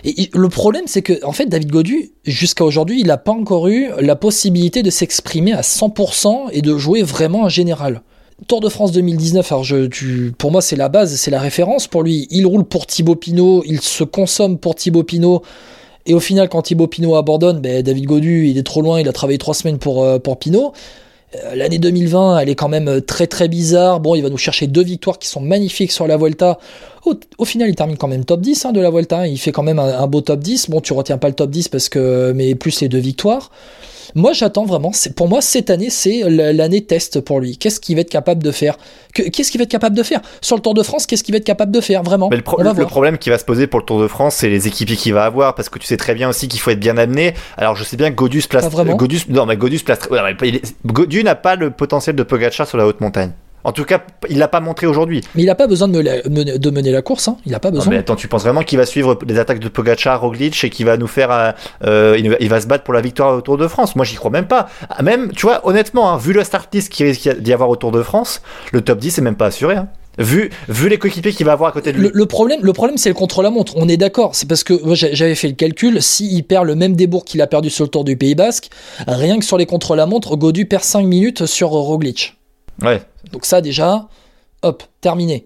Et 0.07 0.31
le 0.33 0.49
problème, 0.49 0.85
c'est 0.87 1.03
que, 1.03 1.25
en 1.25 1.33
fait, 1.33 1.47
David 1.47 1.71
Godu, 1.71 2.13
jusqu'à 2.25 2.65
aujourd'hui, 2.65 3.01
il 3.01 3.09
n'a 3.09 3.17
pas 3.17 3.33
encore 3.33 3.67
eu 3.67 3.89
la 4.01 4.15
possibilité 4.15 4.85
de 4.85 4.91
s'exprimer 4.91 5.53
à 5.53 5.63
100% 5.63 6.51
et 6.53 6.63
de 6.63 6.77
jouer 6.77 7.03
vraiment 7.03 7.43
en 7.43 7.49
général. 7.49 8.03
Tour 8.47 8.61
de 8.61 8.69
France 8.69 8.93
2019, 8.93 9.51
alors 9.51 9.65
pour 10.37 10.53
moi 10.53 10.61
c'est 10.61 10.77
la 10.77 10.91
base, 10.91 11.17
c'est 11.17 11.31
la 11.31 11.41
référence 11.41 11.89
pour 11.89 12.03
lui. 12.03 12.29
Il 12.31 12.47
roule 12.47 12.65
pour 12.65 12.87
Thibaut 12.87 13.17
Pinot, 13.17 13.65
il 13.67 13.81
se 13.81 14.05
consomme 14.05 14.59
pour 14.59 14.75
Thibaut 14.75 15.03
Pinot. 15.03 15.43
Et 16.05 16.15
au 16.15 16.21
final, 16.21 16.49
quand 16.49 16.63
Thibaut 16.63 16.87
Pinot 16.87 17.17
abandonne, 17.17 17.61
ben, 17.61 17.83
David 17.83 18.05
Godu, 18.05 18.47
il 18.47 18.59
est 18.59 18.63
trop 18.63 18.83
loin, 18.83 19.01
il 19.01 19.09
a 19.09 19.13
travaillé 19.13 19.39
trois 19.39 19.55
semaines 19.55 19.79
pour, 19.79 20.05
euh, 20.05 20.19
pour 20.19 20.39
Pinot. 20.39 20.73
Euh, 21.45 21.55
L'année 21.55 21.79
2020, 21.79 22.39
elle 22.39 22.49
est 22.49 22.55
quand 22.55 22.69
même 22.69 22.89
euh, 22.89 23.01
très 23.01 23.27
très 23.27 23.49
bizarre. 23.49 24.01
Bon, 24.01 24.15
il 24.15 24.23
va 24.23 24.31
nous 24.31 24.39
chercher 24.39 24.67
deux 24.67 24.83
victoires 24.83 25.19
qui 25.19 25.29
sont 25.29 25.41
magnifiques 25.41 25.93
sur 25.93 26.07
la 26.07 26.17
Vuelta. 26.17 26.59
Au, 27.39 27.45
final, 27.45 27.69
il 27.69 27.77
termine 27.77 27.97
quand 27.97 28.09
même 28.09 28.25
top 28.25 28.41
10 28.41 28.67
hein, 28.67 28.73
de 28.73 28.81
la 28.81 28.91
Vuelta. 28.91 29.29
Il 29.29 29.39
fait 29.39 29.53
quand 29.53 29.63
même 29.63 29.79
un, 29.79 30.01
un 30.01 30.07
beau 30.07 30.21
top 30.21 30.41
10. 30.41 30.71
Bon, 30.71 30.81
tu 30.81 30.93
retiens 30.93 31.19
pas 31.19 31.29
le 31.29 31.35
top 31.35 31.51
10 31.51 31.69
parce 31.69 31.89
que, 31.89 32.33
mais 32.35 32.55
plus 32.55 32.81
les 32.81 32.89
deux 32.89 32.99
victoires. 32.99 33.51
Moi, 34.15 34.33
j'attends 34.33 34.65
vraiment. 34.65 34.93
Pour 35.17 35.29
moi, 35.29 35.41
cette 35.41 35.71
année, 35.71 35.91
c'est 35.91 36.23
l'année 36.29 36.85
test 36.85 37.21
pour 37.21 37.41
lui. 37.41 37.59
Qu'est-ce 37.59 37.81
qu'il 37.81 37.95
va 37.97 38.03
être 38.03 38.11
capable 38.11 38.43
de 38.43 38.51
faire? 38.51 38.77
Que- 39.15 39.23
Qu'est-ce 39.29 39.51
qu'il 39.51 39.59
va 39.59 39.65
être 39.65 39.71
capable 39.71 39.97
de 39.97 40.03
faire? 40.03 40.21
Sur 40.41 40.57
le 40.57 40.63
Tour 40.63 40.75
de 40.75 40.83
France 40.83 41.07
Qu'est-ce 41.07 41.25
qu'il 41.25 41.33
va 41.33 41.39
être 41.39 41.45
capable 41.45 41.73
de 41.73 41.81
faire 41.81 42.03
vraiment? 42.03 42.29
Mais 42.31 42.37
le, 42.37 42.43
pro- 42.43 42.57
problème 42.87 43.19
qui 43.19 43.31
va 43.31 43.39
se 43.39 43.45
poser 43.45 43.67
pour 43.67 43.81
le 43.81 43.87
Tour 43.87 44.01
de 44.01 44.09
France, 44.09 44.37
c'est 44.37 44.49
les 44.49 44.69
équipiers 44.69 44.97
qu'il 44.97 45.15
va 45.15 45.25
avoir, 45.25 45.55
parce 45.55 45.69
que 45.69 45.79
tu 45.79 45.87
sais 45.87 45.97
très 45.97 46.15
bien 46.15 46.29
aussi 46.29 46.49
qu'il 46.49 46.61
faut 46.61 46.71
être 46.71 46.81
bien 46.81 46.97
amené. 46.97 47.35
Alors 47.57 47.77
je 47.77 47.85
sais 47.85 47.97
bien 47.97 48.11
que 48.11 48.15
Godus 48.17 48.43
place. 48.49 48.65
Godus, 48.97 49.23
non 49.29 49.47
mais 49.47 49.57
Godus 49.57 49.81
place. 49.81 49.99
très- 50.01 50.11
ouais, 50.11 50.35
mais 50.41 50.49
il 50.49 50.57
est- 50.57 50.75
Godu 50.87 51.25
n'a 51.25 51.35
pas 51.35 51.57
le 51.57 51.71
potentiel 51.71 52.15
de 52.17 52.23
Pogacar 52.23 52.67
sur 52.69 52.79
la 52.79 52.87
haute 52.87 53.01
montagne. 53.01 53.33
En 53.67 53.73
tout 53.73 53.85
cas, 53.85 54.01
il 54.31 54.39
l'a 54.39 54.47
pas 54.47 54.61
montré 54.61 54.87
aujourd'hui. 54.87 55.23
Mais 55.35 55.43
il 55.43 55.47
n'a 55.47 55.57
pas 55.57 55.67
besoin 55.67 55.89
de, 55.89 55.99
me 56.01 56.29
mener- 56.29 56.59
de 56.59 56.71
mener 56.71 56.93
la 56.93 57.03
course. 57.03 57.27
Hein. 57.27 57.37
Il 57.45 57.51
n'a 57.53 57.59
pas 57.59 57.71
Non, 57.71 57.79
besoin. 57.79 57.91
mais 57.93 57.99
attends, 57.99 58.15
tu 58.15 58.29
penses 58.29 58.43
vraiment 58.45 58.63
qu'il 58.63 58.79
va 58.79 58.87
suivre 58.87 59.19
les 59.27 59.39
attaques 59.41 59.59
de 59.59 59.69
Pogacar, 59.69 60.21
Roglic 60.21 60.63
et 60.63 60.71
qu'il 60.71 60.87
va 60.87 60.97
nous 60.97 61.09
faire, 61.09 61.31
euh, 61.33 61.51
euh, 61.85 62.17
il, 62.41 62.49
va, 62.49 62.61
se 62.61 62.67
battre 62.69 62.85
pour 62.85 62.95
la 62.95 63.01
victoire 63.01 63.37
au 63.37 63.41
Tour 63.41 63.59
de 63.59 63.67
France? 63.67 63.97
Moi, 63.97 64.05
j'y 64.05 64.15
crois 64.15 64.31
même 64.31 64.47
pas. 64.47 64.69
Ah, 64.89 65.03
Même, 65.03 65.33
tu 65.33 65.47
vois, 65.47 65.67
honnêtement, 65.67 66.13
hein, 66.13 66.17
vu 66.17 66.33
le 66.33 66.45
start 66.45 66.73
list 66.73 66.91
qu'il 66.93 67.07
risque 67.07 67.41
d'y 67.41 67.53
avoir 67.53 67.69
au 67.69 67.75
Tour 67.77 67.91
de 67.91 68.03
France, 68.03 68.41
le 68.73 68.83
top 68.83 68.99
10 69.01 69.19
est 69.19 69.23
même 69.23 69.35
pas 69.37 69.47
assuré. 69.47 69.75
hein. 69.75 69.89
Vu, 70.19 70.49
vu 70.69 70.89
les 70.89 70.97
coéquipiers 70.97 71.33
qu'il 71.33 71.45
va 71.45 71.53
avoir 71.53 71.69
à 71.71 71.73
côté 71.73 71.93
de 71.93 71.99
lui. 71.99 72.05
Le, 72.05 72.11
le 72.15 72.27
problème, 72.27 72.61
le 72.63 72.73
problème, 72.73 72.97
c'est 72.97 73.11
le 73.11 73.15
contre-la-montre. 73.15 73.75
On 73.77 73.87
est 73.89 73.99
d'accord. 73.99 74.35
C'est 74.35 74.49
parce 74.49 74.63
que 74.65 74.75
j'avais 74.95 75.35
fait 75.35 75.49
le 75.49 75.55
calcul. 75.55 76.01
S'il 76.01 76.43
perd 76.45 76.65
le 76.67 76.75
même 76.77 76.97
débours 76.97 77.25
qu'il 77.27 77.43
a 77.43 77.47
perdu 77.47 77.69
sur 77.69 77.85
le 77.85 77.91
Tour 77.91 78.05
du 78.05 78.17
Pays 78.17 78.35
Basque, 78.37 78.71
rien 79.09 79.39
que 79.41 79.45
sur 79.45 79.59
les 79.59 79.67
contre-la-montre, 79.67 80.37
Godu 80.37 80.65
perd 80.67 80.85
5 80.85 81.03
minutes 81.05 81.45
sur 81.47 81.75
euh, 81.77 81.81
Roglic. 81.81 82.37
Ouais. 82.83 83.03
Donc 83.33 83.45
ça 83.45 83.61
déjà, 83.61 84.09
hop, 84.63 84.83
terminé. 85.01 85.45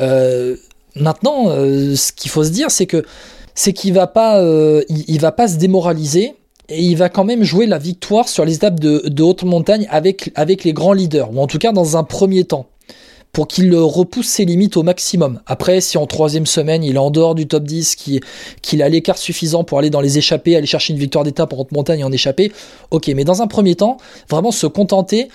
Euh, 0.00 0.56
maintenant, 0.94 1.48
euh, 1.48 1.96
ce 1.96 2.12
qu'il 2.12 2.30
faut 2.30 2.44
se 2.44 2.50
dire, 2.50 2.70
c'est 2.70 2.86
que 2.86 3.04
c'est 3.54 3.72
qu'il 3.72 3.92
va 3.92 4.06
pas, 4.06 4.40
euh, 4.40 4.82
il, 4.88 5.20
va 5.20 5.32
pas 5.32 5.48
se 5.48 5.56
démoraliser 5.56 6.34
et 6.68 6.82
il 6.82 6.96
va 6.96 7.08
quand 7.08 7.24
même 7.24 7.42
jouer 7.42 7.66
la 7.66 7.78
victoire 7.78 8.28
sur 8.28 8.44
les 8.44 8.54
étapes 8.54 8.78
de, 8.78 9.22
haute 9.22 9.42
montagne 9.42 9.88
avec 9.90 10.64
les 10.64 10.72
grands 10.72 10.92
leaders 10.92 11.32
ou 11.32 11.40
en 11.40 11.46
tout 11.46 11.58
cas 11.58 11.72
dans 11.72 11.96
un 11.96 12.04
premier 12.04 12.44
temps 12.44 12.66
pour 13.32 13.46
qu'il 13.46 13.74
repousse 13.74 14.26
ses 14.26 14.44
limites 14.44 14.76
au 14.76 14.82
maximum. 14.82 15.40
Après, 15.46 15.80
si 15.80 15.98
en 15.98 16.06
troisième 16.06 16.46
semaine, 16.46 16.82
il 16.82 16.96
est 16.96 16.98
en 16.98 17.10
dehors 17.10 17.34
du 17.34 17.46
top 17.46 17.64
10, 17.64 17.94
qu'il 17.94 18.20
qu'il 18.62 18.82
a 18.82 18.88
l'écart 18.88 19.18
suffisant 19.18 19.64
pour 19.64 19.78
aller 19.78 19.90
dans 19.90 20.00
les 20.00 20.18
échappées, 20.18 20.56
aller 20.56 20.66
chercher 20.66 20.92
une 20.92 20.98
victoire 20.98 21.24
d'étape 21.24 21.52
en 21.52 21.58
haute 21.58 21.72
montagne 21.72 22.00
et 22.00 22.04
en 22.04 22.12
échappée, 22.12 22.52
ok. 22.90 23.08
Mais 23.14 23.24
dans 23.24 23.42
un 23.42 23.46
premier 23.46 23.74
temps, 23.74 23.98
vraiment 24.28 24.50
se 24.50 24.66
contenter, 24.66 25.28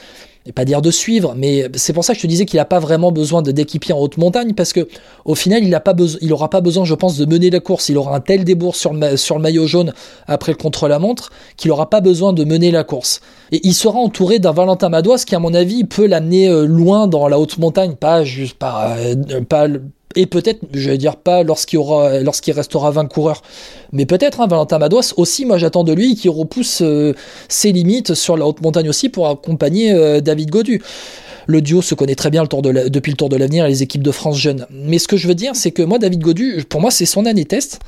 et 0.45 0.51
pas 0.51 0.65
dire 0.65 0.81
de 0.81 0.91
suivre, 0.91 1.35
mais 1.37 1.69
c'est 1.75 1.93
pour 1.93 2.03
ça 2.03 2.13
que 2.13 2.17
je 2.17 2.23
te 2.23 2.27
disais 2.27 2.45
qu'il 2.45 2.57
n'a 2.57 2.65
pas 2.65 2.79
vraiment 2.79 3.11
besoin 3.11 3.41
de 3.41 3.51
d'équipier 3.51 3.93
en 3.93 3.99
haute 3.99 4.17
montagne, 4.17 4.53
parce 4.53 4.73
que 4.73 4.87
au 5.25 5.35
final, 5.35 5.63
il 5.63 5.69
n'a 5.69 5.79
pas 5.79 5.95
aura 6.31 6.49
pas 6.49 6.61
besoin, 6.61 6.83
je 6.83 6.95
pense, 6.95 7.17
de 7.17 7.25
mener 7.25 7.49
la 7.49 7.59
course. 7.59 7.89
Il 7.89 7.97
aura 7.97 8.15
un 8.15 8.19
tel 8.19 8.43
débours 8.43 8.75
sur 8.75 8.93
le, 8.93 9.39
maillot 9.39 9.67
jaune 9.67 9.93
après 10.27 10.51
le 10.51 10.57
contre-la-montre 10.57 11.31
qu'il 11.55 11.71
aura 11.71 11.89
pas 11.89 12.01
besoin 12.01 12.33
de 12.33 12.43
mener 12.43 12.71
la 12.71 12.83
course. 12.83 13.21
Et 13.51 13.61
il 13.63 13.73
sera 13.73 13.99
entouré 13.99 14.39
d'un 14.39 14.51
Valentin 14.51 14.89
Madouas 14.89 15.23
qui, 15.25 15.35
à 15.35 15.39
mon 15.39 15.53
avis, 15.53 15.85
peut 15.85 16.07
l'amener 16.07 16.49
euh, 16.49 16.65
loin 16.65 17.07
dans 17.07 17.27
la 17.27 17.39
haute 17.39 17.57
montagne, 17.57 17.95
pas 17.95 18.23
juste 18.23 18.57
pas, 18.57 18.97
euh, 18.97 19.41
pas 19.47 19.67
le- 19.67 19.83
et 20.15 20.25
peut-être, 20.25 20.61
je 20.73 20.89
vais 20.89 20.97
dire 20.97 21.15
pas 21.15 21.43
lorsqu'il 21.43 21.79
aura, 21.79 22.19
lorsqu'il 22.19 22.53
restera 22.53 22.91
20 22.91 23.07
coureurs, 23.07 23.41
mais 23.91 24.05
peut-être 24.05 24.41
hein, 24.41 24.47
Valentin 24.47 24.79
Madouas 24.79 25.13
aussi. 25.17 25.45
Moi, 25.45 25.57
j'attends 25.57 25.83
de 25.83 25.93
lui 25.93 26.15
qu'il 26.15 26.31
repousse 26.31 26.81
euh, 26.81 27.13
ses 27.49 27.71
limites 27.71 28.13
sur 28.13 28.37
la 28.37 28.45
haute 28.45 28.61
montagne 28.61 28.89
aussi 28.89 29.09
pour 29.09 29.27
accompagner 29.29 29.91
euh, 29.91 30.21
David 30.21 30.49
Godu. 30.49 30.81
Le 31.45 31.61
duo 31.61 31.81
se 31.81 31.93
connaît 31.93 32.15
très 32.15 32.29
bien 32.29 32.43
depuis 32.45 33.11
le 33.11 33.17
Tour 33.17 33.29
de 33.29 33.35
l'avenir 33.35 33.65
et 33.65 33.69
les 33.69 33.83
équipes 33.83 34.03
de 34.03 34.11
France 34.11 34.37
jeunes. 34.37 34.65
Mais 34.71 34.97
ce 34.97 35.07
que 35.07 35.17
je 35.17 35.27
veux 35.27 35.35
dire, 35.35 35.55
c'est 35.55 35.71
que 35.71 35.81
moi, 35.81 35.99
David 35.99 36.21
Godu, 36.21 36.63
pour 36.69 36.79
moi, 36.79 36.89
c'est 36.89 37.05
son 37.05 37.25
année 37.25 37.43
test. 37.43 37.79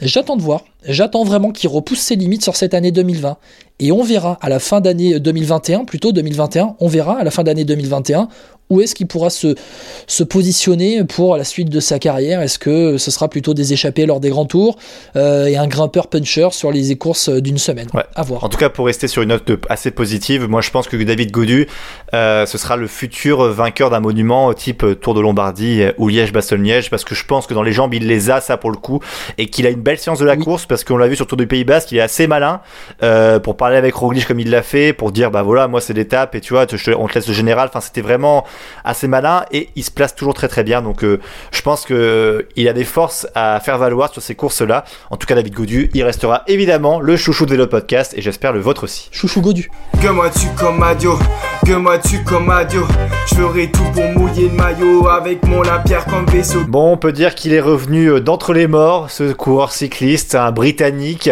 J'attends 0.00 0.36
de 0.36 0.42
voir. 0.42 0.64
J'attends 0.86 1.24
vraiment 1.24 1.50
qu'il 1.50 1.68
repousse 1.68 1.98
ses 1.98 2.16
limites 2.16 2.42
sur 2.42 2.56
cette 2.56 2.72
année 2.72 2.92
2020. 2.92 3.36
Et 3.80 3.92
on 3.92 4.02
verra 4.02 4.38
à 4.40 4.48
la 4.48 4.58
fin 4.58 4.80
d'année 4.80 5.18
2021, 5.18 5.84
plutôt 5.84 6.12
2021, 6.12 6.76
on 6.80 6.88
verra 6.88 7.18
à 7.18 7.24
la 7.24 7.30
fin 7.30 7.42
d'année 7.42 7.64
2021 7.64 8.28
où 8.70 8.80
est-ce 8.80 8.94
qu'il 8.94 9.06
pourra 9.06 9.30
se, 9.30 9.54
se 10.06 10.24
positionner 10.24 11.04
pour 11.04 11.36
la 11.36 11.44
suite 11.44 11.68
de 11.68 11.80
sa 11.80 11.98
carrière? 11.98 12.40
Est-ce 12.40 12.58
que 12.58 12.96
ce 12.98 13.10
sera 13.10 13.28
plutôt 13.28 13.52
des 13.52 13.72
échappées 13.72 14.06
lors 14.06 14.20
des 14.20 14.30
grands 14.30 14.46
tours 14.46 14.76
euh, 15.16 15.46
et 15.46 15.56
un 15.56 15.66
grimpeur 15.66 16.06
puncher 16.06 16.48
sur 16.52 16.70
les 16.72 16.96
courses 16.96 17.28
d'une 17.28 17.58
semaine? 17.58 17.88
Ouais. 17.92 18.04
À 18.14 18.22
voir. 18.22 18.44
En 18.44 18.48
tout 18.48 18.58
cas, 18.58 18.68
pour 18.70 18.86
rester 18.86 19.08
sur 19.08 19.22
une 19.22 19.28
note 19.30 19.50
assez 19.68 19.90
positive, 19.90 20.48
moi 20.48 20.60
je 20.60 20.70
pense 20.70 20.88
que 20.88 20.96
David 20.96 21.30
Godu, 21.32 21.66
euh, 22.14 22.46
ce 22.46 22.58
sera 22.58 22.76
le 22.76 22.86
futur 22.86 23.42
vainqueur 23.52 23.90
d'un 23.90 24.00
monument 24.00 24.52
type 24.54 24.84
Tour 25.00 25.14
de 25.14 25.20
Lombardie 25.20 25.82
ou 25.98 26.08
Liège-Bastogne-Liège, 26.08 26.90
parce 26.90 27.04
que 27.04 27.14
je 27.14 27.24
pense 27.24 27.46
que 27.46 27.54
dans 27.54 27.62
les 27.62 27.72
jambes, 27.72 27.92
il 27.94 28.06
les 28.06 28.30
a, 28.30 28.40
ça 28.40 28.56
pour 28.56 28.70
le 28.70 28.76
coup, 28.76 29.00
et 29.38 29.46
qu'il 29.46 29.66
a 29.66 29.70
une 29.70 29.80
belle 29.80 29.98
science 29.98 30.18
de 30.18 30.24
la 30.24 30.34
Oui. 30.34 30.44
course, 30.44 30.66
parce 30.66 30.84
qu'on 30.84 30.96
l'a 30.96 31.08
vu 31.08 31.16
sur 31.16 31.26
Tour 31.26 31.36
du 31.38 31.46
Pays 31.46 31.64
Basque, 31.64 31.90
il 31.92 31.98
est 31.98 32.02
assez 32.02 32.26
malin 32.26 32.60
euh, 33.02 33.40
pour 33.40 33.56
parler 33.56 33.76
avec 33.76 33.94
Roglic 33.94 34.26
comme 34.26 34.40
il 34.40 34.50
l'a 34.50 34.62
fait, 34.62 34.92
pour 34.92 35.10
dire 35.12 35.30
bah 35.30 35.42
voilà, 35.42 35.66
moi 35.68 35.80
c'est 35.80 35.92
l'étape, 35.94 36.34
et 36.34 36.40
tu 36.40 36.52
vois, 36.52 36.66
te- 36.66 36.76
on 36.94 37.08
te 37.08 37.14
laisse 37.14 37.26
le 37.28 37.34
général. 37.34 37.68
Enfin, 37.68 37.80
c'était 37.80 38.00
vraiment 38.00 38.44
assez 38.84 39.08
malin, 39.08 39.44
et 39.52 39.68
il 39.76 39.84
se 39.84 39.90
place 39.90 40.14
toujours 40.14 40.34
très 40.34 40.48
très 40.48 40.64
bien. 40.64 40.82
Donc, 40.82 41.04
euh, 41.04 41.20
je 41.52 41.62
pense 41.62 41.84
que 41.84 42.46
il 42.56 42.68
a 42.68 42.72
des 42.72 42.84
forces 42.84 43.26
à 43.34 43.60
faire 43.60 43.78
valoir 43.78 44.12
sur 44.12 44.22
ces 44.22 44.34
courses-là. 44.34 44.84
En 45.10 45.16
tout 45.16 45.26
cas, 45.26 45.34
David 45.34 45.54
Godu, 45.54 45.90
il 45.94 46.02
restera 46.02 46.42
évidemment 46.46 47.00
le 47.00 47.16
chouchou 47.16 47.46
de 47.46 47.52
Vélo 47.52 47.66
Podcast, 47.66 48.14
et 48.16 48.22
j'espère 48.22 48.52
le 48.52 48.60
vôtre 48.60 48.84
aussi. 48.84 49.08
Chouchou 49.12 49.40
Godu. 49.40 49.70
Que 50.02 50.08
moi 50.08 50.30
tu 50.30 50.46
comme 50.58 50.82
Adio, 50.82 51.18
que 51.66 51.72
moi 51.72 51.98
tu 51.98 52.22
comme 52.24 52.50
Adio. 52.50 52.86
Je 53.28 53.34
ferai 53.36 53.70
tout 53.70 53.84
pour 53.92 54.04
mouiller 54.04 54.48
le 54.48 54.54
maillot 54.54 55.08
avec 55.08 55.44
mon 55.46 55.62
comme 56.08 56.26
vaisseau. 56.26 56.64
Bon, 56.66 56.92
on 56.92 56.96
peut 56.96 57.12
dire 57.12 57.34
qu'il 57.34 57.52
est 57.52 57.60
revenu 57.60 58.06
euh, 58.06 58.20
d'entre 58.20 58.52
les 58.52 58.66
morts, 58.66 59.10
ce 59.10 59.32
coureur 59.32 59.72
cycliste, 59.72 60.34
un 60.34 60.52
Britannique. 60.52 61.30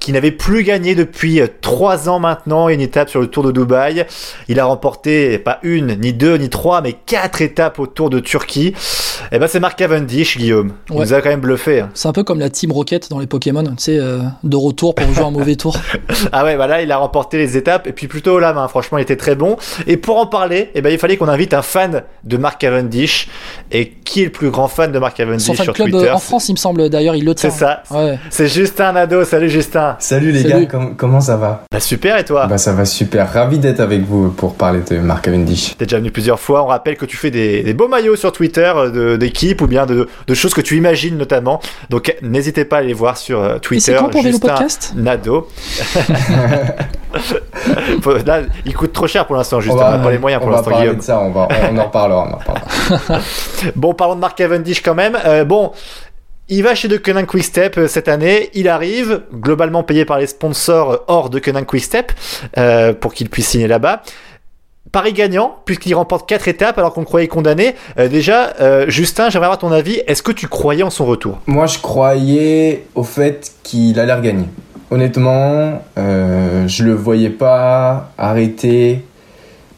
Qui 0.00 0.12
n'avait 0.12 0.30
plus 0.30 0.62
gagné 0.64 0.94
depuis 0.94 1.40
trois 1.60 2.08
ans 2.08 2.18
maintenant 2.18 2.68
une 2.68 2.80
étape 2.80 3.08
sur 3.10 3.20
le 3.20 3.26
Tour 3.26 3.42
de 3.44 3.52
Dubaï. 3.52 4.06
Il 4.48 4.58
a 4.60 4.64
remporté 4.64 5.38
pas 5.38 5.58
une, 5.62 5.98
ni 6.00 6.12
deux, 6.12 6.36
ni 6.36 6.48
trois, 6.48 6.80
mais 6.80 6.92
quatre 6.92 7.42
étapes 7.42 7.78
au 7.78 7.86
Tour 7.86 8.10
de 8.10 8.20
Turquie. 8.20 8.68
Et 9.30 9.36
eh 9.36 9.38
ben 9.38 9.46
c'est 9.48 9.60
Mark 9.60 9.76
Cavendish, 9.78 10.38
Guillaume. 10.38 10.72
Il 10.90 10.96
Ouais. 10.96 11.04
nous 11.04 11.12
a 11.12 11.20
quand 11.20 11.28
même 11.28 11.40
bluffé. 11.40 11.80
hein. 11.80 11.90
C'est 11.94 12.08
un 12.08 12.12
peu 12.12 12.22
comme 12.24 12.38
la 12.38 12.48
Team 12.50 12.70
Rocket 12.72 13.10
dans 13.10 13.18
les 13.18 13.26
Pokémon, 13.26 13.62
tu 13.64 13.72
sais, 13.78 13.98
euh, 13.98 14.20
de 14.44 14.56
retour 14.56 14.94
pour 14.94 15.12
jouer 15.12 15.24
un 15.24 15.30
mauvais 15.30 15.56
tour. 15.56 15.76
Ah 16.32 16.44
ouais, 16.44 16.56
voilà, 16.56 16.82
il 16.82 16.90
a 16.92 16.96
remporté 16.96 17.36
les 17.38 17.56
étapes 17.56 17.86
et 17.86 17.92
puis 17.92 18.06
plutôt 18.08 18.38
la 18.38 18.52
main. 18.52 18.66
Franchement, 18.68 18.98
il 18.98 19.02
était 19.02 19.16
très 19.16 19.34
bon. 19.34 19.56
Et 19.86 19.96
pour 19.96 20.18
en 20.18 20.26
parler, 20.26 20.70
eh 20.74 20.80
ben, 20.82 20.90
il 20.90 20.98
fallait 20.98 21.16
qu'on 21.16 21.28
invite 21.28 21.54
un 21.54 21.62
fan 21.62 22.02
de 22.24 22.36
Mark 22.36 22.60
Cavendish. 22.60 23.28
Et 23.72 23.90
qui 24.04 24.22
est 24.22 24.26
le 24.26 24.30
plus 24.32 24.50
grand 24.50 24.68
fan 24.68 24.90
de 24.92 24.98
Mark 24.98 25.16
Cavendish 25.16 25.46
Son 25.46 25.54
fan 25.54 25.64
sur 25.64 25.72
club 25.74 25.90
Twitter 25.90 26.08
euh, 26.08 26.14
en 26.14 26.18
France, 26.18 26.48
il 26.48 26.52
me 26.52 26.58
semble 26.58 26.88
d'ailleurs, 26.90 27.14
il 27.16 27.24
le 27.24 27.32
C'est 27.36 27.48
tient. 27.48 27.50
ça. 27.50 27.82
Ouais. 27.90 28.18
C'est 28.30 28.48
Justin 28.48 28.92
Nado. 28.92 29.24
Salut 29.24 29.48
Justin. 29.48 29.87
Salut 29.98 30.30
les 30.32 30.42
Salut. 30.42 30.64
gars, 30.66 30.70
com- 30.70 30.94
comment 30.96 31.20
ça 31.20 31.36
va? 31.36 31.64
Bah 31.72 31.80
super 31.80 32.18
et 32.18 32.24
toi? 32.24 32.46
Bah 32.46 32.58
ça 32.58 32.72
va 32.72 32.84
super, 32.84 33.32
ravi 33.32 33.58
d'être 33.58 33.80
avec 33.80 34.02
vous 34.02 34.30
pour 34.30 34.54
parler 34.54 34.80
de 34.88 34.98
Mark 34.98 35.24
Cavendish. 35.24 35.76
T'es 35.78 35.86
déjà 35.86 35.98
venu 35.98 36.10
plusieurs 36.10 36.40
fois. 36.40 36.62
On 36.62 36.66
rappelle 36.66 36.96
que 36.96 37.06
tu 37.06 37.16
fais 37.16 37.30
des, 37.30 37.62
des 37.62 37.74
beaux 37.74 37.88
maillots 37.88 38.16
sur 38.16 38.32
Twitter 38.32 38.72
euh, 38.76 39.16
d'équipe 39.16 39.60
ou 39.62 39.66
bien 39.66 39.86
de, 39.86 40.08
de 40.26 40.34
choses 40.34 40.54
que 40.54 40.60
tu 40.60 40.76
imagines 40.76 41.16
notamment. 41.16 41.60
Donc 41.90 42.14
n'hésitez 42.22 42.64
pas 42.64 42.76
à 42.76 42.78
aller 42.80 42.92
voir 42.92 43.16
sur 43.16 43.40
euh, 43.40 43.56
Et 43.56 43.60
Twitter. 43.60 43.92
c'est 43.92 43.94
quand 43.98 44.08
pour 44.10 44.22
Justin 44.22 44.48
Podcast? 44.48 44.92
Nado. 44.96 45.48
Là, 48.26 48.40
il 48.64 48.74
coûte 48.74 48.92
trop 48.92 49.06
cher 49.06 49.26
pour 49.26 49.36
l'instant, 49.36 49.60
Justin. 49.60 49.78
on 49.86 49.90
n'a 49.92 49.98
pas 49.98 50.10
les 50.10 50.18
moyens 50.18 50.40
pour 50.42 50.48
on 50.48 50.52
va 50.52 50.56
l'instant, 50.58 50.70
parler 50.70 50.86
Guillaume. 50.86 50.98
de 51.00 51.04
ça, 51.04 51.18
on, 51.20 51.30
va, 51.30 51.48
on 51.70 51.78
en 51.78 51.84
reparlera, 51.86 52.26
on 52.28 52.34
en 52.34 52.38
reparlera. 52.38 53.20
Bon, 53.76 53.94
parlons 53.94 54.14
de 54.16 54.20
Mark 54.20 54.36
Cavendish 54.36 54.82
quand 54.82 54.94
même. 54.94 55.16
Euh, 55.24 55.44
bon, 55.44 55.72
il 56.50 56.62
va 56.62 56.74
chez 56.74 56.88
De 56.88 56.96
Quick 56.96 57.26
Quickstep 57.26 57.80
cette 57.88 58.08
année. 58.08 58.50
Il 58.54 58.68
arrive, 58.68 59.22
globalement 59.32 59.82
payé 59.82 60.04
par 60.04 60.18
les 60.18 60.26
sponsors 60.26 60.92
euh, 60.92 60.96
hors 61.06 61.30
de 61.30 61.38
Quick 61.38 61.66
Quickstep, 61.66 62.12
euh, 62.56 62.94
pour 62.94 63.12
qu'il 63.12 63.28
puisse 63.28 63.48
signer 63.48 63.68
là-bas. 63.68 64.02
Paris 64.90 65.12
gagnant, 65.12 65.56
puisqu'il 65.66 65.94
remporte 65.94 66.26
4 66.26 66.48
étapes 66.48 66.78
alors 66.78 66.94
qu'on 66.94 67.04
croyait 67.04 67.28
condamné. 67.28 67.74
Euh, 67.98 68.08
déjà, 68.08 68.54
euh, 68.60 68.86
Justin, 68.88 69.28
j'aimerais 69.28 69.46
avoir 69.46 69.58
ton 69.58 69.72
avis. 69.72 70.00
Est-ce 70.06 70.22
que 70.22 70.32
tu 70.32 70.48
croyais 70.48 70.82
en 70.82 70.88
son 70.88 71.04
retour? 71.04 71.38
Moi 71.46 71.66
je 71.66 71.78
croyais 71.78 72.84
au 72.94 73.02
fait 73.02 73.52
qu'il 73.62 74.00
allait 74.00 74.14
regagner. 74.14 74.46
Honnêtement, 74.90 75.82
je 75.96 76.82
le 76.82 76.94
voyais 76.94 77.28
pas 77.28 78.10
arrêter 78.16 79.04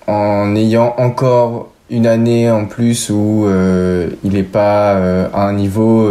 en 0.07 0.55
ayant 0.55 0.95
encore 0.99 1.73
une 1.91 2.07
année 2.07 2.49
en 2.49 2.67
plus 2.67 3.11
où 3.11 3.45
il 4.23 4.31
n'est 4.33 4.45
pas 4.45 4.93
à 5.33 5.49
un 5.49 5.53
niveau 5.55 6.09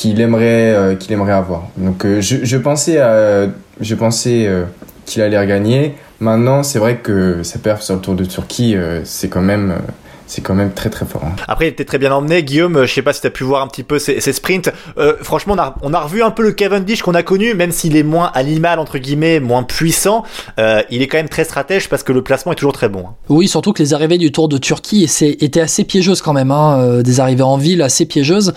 qu'il 0.00 0.18
aimerait, 0.20 0.72
euh, 0.74 0.94
qu'il 0.94 1.12
aimerait 1.12 1.32
avoir. 1.32 1.64
Donc 1.76 2.04
euh, 2.06 2.20
je, 2.22 2.36
je 2.42 2.56
pensais, 2.56 2.98
à- 2.98 3.48
je 3.80 3.94
pensais 3.94 4.46
euh, 4.46 4.64
qu'il 5.04 5.20
allait 5.20 5.38
regagner. 5.38 5.94
Maintenant, 6.20 6.62
c'est 6.62 6.78
vrai 6.78 6.96
que 6.96 7.42
sa 7.42 7.58
perf 7.58 7.82
sur 7.82 7.94
le 7.96 8.00
Tour 8.00 8.14
de 8.14 8.24
Turquie, 8.24 8.76
euh, 8.76 9.00
c'est 9.04 9.28
quand 9.28 9.42
même, 9.42 9.72
euh, 9.72 9.92
c'est 10.26 10.40
quand 10.42 10.54
même 10.54 10.72
très 10.72 10.88
très 10.90 11.04
fort. 11.04 11.22
hein. 11.26 11.32
Après, 11.48 11.66
il 11.66 11.68
était 11.68 11.84
très 11.84 11.98
bien 11.98 12.12
emmené. 12.14 12.42
Guillaume, 12.42 12.84
je 12.86 12.92
sais 12.94 13.02
pas 13.02 13.12
si 13.12 13.20
tu 13.20 13.26
as 13.26 13.30
pu 13.30 13.44
voir 13.44 13.62
un 13.62 13.66
petit 13.68 13.82
peu 13.82 13.98
ses, 13.98 14.20
ses 14.20 14.32
sprints. 14.32 14.70
Euh, 14.96 15.16
franchement, 15.22 15.54
on 15.56 15.58
a, 15.60 15.74
on 15.82 15.92
a 15.92 16.00
revu 16.00 16.22
un 16.22 16.30
peu 16.30 16.42
le 16.42 16.52
Cavendish 16.52 17.02
qu'on 17.02 17.14
a 17.14 17.22
connu, 17.22 17.52
même 17.54 17.70
s'il 17.72 17.96
est 17.96 18.02
moins 18.02 18.30
animal, 18.34 18.78
entre 18.78 18.96
guillemets, 18.98 19.38
moins 19.40 19.64
puissant. 19.64 20.24
Euh, 20.58 20.82
il 20.90 21.02
est 21.02 21.08
quand 21.08 21.18
même 21.18 21.28
très 21.28 21.44
stratège 21.44 21.88
parce 21.90 22.02
que 22.02 22.12
le 22.12 22.22
placement 22.22 22.52
est 22.52 22.56
toujours 22.56 22.72
très 22.74 22.88
bon. 22.88 23.04
hein. 23.08 23.14
Oui, 23.28 23.48
surtout 23.48 23.72
que 23.74 23.82
les 23.82 23.92
arrivées 23.92 24.18
du 24.18 24.32
Tour 24.32 24.48
de 24.48 24.56
Turquie 24.56 25.08
c'est- 25.08 25.36
étaient 25.42 25.60
assez 25.60 25.84
piégeuses 25.84 26.22
quand 26.22 26.32
même, 26.34 26.50
hein, 26.52 26.78
euh, 26.80 27.02
des 27.02 27.20
arrivées 27.20 27.42
en 27.42 27.56
ville 27.58 27.82
assez 27.82 28.06
piégeuses. 28.06 28.54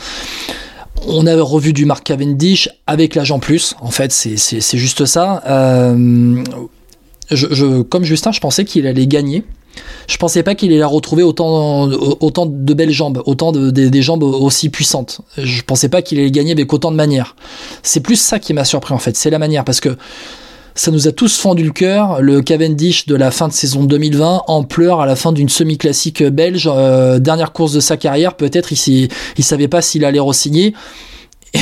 On 1.08 1.28
avait 1.28 1.42
revu 1.42 1.74
du 1.74 1.86
Mark 1.86 2.04
Cavendish 2.04 2.70
avec 2.88 3.16
l'âge 3.16 3.32
en 3.32 3.40
plus, 3.40 3.76
en 3.82 3.92
fait, 3.92 4.12
c'est- 4.12 4.78
juste 4.78 5.06
ça. 5.06 5.44
Euh, 5.48 6.42
je, 7.32 7.48
je- 7.52 7.82
comme 7.82 8.04
Justin, 8.04 8.32
je 8.32 8.40
pensais 8.40 8.64
qu'il 8.66 8.88
allait 8.88 9.08
gagner. 9.08 9.44
Je 10.08 10.18
pensais 10.18 10.44
pas 10.44 10.54
qu'il 10.56 10.72
allait 10.72 10.84
retrouver 10.84 11.24
autant, 11.24 11.90
autant 11.90 12.46
de 12.46 12.74
belles 12.74 12.92
jambes, 12.92 13.22
autant 13.26 13.52
de, 13.52 13.72
des- 13.72 13.90
des 13.90 14.02
jambes 14.02 14.24
aussi 14.24 14.70
puissantes. 14.70 15.22
Je 15.38 15.62
pensais 15.64 15.90
pas 15.90 16.02
qu'il 16.02 16.20
allait 16.20 16.32
gagner 16.32 16.52
avec 16.52 16.72
autant 16.74 16.92
de 16.92 16.96
manière. 16.96 17.36
C'est 17.82 18.00
plus 18.02 18.18
ça 18.18 18.38
qui 18.40 18.54
m'a 18.54 18.66
surpris 18.66 18.94
en 18.94 19.00
fait, 19.00 19.18
c'est 19.18 19.30
la 19.32 19.40
manière, 19.40 19.66
parce 19.66 19.80
que 19.80 19.98
ça 20.76 20.92
nous 20.92 21.08
a 21.08 21.12
tous 21.12 21.38
fendu 21.38 21.64
le 21.64 21.72
cœur. 21.72 22.22
Le 22.22 22.42
Cavendish 22.42 23.06
de 23.06 23.16
la 23.16 23.32
fin 23.32 23.48
de 23.48 23.54
saison 23.54 23.84
2020 23.84 24.44
en 24.48 24.64
pleurs 24.64 25.02
à 25.02 25.06
la 25.06 25.16
fin 25.16 25.32
d'une 25.32 25.50
semi-classique 25.50 26.24
belge, 26.24 26.70
euh, 26.72 27.20
dernière 27.20 27.54
course 27.54 27.74
de 27.74 27.80
sa 27.80 27.98
carrière. 27.98 28.36
Peut-être 28.36 28.72
il, 28.72 29.10
il 29.38 29.44
savait 29.44 29.68
pas 29.68 29.82
s'il 29.82 30.04
allait 30.06 30.20
re-signer. 30.20 30.74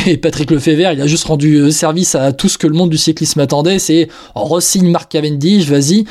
Et 0.08 0.18
Patrick 0.18 0.52
Lefebvre, 0.52 0.94
il 0.94 1.02
a 1.02 1.08
juste 1.08 1.26
rendu 1.26 1.56
euh, 1.56 1.72
service 1.72 2.16
à 2.16 2.32
tout 2.32 2.48
ce 2.48 2.58
que 2.58 2.68
le 2.68 2.74
monde 2.74 2.90
du 2.90 2.98
cyclisme 2.98 3.40
attendait. 3.42 3.80
C'est 3.80 4.08
oh, 4.36 4.46
re-signe 4.46 4.90
Marc 4.90 5.12
Cavendish, 5.12 5.66
vas-y. 5.66 6.06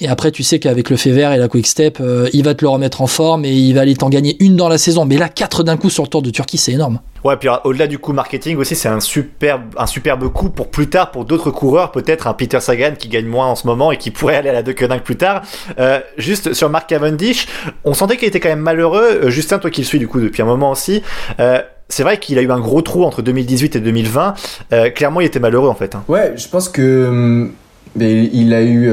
Et 0.00 0.06
après, 0.08 0.30
tu 0.30 0.44
sais 0.44 0.60
qu'avec 0.60 0.90
le 0.90 0.96
Fever 0.96 1.30
et 1.34 1.38
la 1.38 1.48
Quick 1.48 1.66
Step, 1.66 1.98
euh, 2.00 2.28
il 2.32 2.44
va 2.44 2.54
te 2.54 2.64
le 2.64 2.68
remettre 2.68 3.00
en 3.02 3.08
forme 3.08 3.44
et 3.44 3.52
il 3.52 3.74
va 3.74 3.80
aller 3.80 3.96
t'en 3.96 4.08
gagner 4.08 4.36
une 4.38 4.54
dans 4.54 4.68
la 4.68 4.78
saison. 4.78 5.04
Mais 5.04 5.16
là, 5.16 5.28
quatre 5.28 5.64
d'un 5.64 5.76
coup 5.76 5.90
sur 5.90 6.04
le 6.04 6.08
Tour 6.08 6.22
de 6.22 6.30
Turquie, 6.30 6.56
c'est 6.56 6.70
énorme. 6.72 7.00
Ouais, 7.24 7.36
puis 7.36 7.48
alors, 7.48 7.62
au-delà 7.64 7.88
du 7.88 7.98
coup 7.98 8.12
marketing 8.12 8.56
aussi, 8.58 8.76
c'est 8.76 8.88
un 8.88 9.00
superbe, 9.00 9.62
un 9.76 9.86
superbe 9.86 10.28
coup 10.32 10.50
pour 10.50 10.68
plus 10.68 10.88
tard 10.88 11.10
pour 11.10 11.24
d'autres 11.24 11.50
coureurs, 11.50 11.90
peut-être 11.90 12.28
un 12.28 12.32
Peter 12.32 12.60
Sagan 12.60 12.92
qui 12.96 13.08
gagne 13.08 13.26
moins 13.26 13.48
en 13.48 13.56
ce 13.56 13.66
moment 13.66 13.90
et 13.90 13.96
qui 13.96 14.12
pourrait 14.12 14.36
aller 14.36 14.50
à 14.50 14.52
la 14.52 14.62
Deceuninck 14.62 15.02
plus 15.02 15.16
tard. 15.16 15.42
Euh, 15.80 15.98
juste 16.16 16.52
sur 16.54 16.70
Mark 16.70 16.88
Cavendish, 16.88 17.48
on 17.84 17.92
sentait 17.92 18.16
qu'il 18.16 18.28
était 18.28 18.38
quand 18.38 18.50
même 18.50 18.60
malheureux. 18.60 19.22
Euh, 19.24 19.30
Justin, 19.30 19.58
toi 19.58 19.68
qui 19.70 19.80
le 19.80 19.86
suis 19.86 19.98
du 19.98 20.06
coup 20.06 20.20
depuis 20.20 20.42
un 20.42 20.46
moment 20.46 20.70
aussi, 20.70 21.02
euh, 21.40 21.60
c'est 21.88 22.04
vrai 22.04 22.18
qu'il 22.18 22.38
a 22.38 22.42
eu 22.42 22.50
un 22.52 22.60
gros 22.60 22.82
trou 22.82 23.02
entre 23.02 23.20
2018 23.20 23.74
et 23.74 23.80
2020. 23.80 24.34
Euh, 24.72 24.90
clairement, 24.90 25.20
il 25.20 25.26
était 25.26 25.40
malheureux 25.40 25.68
en 25.68 25.74
fait. 25.74 25.96
hein. 25.96 26.04
Ouais, 26.06 26.34
je 26.36 26.46
pense 26.46 26.68
que 26.68 27.06
hum, 27.08 27.52
mais 27.96 28.30
il 28.32 28.54
a 28.54 28.62
eu. 28.62 28.88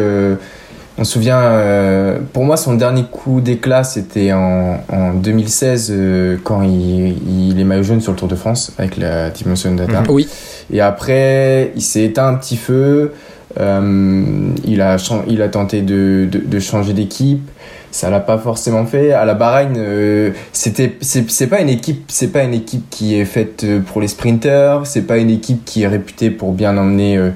Euh, 0.97 1.01
on 1.01 1.03
se 1.03 1.13
souvient, 1.13 1.39
euh, 1.39 2.19
pour 2.33 2.43
moi, 2.45 2.57
son 2.57 2.75
dernier 2.75 3.03
coup 3.03 3.41
d'éclat, 3.41 3.83
c'était 3.83 4.31
en, 4.33 4.79
en 4.89 5.13
2016 5.13 5.89
euh, 5.91 6.37
quand 6.43 6.61
il, 6.63 7.49
il 7.49 7.59
est 7.59 7.63
maillot 7.63 7.83
jaune 7.83 8.01
sur 8.01 8.11
le 8.13 8.17
Tour 8.17 8.27
de 8.27 8.35
France 8.35 8.71
avec 8.77 8.97
la 8.97 9.29
Dimension 9.29 9.73
Data. 9.75 10.01
Mhm. 10.01 10.07
Oui. 10.09 10.27
Et 10.71 10.81
après, 10.81 11.71
il 11.75 11.81
s'est 11.81 12.03
éteint 12.03 12.27
un 12.27 12.35
petit 12.35 12.57
feu. 12.57 13.13
euh, 13.59 14.49
il, 14.65 14.81
a, 14.81 14.97
il 15.27 15.41
a 15.41 15.49
tenté 15.49 15.81
de, 15.81 16.27
de, 16.31 16.39
de 16.39 16.59
changer 16.59 16.93
d'équipe. 16.93 17.47
Ça 17.91 18.09
l'a 18.09 18.19
pas 18.19 18.37
forcément 18.37 18.85
fait. 18.85 19.13
À 19.13 19.23
la 19.23 19.35
Bahreïn, 19.35 19.75
euh, 19.77 20.31
c'était 20.51 20.97
c'est 20.99 21.31
c'est 21.31 21.47
pas 21.47 21.61
une 21.61 21.69
équipe 21.69 22.03
c'est 22.09 22.27
pas 22.27 22.43
une 22.43 22.53
équipe 22.53 22.89
qui 22.89 23.15
est 23.17 23.23
faite 23.23 23.63
euh, 23.63 23.79
pour 23.79 24.01
les 24.01 24.09
sprinters. 24.09 24.81
C'est 24.85 25.03
pas 25.03 25.17
une 25.17 25.29
équipe 25.29 25.63
qui 25.63 25.83
est 25.83 25.87
réputée 25.87 26.29
pour 26.29 26.51
bien 26.51 26.75
emmener 26.77 27.15
euh, 27.17 27.29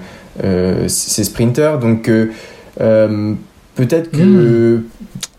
euh, 0.44 0.88
ses 0.90 1.24
sprinters. 1.24 1.80
Donc 1.80 2.10
euh, 2.10 2.32
euh, 2.82 3.34
peut-être 3.80 4.12
que 4.12 4.82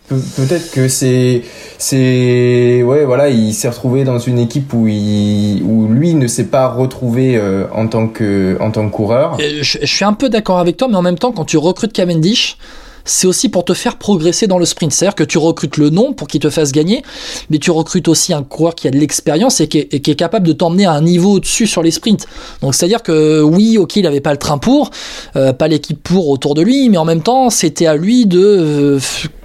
pe- 0.09 0.15
peut-être 0.37 0.71
que 0.71 0.87
c'est 0.87 1.43
c'est 1.77 2.83
ouais 2.83 3.05
voilà 3.05 3.29
il 3.29 3.53
s'est 3.53 3.69
retrouvé 3.69 4.03
dans 4.03 4.19
une 4.19 4.39
équipe 4.39 4.73
où 4.73 4.87
il 4.87 5.61
où 5.63 5.87
lui 5.87 6.13
ne 6.13 6.27
s'est 6.27 6.45
pas 6.57 6.67
retrouvé 6.67 7.35
euh, 7.37 7.65
en 7.73 7.87
tant 7.87 8.07
que 8.07 8.57
en 8.59 8.71
tant 8.71 8.87
que 8.87 8.91
coureur. 8.93 9.37
Je, 9.39 9.77
je 9.81 9.85
suis 9.85 10.05
un 10.05 10.13
peu 10.13 10.29
d'accord 10.29 10.59
avec 10.59 10.77
toi, 10.77 10.87
mais 10.89 10.95
en 10.95 11.01
même 11.01 11.17
temps, 11.17 11.31
quand 11.31 11.45
tu 11.45 11.57
recrutes 11.57 11.93
Cavendish, 11.93 12.57
c'est 13.05 13.27
aussi 13.27 13.49
pour 13.49 13.65
te 13.65 13.73
faire 13.73 13.97
progresser 13.97 14.47
dans 14.47 14.57
le 14.57 14.65
sprint. 14.65 14.91
C'est-à-dire 14.91 15.15
que 15.15 15.23
tu 15.23 15.37
recrutes 15.37 15.77
le 15.77 15.89
nom 15.89 16.13
pour 16.13 16.27
qu'il 16.27 16.39
te 16.39 16.49
fasse 16.49 16.71
gagner, 16.71 17.03
mais 17.49 17.57
tu 17.57 17.71
recrutes 17.71 18.07
aussi 18.07 18.33
un 18.33 18.43
coureur 18.43 18.75
qui 18.75 18.87
a 18.87 18.91
de 18.91 18.97
l'expérience 18.97 19.61
et, 19.61 19.67
qui 19.67 19.79
est- 19.79 20.15
capable 20.15 20.45
de 20.47 20.53
t'emmener 20.53 20.85
à 20.85 20.91
un 20.91 21.01
niveau 21.01 21.33
au-dessus 21.33 21.67
sur 21.67 21.81
les 21.83 21.91
sprints. 21.91 22.25
Donc 22.61 22.75
c'est-à-dire 22.75 23.01
que 23.01 23.41
oui, 23.41 23.77
ok, 23.77 23.95
il 23.95 24.05
avait 24.07 24.19
pas 24.21 24.31
le 24.31 24.37
train 24.37 24.57
pour, 24.57 24.91
euh, 25.35 25.53
pas 25.53 25.67
l'équipe 25.67 26.01
pour 26.01 26.29
autour 26.29 26.53
de 26.53 26.61
lui, 26.61 26.89
mais 26.89 26.97
en 26.97 27.05
même 27.05 27.21
temps, 27.23 27.49
c'était 27.49 27.85
à 27.85 27.95
lui 27.95 28.25
de, 28.25 28.39
euh, 28.39 28.99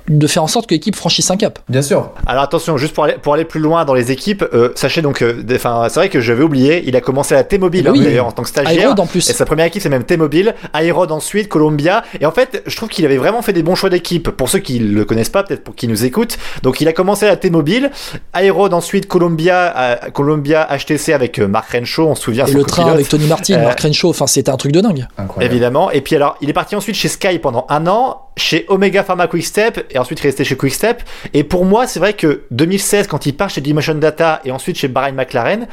de 0.08 0.26
faire 0.26 0.42
en 0.42 0.46
sorte 0.46 0.66
que 0.68 0.74
l'équipe 0.74 0.94
franchisse 0.96 1.30
un 1.30 1.36
cap. 1.36 1.58
Bien 1.68 1.82
sûr. 1.82 2.10
Alors 2.26 2.42
attention, 2.42 2.76
juste 2.76 2.94
pour 2.94 3.04
aller, 3.04 3.14
pour 3.20 3.34
aller 3.34 3.44
plus 3.44 3.60
loin 3.60 3.84
dans 3.84 3.94
les 3.94 4.12
équipes, 4.12 4.44
euh, 4.54 4.70
sachez 4.74 5.02
donc, 5.02 5.22
euh, 5.22 5.42
des- 5.42 5.56
enfin, 5.56 5.86
c'est 5.88 6.00
vrai 6.00 6.08
que 6.08 6.20
j'avais 6.20 6.42
oublié, 6.44 6.84
il 6.86 6.94
a 6.96 7.00
commencé 7.00 7.34
à 7.34 7.42
T-Mobile 7.44 7.82
Eh 7.86 7.88
hein, 7.88 7.92
oui. 7.92 8.04
d'ailleurs 8.04 8.26
en 8.26 8.32
tant 8.32 8.42
que 8.42 8.48
stagiaire. 8.48 8.72
Aérode 8.82 9.00
en 9.00 9.06
plus. 9.06 9.28
Et 9.28 9.32
sa 9.32 9.44
première 9.44 9.66
équipe 9.66 9.82
c'est 9.82 9.88
même 9.88 10.04
T-Mobile, 10.04 10.54
Aérode 10.72 11.12
ensuite, 11.12 11.48
Columbia. 11.48 12.02
Et 12.20 12.26
en 12.26 12.32
fait, 12.32 12.62
je 12.66 12.76
trouve 12.76 12.88
qu'il 12.88 13.04
avait 13.04 13.16
vraiment 13.16 13.42
fait 13.42 13.52
des 13.52 13.62
bons 13.62 13.74
choix 13.74 13.90
d'équipe. 13.90 14.30
Pour 14.30 14.48
ceux 14.48 14.58
qui 14.60 14.78
le 14.78 15.04
connaissent 15.04 15.28
pas, 15.28 15.42
peut-être 15.42 15.64
pour 15.64 15.74
qui 15.74 15.88
nous 15.88 16.04
écoutent. 16.04 16.38
Donc 16.62 16.80
il 16.80 16.88
a 16.88 16.92
commencé 16.92 17.26
à 17.26 17.36
T-Mobile, 17.36 17.90
Aérode 18.32 18.74
ensuite, 18.74 19.08
Columbia, 19.08 19.66
à- 19.76 20.10
Columbia 20.10 20.66
HTC 20.70 21.12
avec 21.12 21.38
euh, 21.38 21.48
Mark 21.48 21.70
Renshaw, 21.72 22.06
on 22.08 22.14
se 22.14 22.22
souvient. 22.22 22.46
Et 22.46 22.52
le 22.52 22.62
train 22.64 22.90
avec 22.92 23.08
Tony 23.08 23.26
Martin, 23.26 23.54
Euh, 23.54 23.64
Mark 23.64 23.80
Renshaw, 23.80 24.10
enfin 24.10 24.26
c'était 24.26 24.50
un 24.50 24.56
truc 24.56 24.72
de 24.72 24.80
dingue. 24.80 25.06
Incroyable. 25.18 25.52
Évidemment. 25.54 25.90
Et 25.90 26.00
puis 26.00 26.16
alors, 26.16 26.36
il 26.40 26.48
est 26.50 26.52
parti 26.52 26.76
ensuite 26.76 26.94
chez 26.96 27.08
Sky 27.08 27.38
pendant 27.38 27.66
un 27.68 27.86
an, 27.86 28.22
chez 28.36 28.66
Omega 28.68 29.02
Pharma 29.02 29.26
Quickstep, 29.28 29.86
et 29.96 29.98
ensuite 29.98 30.20
il 30.20 30.26
est 30.26 30.28
resté 30.28 30.44
chez 30.44 30.56
Quickstep. 30.56 31.02
Et 31.34 31.42
pour 31.42 31.64
moi, 31.64 31.86
c'est 31.86 31.98
vrai 31.98 32.12
que 32.12 32.42
2016, 32.50 33.06
quand 33.08 33.26
il 33.26 33.34
part 33.34 33.48
chez 33.50 33.62
Dimension 33.62 33.94
Data 33.94 34.40
et 34.44 34.52
ensuite 34.52 34.76
chez 34.76 34.88
Bahrain 34.88 35.12
McLaren, 35.12 35.66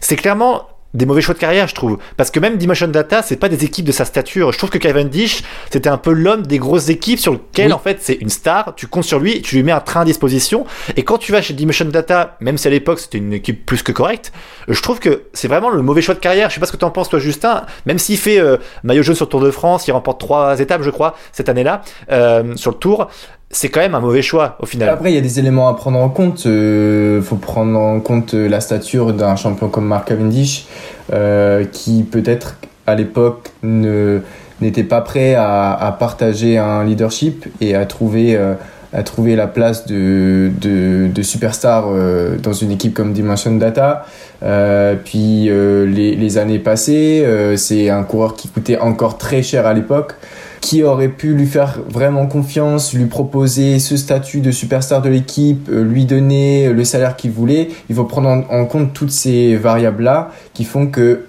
c'est 0.00 0.16
clairement 0.16 0.66
des 0.94 1.06
mauvais 1.06 1.22
choix 1.22 1.32
de 1.32 1.38
carrière, 1.38 1.66
je 1.68 1.74
trouve. 1.74 1.96
Parce 2.18 2.30
que 2.30 2.38
même 2.38 2.58
Dimension 2.58 2.86
Data, 2.86 3.22
c'est 3.22 3.36
pas 3.36 3.48
des 3.48 3.64
équipes 3.64 3.86
de 3.86 3.92
sa 3.92 4.04
stature. 4.04 4.52
Je 4.52 4.58
trouve 4.58 4.68
que 4.68 4.76
Cavendish, 4.76 5.42
c'était 5.70 5.88
un 5.88 5.96
peu 5.96 6.12
l'homme 6.12 6.46
des 6.46 6.58
grosses 6.58 6.90
équipes 6.90 7.18
sur 7.18 7.32
lequel, 7.32 7.68
Oui. 7.68 7.72
en 7.72 7.78
fait, 7.78 7.96
c'est 8.02 8.12
une 8.12 8.28
star. 8.28 8.74
Tu 8.76 8.86
comptes 8.88 9.04
sur 9.04 9.18
lui, 9.18 9.40
tu 9.40 9.56
lui 9.56 9.62
mets 9.62 9.72
un 9.72 9.80
train 9.80 10.02
à 10.02 10.04
disposition. 10.04 10.66
Et 10.96 11.02
quand 11.02 11.16
tu 11.16 11.32
vas 11.32 11.40
chez 11.40 11.54
Dimension 11.54 11.86
Data, 11.86 12.36
même 12.40 12.58
si 12.58 12.68
à 12.68 12.70
l'époque 12.70 12.98
c'était 13.00 13.16
une 13.16 13.32
équipe 13.32 13.64
plus 13.64 13.82
que 13.82 13.90
correcte, 13.90 14.32
je 14.68 14.82
trouve 14.82 14.98
que 15.00 15.22
c'est 15.32 15.48
vraiment 15.48 15.70
le 15.70 15.80
mauvais 15.80 16.02
choix 16.02 16.14
de 16.14 16.20
carrière. 16.20 16.50
Je 16.50 16.54
sais 16.54 16.60
pas 16.60 16.66
ce 16.66 16.72
que 16.72 16.76
t'en 16.76 16.90
penses, 16.90 17.08
toi, 17.08 17.18
Justin. 17.18 17.64
Même 17.86 17.98
s'il 17.98 18.18
fait 18.18 18.38
euh, 18.38 18.58
maillot 18.82 19.02
jaune 19.02 19.14
sur 19.16 19.24
le 19.24 19.30
Tour 19.30 19.40
de 19.40 19.50
France, 19.50 19.88
il 19.88 19.92
remporte 19.92 20.20
trois 20.20 20.60
étapes, 20.60 20.82
je 20.82 20.90
crois, 20.90 21.14
cette 21.32 21.48
année-là, 21.48 21.80
euh, 22.10 22.54
sur 22.56 22.70
le 22.70 22.76
Tour. 22.76 23.08
C'est 23.54 23.68
quand 23.68 23.80
même 23.80 23.94
un 23.94 24.00
mauvais 24.00 24.22
choix 24.22 24.56
au 24.60 24.66
final. 24.66 24.88
Après, 24.88 25.12
il 25.12 25.14
y 25.14 25.18
a 25.18 25.20
des 25.20 25.38
éléments 25.38 25.68
à 25.68 25.74
prendre 25.74 25.98
en 25.98 26.08
compte. 26.08 26.46
Il 26.46 27.20
faut 27.22 27.36
prendre 27.36 27.78
en 27.78 28.00
compte 28.00 28.32
euh, 28.32 28.48
la 28.48 28.60
stature 28.60 29.12
d'un 29.12 29.36
champion 29.36 29.68
comme 29.68 29.86
Mark 29.86 30.08
Cavendish, 30.08 30.66
euh, 31.12 31.64
qui 31.70 32.02
peut-être 32.02 32.56
à 32.86 32.94
l'époque 32.94 33.50
ne 33.62 34.20
n'était 34.62 34.84
pas 34.84 35.00
prêt 35.02 35.34
à, 35.34 35.72
à 35.72 35.92
partager 35.92 36.56
un 36.56 36.84
leadership 36.84 37.46
et 37.60 37.74
à 37.74 37.84
trouver 37.84 38.36
euh, 38.36 38.54
à 38.94 39.02
trouver 39.02 39.36
la 39.36 39.46
place 39.46 39.86
de, 39.86 40.50
de, 40.60 41.08
de 41.08 41.22
superstar 41.22 41.86
euh, 41.88 42.36
dans 42.36 42.52
une 42.52 42.70
équipe 42.70 42.94
comme 42.94 43.12
Dimension 43.12 43.54
Data. 43.56 44.04
Euh, 44.42 44.96
puis 45.02 45.48
euh, 45.48 45.86
les, 45.86 46.14
les 46.14 46.38
années 46.38 46.58
passées, 46.58 47.22
euh, 47.24 47.56
c'est 47.56 47.88
un 47.88 48.02
coureur 48.02 48.34
qui 48.34 48.48
coûtait 48.48 48.78
encore 48.78 49.16
très 49.16 49.42
cher 49.42 49.66
à 49.66 49.72
l'époque 49.72 50.14
qui 50.62 50.84
aurait 50.84 51.08
pu 51.08 51.34
lui 51.34 51.46
faire 51.46 51.80
vraiment 51.88 52.26
confiance, 52.26 52.94
lui 52.94 53.06
proposer 53.06 53.80
ce 53.80 53.96
statut 53.96 54.40
de 54.40 54.52
superstar 54.52 55.02
de 55.02 55.10
l'équipe, 55.10 55.68
euh, 55.68 55.82
lui 55.82 56.06
donner 56.06 56.72
le 56.72 56.84
salaire 56.84 57.16
qu'il 57.16 57.32
voulait. 57.32 57.68
Il 57.90 57.96
faut 57.96 58.04
prendre 58.04 58.28
en, 58.48 58.64
compte 58.64 58.94
toutes 58.94 59.10
ces 59.10 59.56
variables-là 59.56 60.30
qui 60.54 60.64
font 60.64 60.86
que 60.86 61.26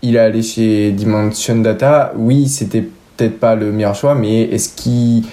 il 0.00 0.16
est 0.16 0.18
allé 0.18 0.42
chez 0.42 0.90
Dimension 0.90 1.56
Data. 1.56 2.12
Oui, 2.16 2.48
c'était 2.48 2.80
peut-être 3.16 3.38
pas 3.38 3.54
le 3.54 3.70
meilleur 3.72 3.94
choix, 3.94 4.14
mais 4.14 4.40
est-ce 4.44 4.70
qu'il, 4.70 5.24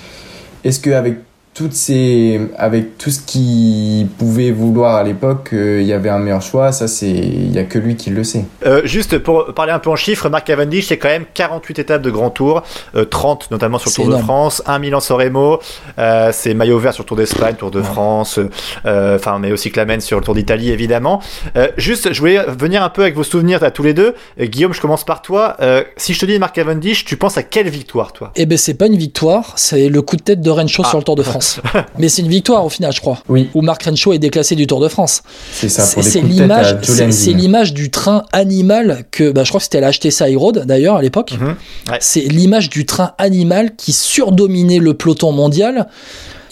est-ce 0.66 0.82
qu'avec 0.82 1.20
toutes 1.54 1.74
ces, 1.74 2.40
avec 2.58 2.98
tout 2.98 3.10
ce 3.10 3.20
qu'il 3.20 4.08
pouvait 4.08 4.52
vouloir 4.52 4.96
à 4.96 5.04
l'époque, 5.04 5.50
euh, 5.54 5.82
il 5.82 5.88
y 5.88 5.94
avait 5.94 6.10
un 6.10 6.20
meilleur 6.20 6.42
choix 6.42 6.72
Ça, 6.72 6.88
c'est, 6.88 7.10
il 7.10 7.52
y 7.52 7.60
a 7.60 7.64
que 7.64 7.80
lui 7.80 7.96
qui 7.96 8.10
le 8.10 8.24
sait. 8.24 8.46
Euh, 8.66 8.82
juste 8.86 9.18
pour 9.20 9.54
parler 9.54 9.72
un 9.72 9.80
peu 9.80 9.90
en 9.90 9.96
chiffres, 9.96 10.30
Marc 10.30 10.48
Cavendish, 10.48 10.88
c'est 10.88 10.98
quand 10.98 11.10
même 11.10 11.26
48 11.34 11.80
étapes 11.80 12.02
de 12.02 12.12
Grand 12.12 12.30
Tour, 12.30 12.64
euh, 12.96 13.06
30 13.06 13.52
notamment 13.52 13.78
sur 13.78 13.90
le 13.90 13.96
Tour 13.96 14.18
de. 14.18 14.24
France, 14.24 14.64
1 14.66 14.80
Milan 14.80 15.00
San 15.00 15.18
Remo, 15.18 15.60
euh, 15.98 16.30
c'est 16.34 16.54
maillot 16.54 16.80
vert 16.80 16.94
sur 16.94 17.04
le 17.04 17.08
Tour 17.08 17.18
d'Espagne, 17.18 17.56
Tour 17.56 17.72
de 17.72 17.82
France, 17.82 18.40
euh, 18.86 19.16
enfin 19.16 19.40
mais 19.40 19.52
aussi 19.52 19.72
Clamène 19.72 20.02
sur 20.02 20.18
le 20.18 20.24
Tour 20.24 20.36
d'Italie 20.36 20.72
évidemment. 20.72 21.22
Euh, 21.56 21.68
juste, 21.78 22.14
je 22.14 22.20
voulais 22.20 22.44
venir 22.48 22.84
un 22.84 22.90
peu 22.90 23.02
avec 23.02 23.16
vos 23.16 23.24
souvenirs 23.24 23.64
à 23.64 23.72
tous 23.72 23.84
les 23.84 23.94
deux. 23.94 24.16
Euh, 24.40 24.46
Guillaume, 24.46 24.74
je 24.74 24.82
commence 24.82 25.04
par 25.04 25.22
toi. 25.22 25.56
Euh, 25.62 25.84
si 25.98 26.14
je 26.14 26.20
te 26.20 26.26
dis 26.26 26.38
Marc 26.40 26.56
Cavendish, 26.56 27.06
tu 27.06 27.18
penses 27.18 27.38
à 27.38 27.44
quelle 27.44 27.70
victoire 27.70 28.14
toi? 28.14 28.32
Eh 28.36 28.46
ben 28.46 28.58
c'est 28.58 28.74
pas 28.76 28.88
une 28.88 28.98
victoire, 28.98 29.54
c'est 29.56 29.90
le 29.90 30.02
coup 30.02 30.16
de 30.16 30.22
tête 30.22 30.42
de 30.42 30.50
Renshaw 30.50 30.84
sur 30.84 30.98
le 30.98 31.04
Tour 31.04 31.16
de 31.16 31.24
France. 31.24 31.49
Mais 31.98 32.10
c'est 32.10 32.22
une 32.22 32.30
victoire 32.30 32.66
au 32.66 32.70
final, 32.70 32.92
je 32.94 33.00
crois. 33.02 33.20
Oui. 33.28 33.50
Où 33.54 33.62
Marc 33.62 33.84
Renshaw 33.84 34.14
est 34.14 34.20
déclassé 34.20 34.56
du 34.56 34.68
Tour 34.68 34.80
de 34.80 34.88
France. 34.88 35.24
C'est 35.52 35.70
ça, 35.70 35.84
C'est 35.84 36.02
tête 36.02 36.24
l'image, 36.24 36.78
c'est 36.84 37.34
du 37.74 37.90
train 37.90 38.26
animal 38.32 39.06
que, 39.12 39.32
bah, 39.32 39.44
je 39.44 39.50
crois 39.50 39.60
que 39.60 39.64
c'était 39.64 39.82
la 39.82 39.92
HTC 39.92 40.36
Road 40.36 40.64
d'ailleurs 40.66 40.96
à 40.98 41.02
l'époque. 41.02 41.34
Mhm. 41.40 41.56
Ouais. 41.90 41.98
C'est 42.00 42.22
l'image 42.22 42.70
du 42.70 42.86
train 42.86 43.14
animal 43.18 43.76
qui 43.76 43.94
surdominait 43.94 44.80
le 44.80 44.94
peloton 44.94 45.32
mondial. 45.32 45.88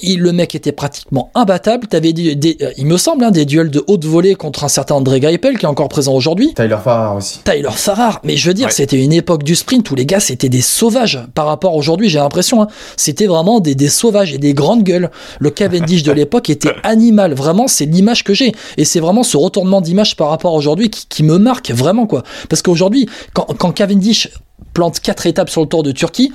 Il, 0.01 0.19
le 0.19 0.31
mec 0.31 0.55
était 0.55 0.71
pratiquement 0.71 1.31
imbattable. 1.35 1.87
T'avais 1.87 2.13
des, 2.13 2.35
des- 2.35 2.57
euh, 2.61 2.71
il 2.77 2.85
me 2.85 2.97
semble, 2.97 3.23
hein, 3.23 3.31
des 3.31 3.45
duels 3.45 3.69
de 3.71 3.83
haute 3.87 4.05
volée 4.05 4.35
contre 4.35 4.63
un 4.63 4.67
certain 4.67 4.95
André 4.95 5.19
Greipel 5.19 5.57
qui 5.57 5.65
est 5.65 5.69
encore 5.69 5.89
présent 5.89 6.13
aujourd'hui. 6.13 6.53
Tyler 6.53 6.77
Farrar 6.83 7.15
aussi. 7.15 7.39
Tyler 7.43 7.69
Farrar, 7.71 8.19
mais 8.23 8.37
je 8.37 8.47
veux 8.47 8.53
dire, 8.53 8.67
Ouais. 8.67 8.71
c'était 8.73 9.01
une 9.03 9.13
époque 9.13 9.43
du 9.43 9.55
sprint 9.55 9.89
où 9.91 9.95
les 9.95 10.05
gars 10.05 10.19
c'était 10.19 10.49
des 10.49 10.61
sauvages 10.61 11.19
par 11.33 11.45
rapport 11.45 11.73
à 11.73 11.75
aujourd'hui, 11.75 12.09
j'ai 12.09 12.19
l'impression. 12.19 12.61
hein. 12.61 12.67
C'était 12.97 13.27
vraiment 13.27 13.59
des, 13.59 13.75
des 13.75 13.89
sauvages 13.89 14.33
et 14.33 14.37
des 14.37 14.53
grandes 14.53 14.83
gueules. 14.83 15.09
Le 15.39 15.49
Cavendish 15.49 16.03
de 16.03 16.11
l'époque 16.13 16.49
était 16.49 16.73
animal, 16.83 17.33
vraiment, 17.33 17.67
c'est 17.67 17.85
l'image 17.85 18.23
que 18.23 18.33
j'ai. 18.33 18.51
Et 18.77 18.85
c'est 18.85 18.99
vraiment 18.99 19.23
ce 19.23 19.37
retournement 19.37 19.81
d'image 19.81 20.15
par 20.15 20.29
rapport 20.29 20.53
à 20.53 20.57
aujourd'hui 20.57 20.89
qui, 20.89 21.05
qui 21.07 21.23
me 21.23 21.37
marque 21.37 21.71
vraiment, 21.71 22.07
quoi. 22.07 22.23
Parce 22.49 22.61
qu'aujourd'hui, 22.61 23.07
quand, 23.33 23.45
quand 23.57 23.71
Cavendish 23.71 24.29
plante 24.77 24.99
quatre 24.99 25.25
étapes 25.25 25.49
sur 25.49 25.61
le 25.61 25.67
Tour 25.67 25.81
de 25.81 25.91
Turquie, 25.91 26.31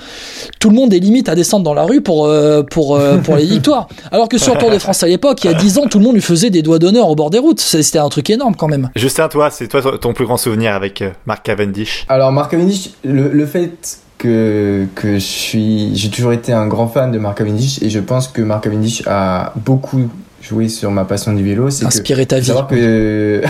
tout 0.59 0.69
le 0.69 0.75
monde 0.75 0.93
est 0.93 0.99
limite 0.99 1.29
à 1.29 1.35
descendre 1.35 1.63
dans 1.63 1.73
la 1.73 1.83
rue 1.83 2.01
pour, 2.01 2.25
euh, 2.25 2.61
pour, 2.61 2.97
euh, 2.97 3.17
pour 3.23 3.37
les 3.37 3.45
victoires. 3.45 3.87
Alors 4.11 4.27
que 4.27 4.37
sur 4.37 4.53
le 4.53 4.59
Tour 4.59 4.69
de 4.69 4.77
France 4.79 5.01
à 5.01 5.07
l'époque, 5.07 5.45
il 5.45 5.51
y 5.51 5.53
a 5.53 5.57
10 5.57 5.77
ans, 5.77 5.83
tout 5.89 5.97
le 5.97 6.03
monde 6.03 6.15
lui 6.15 6.21
faisait 6.21 6.49
des 6.49 6.61
doigts 6.61 6.77
d'honneur 6.77 7.07
au 7.07 7.15
bord 7.15 7.29
des 7.29 7.39
routes. 7.39 7.61
C'est- 7.61 7.81
C'était 7.83 7.99
un 7.99 8.09
truc 8.09 8.29
énorme 8.29 8.55
quand 8.55 8.67
même. 8.67 8.89
Justin, 8.97 9.29
toi, 9.29 9.49
c'est 9.49 9.69
toi 9.69 9.81
ton 9.97 10.11
plus 10.13 10.25
grand 10.25 10.35
souvenir 10.35 10.73
avec 10.75 11.01
euh, 11.01 11.11
Marc 11.25 11.45
Cavendish? 11.45 12.05
Alors 12.09 12.33
Mark 12.33 12.51
Cavendish, 12.51 12.89
le, 13.05 13.29
le 13.29 13.45
fait 13.45 13.99
que, 14.17 14.85
que 14.93 15.13
je 15.13 15.19
suis, 15.19 15.95
j'ai 15.95 16.09
toujours 16.09 16.33
été 16.33 16.51
un 16.51 16.67
grand 16.67 16.87
fan 16.87 17.11
de 17.13 17.17
Mark 17.19 17.37
Cavendish 17.37 17.81
et 17.81 17.89
je 17.89 17.99
pense 17.99 18.27
que 18.27 18.41
Mark 18.41 18.63
Cavendish 18.65 19.03
a 19.07 19.53
beaucoup 19.55 20.09
joué 20.43 20.67
sur 20.67 20.91
ma 20.91 21.05
passion 21.05 21.33
du 21.33 21.43
vélo. 21.43 21.69
C'est 21.69 21.83
que 21.83 21.87
Inspirer 21.87 22.25
ta 22.25 22.39
vie. 22.39 22.45
savoir 22.45 22.67
que 22.67 23.41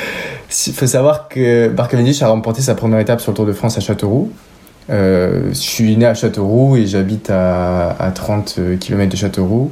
il 0.66 0.72
faut 0.72 0.86
savoir 0.86 1.28
que 1.28 1.68
Mark 1.68 1.90
Cavendish 1.90 2.22
a 2.22 2.28
remporté 2.28 2.62
sa 2.62 2.74
première 2.74 2.98
étape 2.98 3.20
sur 3.20 3.32
le 3.32 3.36
Tour 3.36 3.46
de 3.46 3.52
France 3.52 3.76
à 3.76 3.80
Châteauroux. 3.80 4.32
Euh, 4.88 5.50
je 5.50 5.54
suis 5.54 5.96
né 5.96 6.06
à 6.06 6.14
Châteauroux 6.14 6.76
et 6.76 6.86
j'habite 6.86 7.30
à, 7.30 7.90
à 7.90 8.10
30 8.10 8.58
km 8.80 9.10
de 9.10 9.16
Châteauroux. 9.16 9.70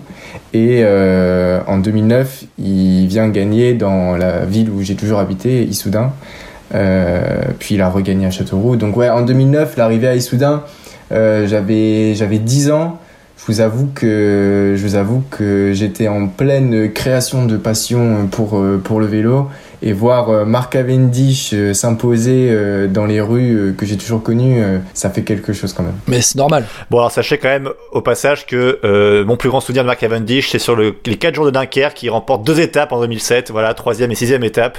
Et 0.52 0.80
euh, 0.82 1.60
en 1.66 1.78
2009, 1.78 2.44
il 2.58 3.06
vient 3.06 3.28
gagner 3.28 3.74
dans 3.74 4.16
la 4.16 4.44
ville 4.44 4.70
où 4.70 4.82
j'ai 4.82 4.94
toujours 4.94 5.18
habité, 5.18 5.64
Issoudun. 5.64 6.12
Euh, 6.74 7.40
puis 7.58 7.76
il 7.76 7.82
a 7.82 7.88
regagné 7.88 8.26
à 8.26 8.30
Châteauroux. 8.30 8.76
Donc 8.76 8.96
ouais, 8.96 9.08
en 9.08 9.22
2009, 9.22 9.76
l'arrivée 9.76 10.08
à 10.08 10.14
Issoudun, 10.14 10.62
euh, 11.12 11.46
j'avais 11.46 12.14
j'avais 12.14 12.38
10 12.38 12.70
ans. 12.70 12.98
Je 13.38 13.52
vous 13.52 13.60
avoue 13.60 13.88
que 13.94 14.74
je 14.76 14.82
vous 14.82 14.96
avoue 14.96 15.22
que 15.30 15.72
j'étais 15.72 16.08
en 16.08 16.26
pleine 16.26 16.92
création 16.92 17.46
de 17.46 17.56
passion 17.56 18.26
pour 18.30 18.58
euh, 18.58 18.78
pour 18.82 19.00
le 19.00 19.06
vélo 19.06 19.48
et 19.80 19.92
voir 19.92 20.28
euh, 20.28 20.44
Mark 20.44 20.72
Cavendish 20.72 21.52
euh, 21.54 21.72
s'imposer 21.72 22.48
euh, 22.50 22.88
dans 22.88 23.06
les 23.06 23.20
rues 23.20 23.54
euh, 23.56 23.72
que 23.72 23.86
j'ai 23.86 23.96
toujours 23.96 24.22
connues, 24.24 24.60
euh, 24.60 24.78
ça 24.92 25.08
fait 25.08 25.22
quelque 25.22 25.52
chose 25.52 25.72
quand 25.72 25.84
même. 25.84 25.94
Mais 26.08 26.20
c'est 26.20 26.36
normal. 26.36 26.66
Bon, 26.90 26.98
alors 26.98 27.12
sachez 27.12 27.38
quand 27.38 27.48
même 27.48 27.70
au 27.92 28.02
passage 28.02 28.44
que 28.44 28.80
euh, 28.84 29.24
mon 29.24 29.36
plus 29.36 29.48
grand 29.50 29.60
souvenir 29.60 29.84
de 29.84 29.86
Marc 29.86 30.00
Cavendish, 30.00 30.50
c'est 30.50 30.58
sur 30.58 30.74
le- 30.74 30.96
les 31.06 31.16
4 31.16 31.34
jours 31.36 31.46
de 31.46 31.50
Dunkerque, 31.52 31.94
qui 31.94 32.08
remporte 32.08 32.44
deux 32.44 32.58
étapes 32.58 32.90
en 32.92 33.00
2007, 33.00 33.50
voilà, 33.52 33.72
troisième 33.72 34.10
et 34.10 34.16
sixième 34.16 34.42
étape. 34.42 34.78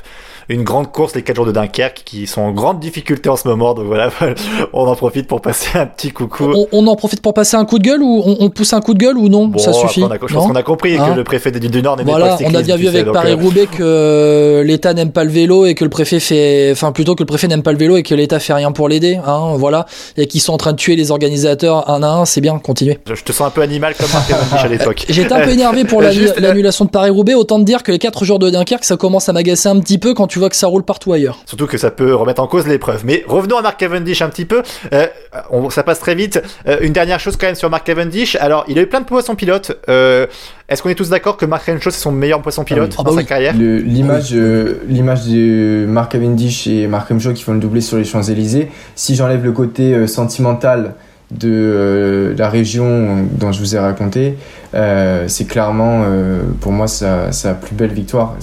Une 0.50 0.64
grande 0.64 0.92
course, 0.92 1.14
les 1.16 1.22
4 1.22 1.36
jours 1.36 1.46
de 1.46 1.52
Dunkerque, 1.52 2.02
qui 2.04 2.26
sont 2.26 2.42
en 2.42 2.52
grande 2.52 2.80
difficulté 2.80 3.30
en 3.30 3.36
ce 3.36 3.48
moment, 3.48 3.76
donc 3.76 3.86
voilà, 3.86 4.10
on 4.74 4.88
en 4.88 4.96
profite 4.96 5.28
pour 5.28 5.42
passer 5.42 5.78
un 5.78 5.86
petit 5.86 6.10
coucou. 6.12 6.46
On, 6.56 6.68
on 6.72 6.88
en 6.88 6.96
profite 6.96 7.22
pour 7.22 7.36
passer 7.36 7.56
un 7.56 7.66
coup 7.66 7.78
de 7.78 7.84
gueule 7.84 8.02
ou 8.02 8.24
on, 8.26 8.38
on 8.40 8.50
pousse 8.50 8.74
un 8.74 8.82
coup 8.82 8.96
de 8.96 9.00
gueule 9.00 9.18
ou 9.18 9.30
non? 9.30 9.48
Bon, 9.48 9.60
Ça 9.60 9.70
après, 9.70 9.82
suffit. 9.82 10.02
on 10.04 10.08
a- 10.10 10.16
je 10.26 10.34
pense 10.34 10.48
qu'on 10.48 10.56
a 10.56 10.64
compris 10.64 10.98
Hein? 10.98 11.12
que 11.12 11.18
le 11.18 11.24
préfet 11.24 11.52
du, 11.52 11.60
du 11.60 11.82
Nord 11.84 11.98
n'aimait 11.98 12.10
Voilà, 12.10 12.30
pas 12.30 12.38
le 12.40 12.46
on 12.46 12.48
a 12.48 12.50
cyclisme, 12.64 12.66
bien 12.66 12.76
vu 12.78 12.88
avec 12.88 13.06
donc, 13.06 13.16
euh, 13.16 13.20
Paris-Roubaix 13.20 13.68
que 13.68 13.84
euh, 13.84 14.64
l'État 14.64 14.94
n'aime 14.96 15.12
pas 15.12 15.24
le 15.24 15.30
vélo 15.30 15.68
et 15.68 15.76
que 15.76 15.84
le 15.84 15.90
préfet 15.92 16.20
fait, 16.20 16.70
enfin 16.72 16.92
plutôt 16.92 17.14
que 17.14 17.22
le 17.22 17.28
préfet 17.28 17.48
n'aime 17.48 17.62
pas 17.62 17.72
le 17.72 17.78
vélo 17.78 17.96
et 17.98 18.02
que 18.04 18.16
l'État 18.16 18.40
fait 18.40 18.54
rien 18.54 18.72
pour 18.72 18.90
l'aider, 18.90 19.20
hein, 19.24 19.54
voilà, 19.56 19.86
et 20.18 20.26
qu'ils 20.26 20.42
sont 20.42 20.54
en 20.54 20.58
train 20.58 20.72
de 20.72 20.78
tuer 20.78 20.96
les 20.96 21.12
organisateurs 21.12 21.88
un 21.92 22.02
à 22.02 22.08
un, 22.08 22.26
c'est 22.26 22.42
bien, 22.42 22.58
continuez. 22.58 22.98
je, 23.08 23.14
je 23.14 23.24
te 23.24 23.32
sens 23.32 23.46
un 23.48 23.52
peu 23.52 23.62
animal 23.62 23.94
comme 23.96 24.08
Cavendish 24.28 24.64
à 24.64 24.68
l'époque. 24.68 25.06
J'étais 25.10 25.32
un 25.34 25.42
peu 25.42 25.52
énervé 25.52 25.84
pour 25.86 26.02
Juste, 26.12 26.40
l'annulation 26.40 26.86
de 26.86 26.90
Paris-Roubaix, 26.90 27.36
autant 27.36 27.60
te 27.60 27.66
dire 27.66 27.84
que 27.84 27.92
les 27.92 28.00
4 28.00 28.26
jours 28.26 28.40
de 28.40 28.50
Dunkerque, 28.50 28.84
ça 28.86 28.98
commence 28.98 29.30
à 29.30 29.34
m'agacer 29.34 29.70
un 29.70 29.80
petit 29.80 30.00
peu 30.00 30.16
quand 30.16 30.26
tu 30.26 30.39
vois 30.40 30.50
que 30.50 30.56
ça 30.56 30.68
roule 30.68 30.84
partout 30.84 31.14
ailleurs. 31.14 31.38
Surtout 31.46 31.68
que 31.68 31.78
ça 31.78 31.92
peut 31.92 32.14
remettre 32.16 32.42
en 32.42 32.48
cause 32.48 32.68
l'épreuve. 32.68 33.02
Mais 33.06 33.24
revenons 33.28 33.58
à 33.58 33.62
Mark 33.62 33.78
Cavendish 33.80 34.22
un 34.22 34.30
petit 34.30 34.46
peu. 34.46 34.64
Euh, 34.94 35.08
on, 35.52 35.70
ça 35.70 35.84
passe 35.84 36.00
très 36.00 36.16
vite. 36.16 36.42
Euh, 36.68 36.78
une 36.82 36.94
dernière 36.94 37.20
chose 37.20 37.36
quand 37.38 37.46
même 37.48 37.56
sur 37.56 37.70
Mark 37.70 37.86
Cavendish. 37.86 38.36
Alors, 38.38 38.66
il 38.68 38.78
a 38.80 38.82
eu 38.82 38.88
plein 38.88 39.02
de 39.02 39.06
poissons 39.06 39.36
pilotes. 39.36 39.78
Euh, 39.90 40.26
Est-ce 40.68 40.82
qu'on 40.84 40.90
est 40.90 40.96
tous 40.96 41.10
d'accord 41.10 41.38
que 41.38 41.46
Mark 41.46 41.66
Renshaw 41.66 41.90
c'est 41.92 42.00
son 42.02 42.12
meilleur 42.12 42.42
poisson 42.42 42.64
pilote 42.64 42.92
Ah 42.98 43.04
dans 43.04 43.04
bah 43.04 43.12
sa 43.12 43.18
oui. 43.18 43.26
carrière 43.26 43.56
Le- 43.58 43.78
L'image 43.78 44.30
euh, 44.34 44.76
l'image 44.88 45.26
de 45.28 45.86
Mark 45.88 46.12
Cavendish 46.12 46.68
et 46.68 46.88
Mark 46.88 47.10
Renshaw 47.10 47.34
qui 47.34 47.44
font 47.44 47.54
le 47.54 47.60
doublé 47.60 47.82
sur 47.82 47.98
les 47.98 48.04
Champs-Élysées, 48.04 48.70
si 48.96 49.16
j'enlève 49.16 49.44
le 49.44 49.52
côté 49.52 49.94
euh, 49.94 50.08
sentimental 50.08 50.94
de 51.32 51.50
euh, 51.52 52.36
la 52.38 52.50
région 52.50 53.28
dont 53.32 53.52
je 53.52 53.60
vous 53.60 53.76
ai 53.76 53.80
raconté, 53.80 54.38
euh, 54.74 55.26
c'est 55.28 55.46
clairement 55.46 56.04
euh, 56.04 56.42
pour 56.60 56.72
moi 56.72 56.88
sa, 56.88 57.30
plus 57.54 57.76
belle 57.76 57.94
victoire. 57.94 58.36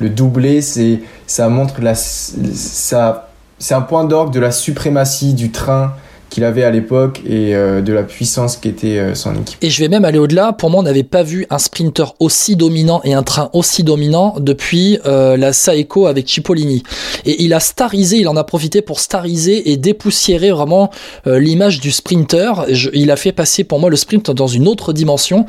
Le 0.00 0.08
doublé, 0.08 0.60
c'est 0.60 1.00
ça 1.26 1.48
montre 1.48 1.80
la 1.80 1.94
ça 1.94 3.30
c'est 3.58 3.74
un 3.74 3.80
point 3.80 4.04
d'orgue 4.04 4.32
de 4.32 4.40
la 4.40 4.50
suprématie 4.50 5.34
du 5.34 5.50
train 5.50 5.94
qu'il 6.30 6.44
avait 6.44 6.64
à 6.64 6.70
l'époque 6.70 7.20
et 7.28 7.54
euh, 7.54 7.80
de 7.80 7.92
la 7.92 8.02
puissance 8.02 8.56
qu'était 8.56 8.98
euh, 8.98 9.14
son 9.14 9.34
équipe. 9.34 9.56
Et 9.62 9.70
je 9.70 9.80
vais 9.80 9.88
même 9.88 10.04
aller 10.04 10.18
au-delà. 10.18 10.52
Pour 10.52 10.70
moi, 10.70 10.80
on 10.80 10.82
n'avait 10.82 11.02
pas 11.02 11.22
vu 11.22 11.46
un 11.50 11.58
sprinter 11.58 12.14
aussi 12.20 12.56
dominant 12.56 13.00
et 13.04 13.14
un 13.14 13.22
train 13.22 13.48
aussi 13.52 13.84
dominant 13.84 14.34
depuis 14.38 14.98
euh, 15.06 15.36
la 15.36 15.52
Saeco 15.52 16.06
avec 16.06 16.28
Cipollini. 16.28 16.82
Et 17.24 17.42
il 17.44 17.54
a 17.54 17.60
starisé, 17.60 18.18
il 18.18 18.28
en 18.28 18.36
a 18.36 18.44
profité 18.44 18.82
pour 18.82 19.00
stariser 19.00 19.70
et 19.70 19.76
dépoussiérer 19.76 20.50
vraiment 20.50 20.90
euh, 21.26 21.38
l'image 21.38 21.80
du 21.80 21.90
sprinter. 21.90 22.64
Je- 22.70 22.90
il 22.92 23.10
a 23.10 23.16
fait 23.16 23.32
passer 23.32 23.64
pour 23.64 23.78
moi 23.78 23.88
le 23.90 23.96
sprint 23.96 24.30
dans 24.30 24.46
une 24.46 24.68
autre 24.68 24.92
dimension. 24.92 25.46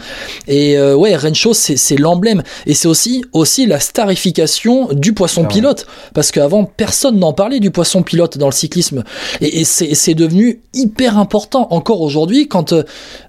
Et 0.48 0.78
euh, 0.78 0.96
ouais, 0.96 1.16
Renshaw, 1.16 1.54
c'est 1.54 1.78
c'est 1.78 1.98
l'emblème. 1.98 2.44
Et 2.66 2.74
c'est 2.74 2.88
aussi, 2.88 3.24
aussi 3.34 3.66
la 3.66 3.80
starification 3.80 4.90
du 4.94 5.14
poisson 5.14 5.46
pilote. 5.46 5.86
Parce 6.14 6.32
qu'avant, 6.32 6.64
personne 6.66 7.18
n'en 7.20 7.34
parlait 7.34 7.60
du 7.60 7.72
poisson 7.72 8.04
pilote 8.04 8.38
dans 8.38 8.48
le 8.48 8.52
cyclisme. 8.54 9.04
Et, 9.42 9.60
et 9.62 9.64
c'est 9.64 9.94
c'est 9.96 10.14
devenu 10.14 10.62
hyper 10.78 11.18
important 11.18 11.68
encore 11.72 12.02
aujourd'hui 12.02 12.48
quand 12.48 12.74
euh, 12.74 12.84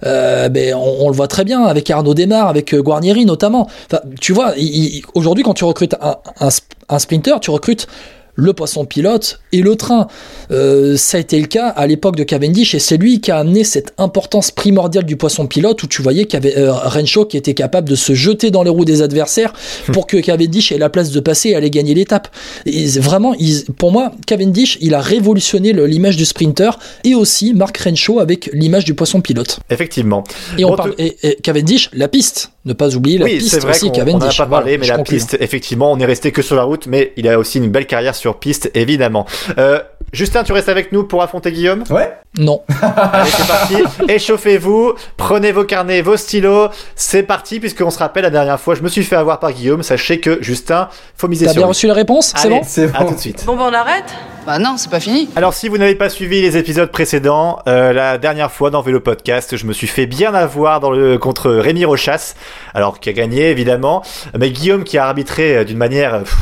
euh, 0.04 0.48
ben, 0.48 0.74
on, 0.74 1.08
le 1.08 1.14
voit 1.14 1.28
très 1.28 1.44
bien 1.44 1.64
avec 1.64 1.90
Arnaud 1.90 2.14
Desmar, 2.14 2.48
avec 2.48 2.74
euh, 2.74 2.82
Guarnieri 2.82 3.24
notamment. 3.24 3.68
Tu 4.20 4.32
vois, 4.32 4.54
aujourd'hui 5.14 5.44
quand 5.44 5.54
tu 5.54 5.64
recrutes 5.64 5.94
un, 6.00 6.16
un, 6.40 6.48
un 6.88 6.98
sprinter, 6.98 7.40
tu 7.40 7.50
recrutes 7.50 7.86
le 8.38 8.52
poisson 8.52 8.84
pilote 8.84 9.40
et 9.52 9.62
le 9.62 9.74
train. 9.74 10.06
Euh, 10.52 10.96
ça 10.96 11.16
a 11.18 11.20
été 11.20 11.38
le 11.40 11.48
cas 11.48 11.66
à 11.68 11.86
l'époque 11.88 12.14
de 12.16 12.22
Cavendish 12.22 12.72
et 12.74 12.78
c'est 12.78 12.96
lui 12.96 13.20
qui 13.20 13.32
a 13.32 13.38
amené 13.38 13.64
cette 13.64 13.92
importance 13.98 14.52
primordiale 14.52 15.04
du 15.04 15.16
poisson 15.16 15.46
pilote 15.48 15.82
où 15.82 15.88
tu 15.88 16.02
voyais 16.02 16.24
qu'il 16.24 16.34
y 16.42 16.46
avait 16.46 16.56
euh, 16.56 16.72
Renshaw 16.72 17.24
qui 17.26 17.36
était 17.36 17.54
capable 17.54 17.88
de 17.88 17.96
se 17.96 18.14
jeter 18.14 18.52
dans 18.52 18.62
les 18.62 18.70
roues 18.70 18.84
des 18.84 19.02
adversaires 19.02 19.52
pour 19.92 20.06
que 20.06 20.16
Cavendish 20.18 20.70
ait 20.70 20.78
la 20.78 20.88
place 20.88 21.10
de 21.10 21.18
passer 21.20 21.48
et 21.50 21.56
aller 21.56 21.68
gagner 21.70 21.94
l'étape. 21.94 22.28
Et 22.64 22.86
vraiment, 23.00 23.34
il- 23.34 23.64
pour 23.76 23.90
moi, 23.90 24.12
Cavendish, 24.26 24.78
il 24.80 24.94
a 24.94 25.00
révolutionné 25.00 25.72
l'image 25.72 26.16
du 26.16 26.24
sprinter 26.24 26.78
et 27.02 27.16
aussi 27.16 27.54
Mark 27.54 27.76
Renshaw 27.76 28.20
avec 28.20 28.50
l'image 28.52 28.84
du 28.84 28.94
poisson 28.94 29.20
pilote. 29.20 29.58
Effectivement. 29.68 30.22
Et 30.56 30.64
on 30.64 30.70
Bon, 30.70 30.76
parle 30.76 30.94
et, 30.98 31.16
et 31.24 31.34
Cavendish, 31.42 31.90
la 31.92 32.06
piste, 32.06 32.52
ne 32.68 32.72
pas 32.74 32.94
oublier 32.94 33.18
la 33.18 33.24
oui, 33.24 33.38
piste 33.38 33.50
c'est 33.50 33.60
vrai 33.60 33.70
aussi 33.70 33.90
qu'on 33.90 33.96
on 33.96 33.98
en 33.98 34.02
a 34.02 34.04
Cavendish. 34.04 34.38
pas 34.38 34.46
parlé, 34.46 34.76
Voilà, 34.76 34.92
mais 34.94 34.98
la 34.98 35.04
piste, 35.04 35.36
effectivement, 35.40 35.90
on 35.92 35.98
est 35.98 36.04
resté 36.04 36.30
que 36.32 36.42
sur 36.42 36.54
la 36.56 36.62
route, 36.62 36.86
mais 36.86 37.12
il 37.16 37.26
a 37.28 37.38
aussi 37.38 37.58
une 37.58 37.68
belle 37.70 37.86
carrière 37.86 38.14
sur 38.14 38.38
piste, 38.38 38.70
évidemment. 38.74 39.26
Euh, 39.58 39.80
Justin, 40.12 40.42
tu 40.42 40.52
restes 40.52 40.68
avec 40.70 40.90
nous 40.92 41.04
pour 41.04 41.22
affronter 41.22 41.52
Guillaume 41.52 41.84
Ouais. 41.90 42.12
Non. 42.38 42.62
Allez, 42.82 43.30
c'est 43.30 43.46
parti. 43.46 43.76
Échauffez-vous, 44.08 44.94
prenez 45.16 45.52
vos 45.52 45.64
carnets, 45.64 46.02
vos 46.02 46.16
stylos. 46.16 46.68
C'est 46.94 47.22
parti, 47.22 47.60
puisqu'on 47.60 47.90
se 47.90 47.98
rappelle 47.98 48.22
la 48.22 48.30
dernière 48.30 48.58
fois, 48.60 48.74
je 48.74 48.82
me 48.82 48.88
suis 48.88 49.02
fait 49.04 49.16
avoir 49.16 49.38
par 49.38 49.52
Guillaume. 49.52 49.82
Sachez 49.82 50.20
que 50.20 50.38
Justin, 50.42 50.88
faut 51.16 51.28
miser 51.28 51.46
T'as 51.46 51.52
sur 51.52 51.60
bien 51.60 51.66
lui. 51.66 51.68
reçu 51.70 51.86
la 51.86 51.94
réponse 51.94 52.32
C'est 52.36 52.46
Allez, 52.46 52.56
bon 52.60 52.62
C'est 52.66 52.94
À 52.94 53.00
bon. 53.00 53.08
tout 53.08 53.14
de 53.14 53.20
suite. 53.20 53.44
Bon, 53.46 53.56
ben 53.56 53.64
on 53.70 53.72
arrête 53.74 54.04
Bah 54.46 54.58
non, 54.58 54.76
c'est 54.78 54.90
pas 54.90 55.00
fini. 55.00 55.28
Alors 55.36 55.52
si 55.54 55.68
vous 55.68 55.78
n'avez 55.78 55.94
pas 55.94 56.08
suivi 56.08 56.40
les 56.42 56.56
épisodes 56.56 56.90
précédents, 56.90 57.58
euh, 57.66 57.92
la 57.92 58.18
dernière 58.18 58.50
fois 58.52 58.70
dans 58.70 58.80
Vélo 58.82 59.00
Podcast, 59.00 59.56
je 59.56 59.66
me 59.66 59.72
suis 59.72 59.86
fait 59.88 60.06
bien 60.06 60.32
avoir 60.34 60.80
dans 60.80 60.90
le 60.90 61.18
contre 61.18 61.50
Rémi 61.50 61.84
Rochas, 61.84 62.34
alors 62.74 63.00
qui 63.00 63.08
a 63.10 63.12
gagné 63.12 63.50
évidemment, 63.50 64.02
mais 64.38 64.50
Guillaume 64.50 64.84
qui 64.84 64.96
a 64.96 65.06
arbitré 65.06 65.56
euh, 65.58 65.64
d'une 65.64 65.78
manière 65.78 66.20
pff, 66.20 66.36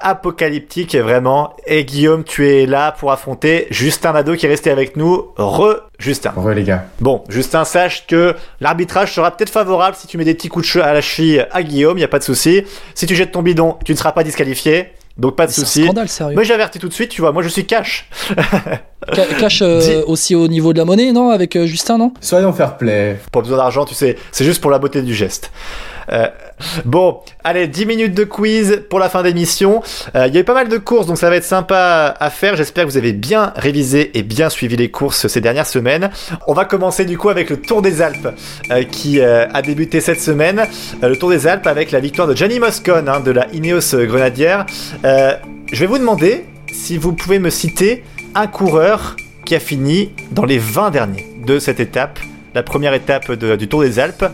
apocalyptique 0.00 0.94
vraiment. 0.96 1.54
Et 1.66 1.84
Guillaume, 1.84 2.24
tu 2.24 2.48
es 2.48 2.66
là 2.66 2.92
pour 2.92 3.12
affronter 3.12 3.66
Justin 3.70 4.12
Nadeau 4.12 4.34
qui 4.36 4.46
est 4.46 4.48
resté 4.48 4.70
avec 4.70 4.96
nous. 4.96 5.28
Re 5.36 5.76
Justin. 5.98 6.32
Re 6.36 6.48
les 6.50 6.62
gars. 6.64 6.84
Bon, 7.00 7.22
Justin, 7.28 7.64
sache 7.64 8.06
que 8.06 8.34
l'arbitrage 8.60 9.12
sera 9.14 9.30
peut-être 9.30 9.50
favorable 9.50 9.96
si 9.98 10.06
tu 10.06 10.18
mets 10.18 10.24
des 10.24 10.34
petits 10.34 10.48
coups 10.48 10.64
de 10.64 10.68
cheveux 10.70 10.84
à 10.84 10.92
la 10.92 11.00
cheville 11.00 11.46
à 11.50 11.62
Guillaume, 11.62 11.98
y 11.98 12.04
a 12.04 12.08
pas 12.08 12.18
de 12.18 12.24
souci. 12.24 12.62
Si 12.94 13.06
tu 13.06 13.14
jettes 13.14 13.32
ton 13.32 13.42
bidon, 13.42 13.76
tu 13.84 13.92
ne 13.92 13.96
seras 13.96 14.12
pas 14.12 14.24
disqualifié. 14.24 14.88
Donc 15.16 15.36
pas 15.36 15.46
de 15.46 15.52
C'est 15.52 15.60
un 15.62 15.64
souci. 15.64 15.84
scandale, 15.84 16.08
sérieux. 16.08 16.34
Mais 16.36 16.44
j'avertis 16.44 16.80
tout 16.80 16.88
de 16.88 16.92
suite, 16.92 17.08
tu 17.10 17.20
vois, 17.20 17.30
moi 17.30 17.42
je 17.44 17.48
suis 17.48 17.64
cash. 17.64 18.08
Ca- 19.14 19.26
Cash 19.38 19.62
euh, 19.62 20.02
aussi 20.06 20.34
au 20.34 20.48
niveau 20.48 20.72
de 20.72 20.78
la 20.78 20.84
monnaie, 20.84 21.12
non 21.12 21.30
Avec 21.30 21.54
euh, 21.54 21.66
Justin, 21.66 21.98
non? 21.98 22.12
Soyons 22.20 22.52
fair 22.52 22.76
play. 22.76 23.16
Pas 23.30 23.40
besoin 23.40 23.58
d'argent, 23.58 23.84
tu 23.84 23.94
sais, 23.94 24.16
c'est 24.32 24.44
juste 24.44 24.60
pour 24.60 24.72
la 24.72 24.78
beauté 24.80 25.02
du 25.02 25.14
geste. 25.14 25.52
Euh, 26.10 26.26
bon, 26.84 27.20
allez, 27.42 27.68
10 27.68 27.86
minutes 27.86 28.14
de 28.14 28.24
quiz 28.24 28.82
pour 28.88 28.98
la 28.98 29.08
fin 29.08 29.22
d'émission. 29.22 29.82
Euh, 30.14 30.26
Il 30.28 30.34
y 30.34 30.38
a 30.38 30.40
eu 30.40 30.44
pas 30.44 30.54
mal 30.54 30.68
de 30.68 30.78
courses, 30.78 31.06
donc 31.06 31.18
ça 31.18 31.30
va 31.30 31.36
être 31.36 31.44
sympa 31.44 32.14
à 32.18 32.30
faire. 32.30 32.56
J'espère 32.56 32.84
que 32.84 32.90
vous 32.90 32.96
avez 32.96 33.12
bien 33.12 33.52
révisé 33.56 34.16
et 34.18 34.22
bien 34.22 34.50
suivi 34.50 34.76
les 34.76 34.90
courses 34.90 35.26
ces 35.26 35.40
dernières 35.40 35.66
semaines. 35.66 36.10
On 36.46 36.54
va 36.54 36.64
commencer 36.64 37.04
du 37.04 37.18
coup 37.18 37.28
avec 37.28 37.50
le 37.50 37.60
Tour 37.60 37.82
des 37.82 38.02
Alpes 38.02 38.28
euh, 38.70 38.82
qui 38.84 39.20
euh, 39.20 39.46
a 39.52 39.62
débuté 39.62 40.00
cette 40.00 40.20
semaine. 40.20 40.64
Euh, 41.02 41.08
le 41.08 41.16
Tour 41.16 41.30
des 41.30 41.46
Alpes 41.46 41.66
avec 41.66 41.90
la 41.90 42.00
victoire 42.00 42.28
de 42.28 42.34
Gianni 42.34 42.58
Moscon 42.58 43.04
hein, 43.06 43.20
de 43.20 43.30
la 43.30 43.46
Ineos 43.52 43.94
Grenadière. 44.06 44.66
Je 45.04 45.80
vais 45.80 45.86
vous 45.86 45.98
demander 45.98 46.44
si 46.72 46.98
vous 46.98 47.12
pouvez 47.12 47.38
me 47.38 47.50
citer 47.50 48.04
un 48.34 48.46
coureur 48.46 49.16
qui 49.44 49.54
a 49.54 49.60
fini 49.60 50.10
dans 50.30 50.44
les 50.44 50.58
20 50.58 50.90
derniers 50.90 51.26
de 51.46 51.58
cette 51.58 51.80
étape 51.80 52.18
la 52.54 52.62
première 52.62 52.94
étape 52.94 53.30
de- 53.32 53.56
du 53.56 53.68
Tour 53.68 53.82
des 53.82 53.98
Alpes. 53.98 54.24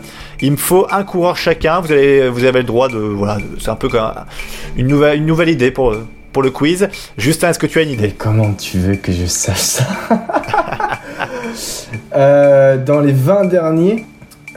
Il 0.41 0.51
me 0.51 0.57
faut 0.57 0.87
un 0.91 1.03
coureur 1.03 1.37
chacun. 1.37 1.79
Vous 1.81 1.91
avez, 1.91 2.29
vous 2.29 2.43
avez 2.43 2.59
le 2.59 2.65
droit 2.65 2.87
de. 2.89 2.97
Voilà, 2.97 3.37
c'est 3.59 3.69
un 3.69 3.75
peu 3.75 3.89
comme 3.89 4.01
un- 4.01 4.25
une 4.77 4.87
nouvelle, 4.87 5.17
une 5.17 5.25
nouvelle 5.25 5.49
idée 5.49 5.71
pour, 5.71 5.95
pour 6.33 6.43
le 6.43 6.51
quiz. 6.51 6.87
Justin, 7.17 7.49
est-ce 7.49 7.59
que 7.59 7.67
tu 7.67 7.79
as 7.79 7.81
une 7.81 7.89
Mais 7.89 7.95
idée 7.95 8.11
comment 8.17 8.53
tu 8.53 8.77
veux 8.79 8.95
que 8.95 9.11
je 9.11 9.25
sache 9.25 9.57
ça? 9.57 9.83
Euh, 12.15 12.77
Dans 12.77 12.99
les 13.01 13.11
20 13.11 13.45
derniers. 13.45 14.05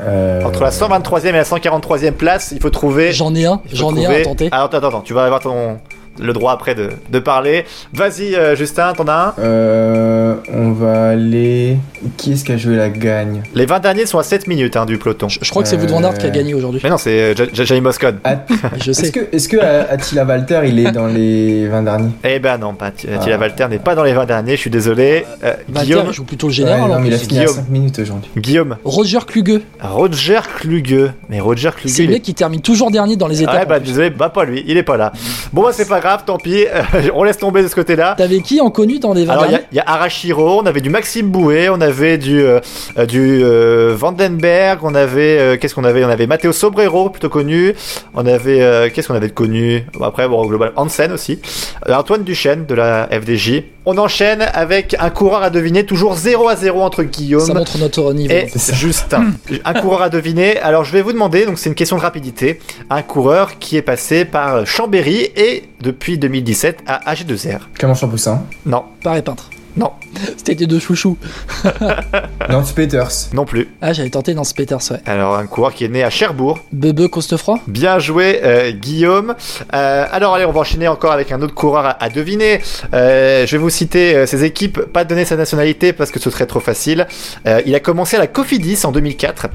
euh, 0.00 0.42
Entre 0.44 0.62
la 0.62 0.70
123e 0.70 1.28
et 1.28 1.32
la 1.32 1.44
143e 1.44 2.12
place, 2.12 2.52
il 2.52 2.60
faut 2.60 2.70
trouver. 2.70 3.12
J'en 3.12 3.34
ai 3.34 3.44
un, 3.46 3.60
j'en 3.72 3.94
ai 3.96 4.06
un 4.06 4.10
à 4.10 4.20
tenter. 4.22 4.48
Alors, 4.52 4.66
attends, 4.66 4.78
attends, 4.78 4.88
attends, 4.88 5.00
tu 5.02 5.14
vas 5.14 5.24
avoir 5.24 5.40
ton, 5.40 5.78
le 6.20 6.32
droit 6.32 6.52
après 6.52 6.74
de, 6.74 6.90
de 7.10 7.18
parler. 7.18 7.64
Vas-y, 7.92 8.34
euh, 8.34 8.54
Justin, 8.56 8.92
t'en 8.94 9.08
as 9.08 9.34
un 9.38 9.42
euh, 9.42 10.34
on 10.52 10.72
va 10.72 11.10
aller. 11.10 11.76
Qui 12.16 12.32
est-ce 12.32 12.44
qui 12.44 12.52
a 12.52 12.56
joué 12.56 12.76
la 12.76 12.90
gagne 12.90 13.42
Les 13.54 13.64
20 13.66 13.80
derniers 13.80 14.06
sont 14.06 14.18
à 14.18 14.22
7 14.22 14.46
minutes 14.46 14.76
hein, 14.76 14.84
du 14.86 14.98
peloton. 14.98 15.28
Je, 15.28 15.38
je 15.42 15.50
crois 15.50 15.62
que 15.62 15.68
c'est 15.68 15.76
Aert 15.76 15.86
qui 16.18 16.26
a 16.26 16.28
Euh, 16.28 16.32
gagné 16.32 16.54
aujourd'hui. 16.54 16.80
Mais 16.84 16.90
non, 16.90 16.98
c'est 16.98 17.34
Ja- 17.34 17.44
Ja- 17.52 17.64
Jamie 17.64 17.80
Moscone. 17.80 18.18
At- 18.24 18.44
Je 18.84 18.92
sais. 18.92 19.04
Est-ce 19.06 19.12
que, 19.12 19.20
est-ce 19.32 19.48
que 19.48 19.56
Attila 19.58 20.24
Walter 20.24 20.60
il 20.66 20.78
est 20.78 20.92
dans 20.92 21.06
les 21.06 21.66
20 21.68 21.82
derniers? 21.82 22.10
Eh 22.24 22.38
ben 22.38 22.58
non, 22.58 22.74
pas 22.74 22.86
Attila 22.86 23.18
Ah. 23.24 23.38
Walter 23.38 23.66
n'est 23.70 23.78
pas 23.78 23.94
dans 23.94 24.04
les 24.04 24.12
20 24.12 24.26
derniers, 24.26 24.52
je 24.56 24.60
suis 24.60 24.70
désolé. 24.70 25.24
Walter, 25.42 25.84
Guillaume, 25.84 26.04
il 26.08 26.12
joue 26.12 26.24
plutôt 26.24 26.48
le 26.48 26.52
général. 26.52 26.90
Non, 26.90 26.98
mais 27.00 27.08
il 27.08 27.14
a 27.14 27.18
fini 27.18 27.38
à 27.38 27.44
Guillaume. 27.44 27.56
5 27.56 27.68
minutes 27.70 27.98
aujourd'hui. 27.98 28.30
Guillaume, 28.36 28.76
Roger 28.84 29.18
Kluge, 29.26 29.60
Roger 29.80 30.40
Kluge. 30.56 31.10
Mais 31.28 31.40
Roger 31.40 31.70
Kluge, 31.76 31.90
c'est 31.92 32.02
le 32.04 32.12
mec 32.12 32.22
qui 32.22 32.34
termine 32.34 32.60
toujours 32.60 32.90
dernier 32.90 33.16
dans 33.16 33.28
les 33.28 33.42
étapes. 33.42 33.54
Ouais, 33.54 33.64
en 33.64 33.68
bah 33.68 33.80
désolé, 33.80 34.10
bah 34.10 34.28
pas 34.28 34.44
lui, 34.44 34.62
il 34.66 34.76
est 34.76 34.82
pas 34.82 34.96
là. 34.96 35.12
Bon, 35.52 35.62
bah 35.62 35.70
c'est 35.72 35.88
pas 35.88 36.00
grave, 36.04 36.24
tant 36.26 36.36
pis, 36.36 36.66
on 37.14 37.24
laisse 37.24 37.38
tomber 37.38 37.62
de 37.62 37.68
ce 37.68 37.74
côté-là. 37.74 38.14
T'avais 38.18 38.40
qui 38.40 38.60
en 38.60 38.70
connu 38.70 38.98
dans 38.98 39.14
les 39.14 39.24
20 39.24 39.32
Alors, 39.32 39.46
il 39.46 39.52
y, 39.52 39.54
a- 39.54 39.60
y 39.72 39.78
Arashiro, 39.86 40.60
on 40.60 40.66
avait 40.66 40.82
du 40.82 40.90
Maxime 40.90 41.28
Bouet, 41.30 41.70
on 41.70 41.80
avait 41.80 42.18
du, 42.18 42.40
euh, 42.42 42.60
euh, 42.98 43.06
du 43.06 43.40
euh, 43.42 43.94
Vandenberg, 43.96 44.80
on 44.82 44.94
avait. 44.94 45.38
euh, 45.38 45.56
Qu'est-ce 45.56 45.74
qu'on 45.74 45.84
avait? 45.84 46.04
On 46.04 46.08
avait 46.10 46.26
Matteo 46.26 46.52
Sobrero, 46.52 47.08
plutôt 47.08 47.30
connu. 47.30 47.74
On 48.14 48.26
avait. 48.26 48.60
euh, 48.60 48.90
Qu'est-ce 48.92 49.08
qu'on 49.08 49.14
avait 49.14 49.28
de 49.28 49.32
connu? 49.32 49.86
Bon, 49.94 50.04
Après, 50.04 50.28
bon, 50.28 50.44
global, 50.46 50.72
Hansen 50.76 51.10
aussi. 51.12 51.40
Euh, 51.88 51.94
Antoine 51.94 52.22
Duchesne 52.22 52.66
de 52.66 52.74
la 52.74 53.08
FDJ. 53.10 53.62
On 53.86 53.98
enchaîne 53.98 54.42
avec 54.54 54.96
un 54.98 55.10
coureur 55.10 55.42
à 55.42 55.50
deviner, 55.50 55.84
toujours 55.84 56.14
0 56.14 56.48
à 56.48 56.56
0 56.56 56.80
entre 56.82 57.02
Guillaume 57.02 57.44
Ça 57.46 57.52
montre 57.54 57.76
notre 57.78 58.12
niveau. 58.14 58.32
et. 58.32 58.46
Justin. 58.72 59.32
un 59.64 59.74
coureur 59.74 60.00
à 60.02 60.08
deviner. 60.08 60.58
Alors 60.58 60.84
je 60.84 60.92
vais 60.92 61.02
vous 61.02 61.12
demander, 61.12 61.44
donc 61.46 61.58
c'est 61.58 61.68
une 61.68 61.74
question 61.74 61.96
de 61.96 62.00
rapidité, 62.02 62.60
un 62.90 63.02
coureur 63.02 63.58
qui 63.58 63.76
est 63.76 63.82
passé 63.82 64.24
par 64.24 64.66
Chambéry 64.66 65.28
et 65.36 65.64
depuis 65.94 66.18
2017 66.18 66.80
à 66.88 67.14
AG2R. 67.14 67.60
Clément 67.78 67.94
Champoussin. 67.94 68.42
Non, 68.66 68.82
Pareil 69.04 69.22
peintre. 69.22 69.48
non, 69.76 69.92
C'était 70.36 70.56
tes 70.56 70.66
deux 70.66 70.80
chouchous. 70.80 71.16
Nance 72.48 72.72
Peters. 72.72 73.08
non 73.32 73.44
plus. 73.44 73.68
Ah, 73.80 73.92
j'avais 73.92 74.10
tenté 74.10 74.34
dans 74.34 74.42
ce 74.42 74.54
Peters, 74.54 74.80
ouais. 74.90 74.98
Alors 75.06 75.36
un 75.36 75.46
coureur 75.46 75.72
qui 75.72 75.84
est 75.84 75.88
né 75.88 76.02
à 76.02 76.10
Cherbourg. 76.10 76.58
Bebe 76.72 77.06
Costefroid 77.08 77.60
Bien 77.68 78.00
joué, 78.00 78.40
euh, 78.42 78.72
Guillaume. 78.72 79.36
Euh, 79.72 80.06
alors 80.10 80.34
allez, 80.34 80.44
on 80.44 80.50
va 80.52 80.60
enchaîner 80.60 80.88
encore 80.88 81.12
avec 81.12 81.30
un 81.30 81.40
autre 81.42 81.54
coureur 81.54 81.86
à, 81.86 81.90
à 82.02 82.08
deviner. 82.08 82.60
Euh, 82.92 83.46
je 83.46 83.52
vais 83.56 83.62
vous 83.62 83.70
citer 83.70 84.16
euh, 84.16 84.26
ses 84.26 84.42
équipes, 84.42 84.80
pas 84.80 85.04
donner 85.04 85.24
sa 85.24 85.36
nationalité 85.36 85.92
parce 85.92 86.10
que 86.10 86.18
ce 86.18 86.28
serait 86.28 86.46
trop 86.46 86.60
facile. 86.60 87.06
Euh, 87.46 87.62
il 87.66 87.74
a 87.76 87.80
commencé 87.80 88.16
à 88.16 88.18
la 88.18 88.26
Cofidis 88.26 88.80
en 88.84 88.90
2004. 88.90 89.46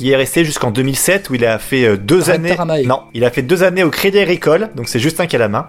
Il 0.00 0.10
est 0.10 0.16
resté 0.16 0.44
jusqu'en 0.44 0.70
2007 0.70 1.30
où 1.30 1.34
il 1.34 1.44
a 1.44 1.58
fait 1.58 1.84
euh, 1.84 1.96
deux 1.96 2.30
années. 2.30 2.56
Non, 2.84 3.02
il 3.14 3.24
a 3.24 3.30
fait 3.30 3.42
deux 3.42 3.62
années 3.62 3.82
au 3.82 3.90
Crédit 3.90 4.18
Agricole, 4.18 4.70
donc 4.74 4.88
c'est 4.88 4.98
Justin 4.98 5.26
qui 5.26 5.36
a 5.36 5.38
la 5.38 5.48
main. 5.48 5.68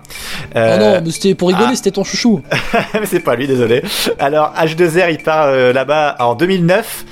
Euh, 0.55 0.75
Oh 0.75 0.79
non, 0.79 1.01
mais 1.05 1.11
c'était 1.11 1.35
pour 1.35 1.49
rigoler, 1.49 1.67
ah. 1.71 1.75
c'était 1.75 1.91
ton 1.91 2.03
chouchou. 2.03 2.41
mais 2.93 3.05
c'est 3.05 3.19
pas 3.19 3.35
lui, 3.35 3.47
désolé. 3.47 3.83
Alors 4.19 4.53
H2R, 4.57 5.11
il 5.11 5.19
part 5.19 5.47
euh, 5.47 5.73
là-bas 5.73 6.15
en 6.19 6.35
2009 6.35 7.05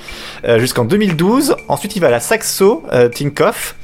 euh, 0.46 0.58
jusqu'en 0.58 0.84
2012. 0.84 1.56
Ensuite, 1.68 1.96
il 1.96 2.00
va 2.00 2.08
à 2.08 2.10
la 2.10 2.20
Saxo 2.20 2.82
euh, 2.92 3.08
Tinkoff. 3.08 3.76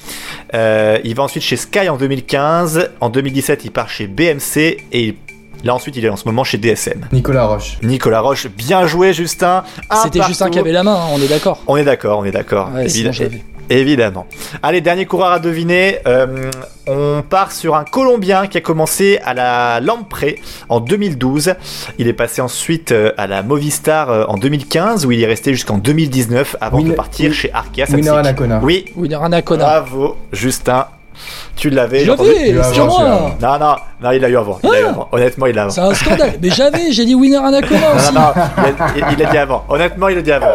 Euh, 0.54 0.98
il 1.04 1.14
va 1.14 1.22
ensuite 1.22 1.42
chez 1.42 1.56
Sky 1.56 1.88
en 1.88 1.96
2015. 1.96 2.90
En 3.00 3.08
2017, 3.08 3.64
il 3.64 3.70
part 3.70 3.88
chez 3.88 4.06
BMC 4.06 4.78
et 4.92 5.16
là 5.64 5.74
ensuite, 5.74 5.96
il 5.96 6.04
est 6.04 6.08
en 6.08 6.16
ce 6.16 6.24
moment 6.26 6.44
chez 6.44 6.58
DSM. 6.58 7.06
Nicolas 7.12 7.46
Roche. 7.46 7.78
Nicolas 7.82 8.20
Roche, 8.20 8.46
bien 8.48 8.86
joué, 8.86 9.12
Justin. 9.12 9.62
C'était 10.02 10.22
Justin 10.22 10.50
qui 10.50 10.58
avait 10.58 10.72
la 10.72 10.82
main, 10.82 10.94
hein, 10.96 11.08
on 11.12 11.20
est 11.20 11.28
d'accord. 11.28 11.62
On 11.66 11.76
est 11.76 11.84
d'accord, 11.84 12.18
on 12.20 12.24
est 12.24 12.30
d'accord. 12.30 12.70
Ouais, 12.74 12.84
Évidemment. 12.86 13.30
Évidemment. 13.72 14.26
Allez, 14.64 14.80
dernier 14.80 15.06
coureur 15.06 15.30
à 15.30 15.38
deviner. 15.38 15.98
Euh, 16.08 16.50
on 16.88 17.22
part 17.22 17.52
sur 17.52 17.76
un 17.76 17.84
Colombien 17.84 18.48
qui 18.48 18.58
a 18.58 18.60
commencé 18.60 19.20
à 19.24 19.32
la 19.32 19.78
Lampre 19.80 20.24
en 20.68 20.80
2012. 20.80 21.54
Il 21.98 22.08
est 22.08 22.12
passé 22.12 22.40
ensuite 22.42 22.90
euh, 22.90 23.12
à 23.16 23.28
la 23.28 23.44
Movistar 23.44 24.10
euh, 24.10 24.24
en 24.26 24.38
2015 24.38 25.06
où 25.06 25.12
il 25.12 25.22
est 25.22 25.26
resté 25.26 25.52
jusqu'en 25.54 25.78
2019 25.78 26.56
avant 26.60 26.80
de 26.82 26.90
partir 26.94 27.26
Win- 27.30 27.32
chez 27.32 27.52
Arkea 27.52 27.84
Winner. 27.92 28.08
Anacona. 28.10 28.58
Oui, 28.60 28.86
Winner 28.96 29.18
Anacona. 29.22 29.64
bravo, 29.64 30.16
Justin. 30.32 30.86
Tu 31.60 31.68
l'avais. 31.68 32.04
L'as 32.06 32.16
c'est 32.72 32.80
moi. 32.80 33.32
Non, 33.40 33.58
non, 33.58 33.74
non, 34.02 34.10
il 34.12 34.20
l'a 34.22 34.28
eu 34.30 34.36
avant. 34.38 34.58
Il 34.64 34.70
l'a 34.70 34.80
eu 34.80 34.84
Ah. 34.86 34.88
avant. 34.88 35.08
Honnêtement, 35.12 35.46
il 35.46 35.54
l'a 35.54 35.62
avant. 35.64 35.70
C'est 35.70 35.80
un 35.82 35.92
scandale. 35.94 36.32
Mais 36.42 36.48
j'avais, 36.48 36.90
j'ai 36.90 37.04
dit 37.04 37.14
Winner 37.14 37.36
Anacona 37.36 37.94
aussi. 37.96 38.14
Non, 38.14 38.20
non, 38.20 38.32
il 38.96 39.02
a, 39.04 39.12
il 39.12 39.22
a 39.26 39.30
dit 39.30 39.36
avant. 39.38 39.64
Honnêtement, 39.68 40.08
il 40.08 40.18
a 40.18 40.22
dit 40.22 40.32
avant. 40.32 40.46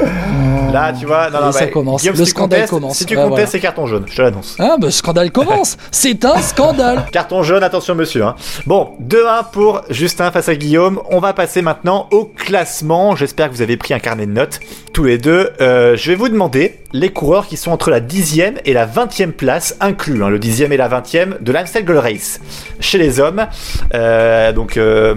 Là, 0.72 0.92
tu 0.92 1.04
vois, 1.04 1.30
non, 1.30 1.40
non, 1.46 1.52
ça 1.52 1.60
bah, 1.64 1.66
commence. 1.72 2.00
Guillaume, 2.02 2.16
Le 2.16 2.24
si 2.24 2.30
tu 2.30 2.30
scandale 2.30 2.60
contestes- 2.60 2.70
commence. 2.70 2.96
Si 2.98 3.04
tu 3.06 3.16
Ouais, 3.16 3.22
contestes, 3.22 3.34
voilà. 3.34 3.46
c'est 3.50 3.60
carton 3.60 3.86
jaune, 3.86 4.04
je 4.06 4.14
te 4.16 4.22
l'annonce. 4.22 4.56
Ah, 4.60 4.76
bah, 4.78 4.90
scandale 4.92 5.32
commence. 5.32 5.76
C'est 5.90 6.24
un 6.24 6.38
scandale. 6.38 7.06
Carton 7.10 7.42
jaune, 7.42 7.64
attention 7.64 7.96
monsieur. 7.96 8.24
hein. 8.24 8.36
Bon, 8.66 8.90
2-1 9.02 9.50
pour 9.52 9.82
Justin 9.90 10.30
face 10.30 10.48
à 10.48 10.54
Guillaume. 10.54 11.00
On 11.10 11.18
va 11.18 11.32
passer 11.32 11.60
maintenant 11.60 12.06
au 12.12 12.24
classement. 12.24 13.16
J'espère 13.16 13.48
que 13.50 13.54
vous 13.54 13.62
avez 13.62 13.76
pris 13.76 13.94
un 13.94 13.98
carnet 13.98 14.26
de 14.26 14.32
notes 14.32 14.60
tous 14.92 15.02
les 15.04 15.18
deux. 15.18 15.50
Euh, 15.60 15.96
je 15.96 16.10
vais 16.12 16.16
vous 16.16 16.28
demander 16.28 16.78
les 16.92 17.08
coureurs 17.10 17.48
qui 17.48 17.56
sont 17.56 17.72
entre 17.72 17.90
la 17.90 18.00
10e 18.00 18.54
et 18.64 18.72
la 18.72 18.86
20e 18.86 19.32
place, 19.32 19.76
inclus 19.80 20.22
hein, 20.22 20.28
le 20.28 20.38
10e 20.38 20.70
et 20.70 20.76
la 20.76 20.88
20e 20.88 21.42
de 21.42 21.50
l'Amstel 21.52 21.84
Gold 21.84 21.98
Race 22.00 22.40
chez 22.78 22.98
les 22.98 23.18
hommes. 23.18 23.46
Euh, 23.94 24.52
donc... 24.52 24.76
euh, 24.76 25.16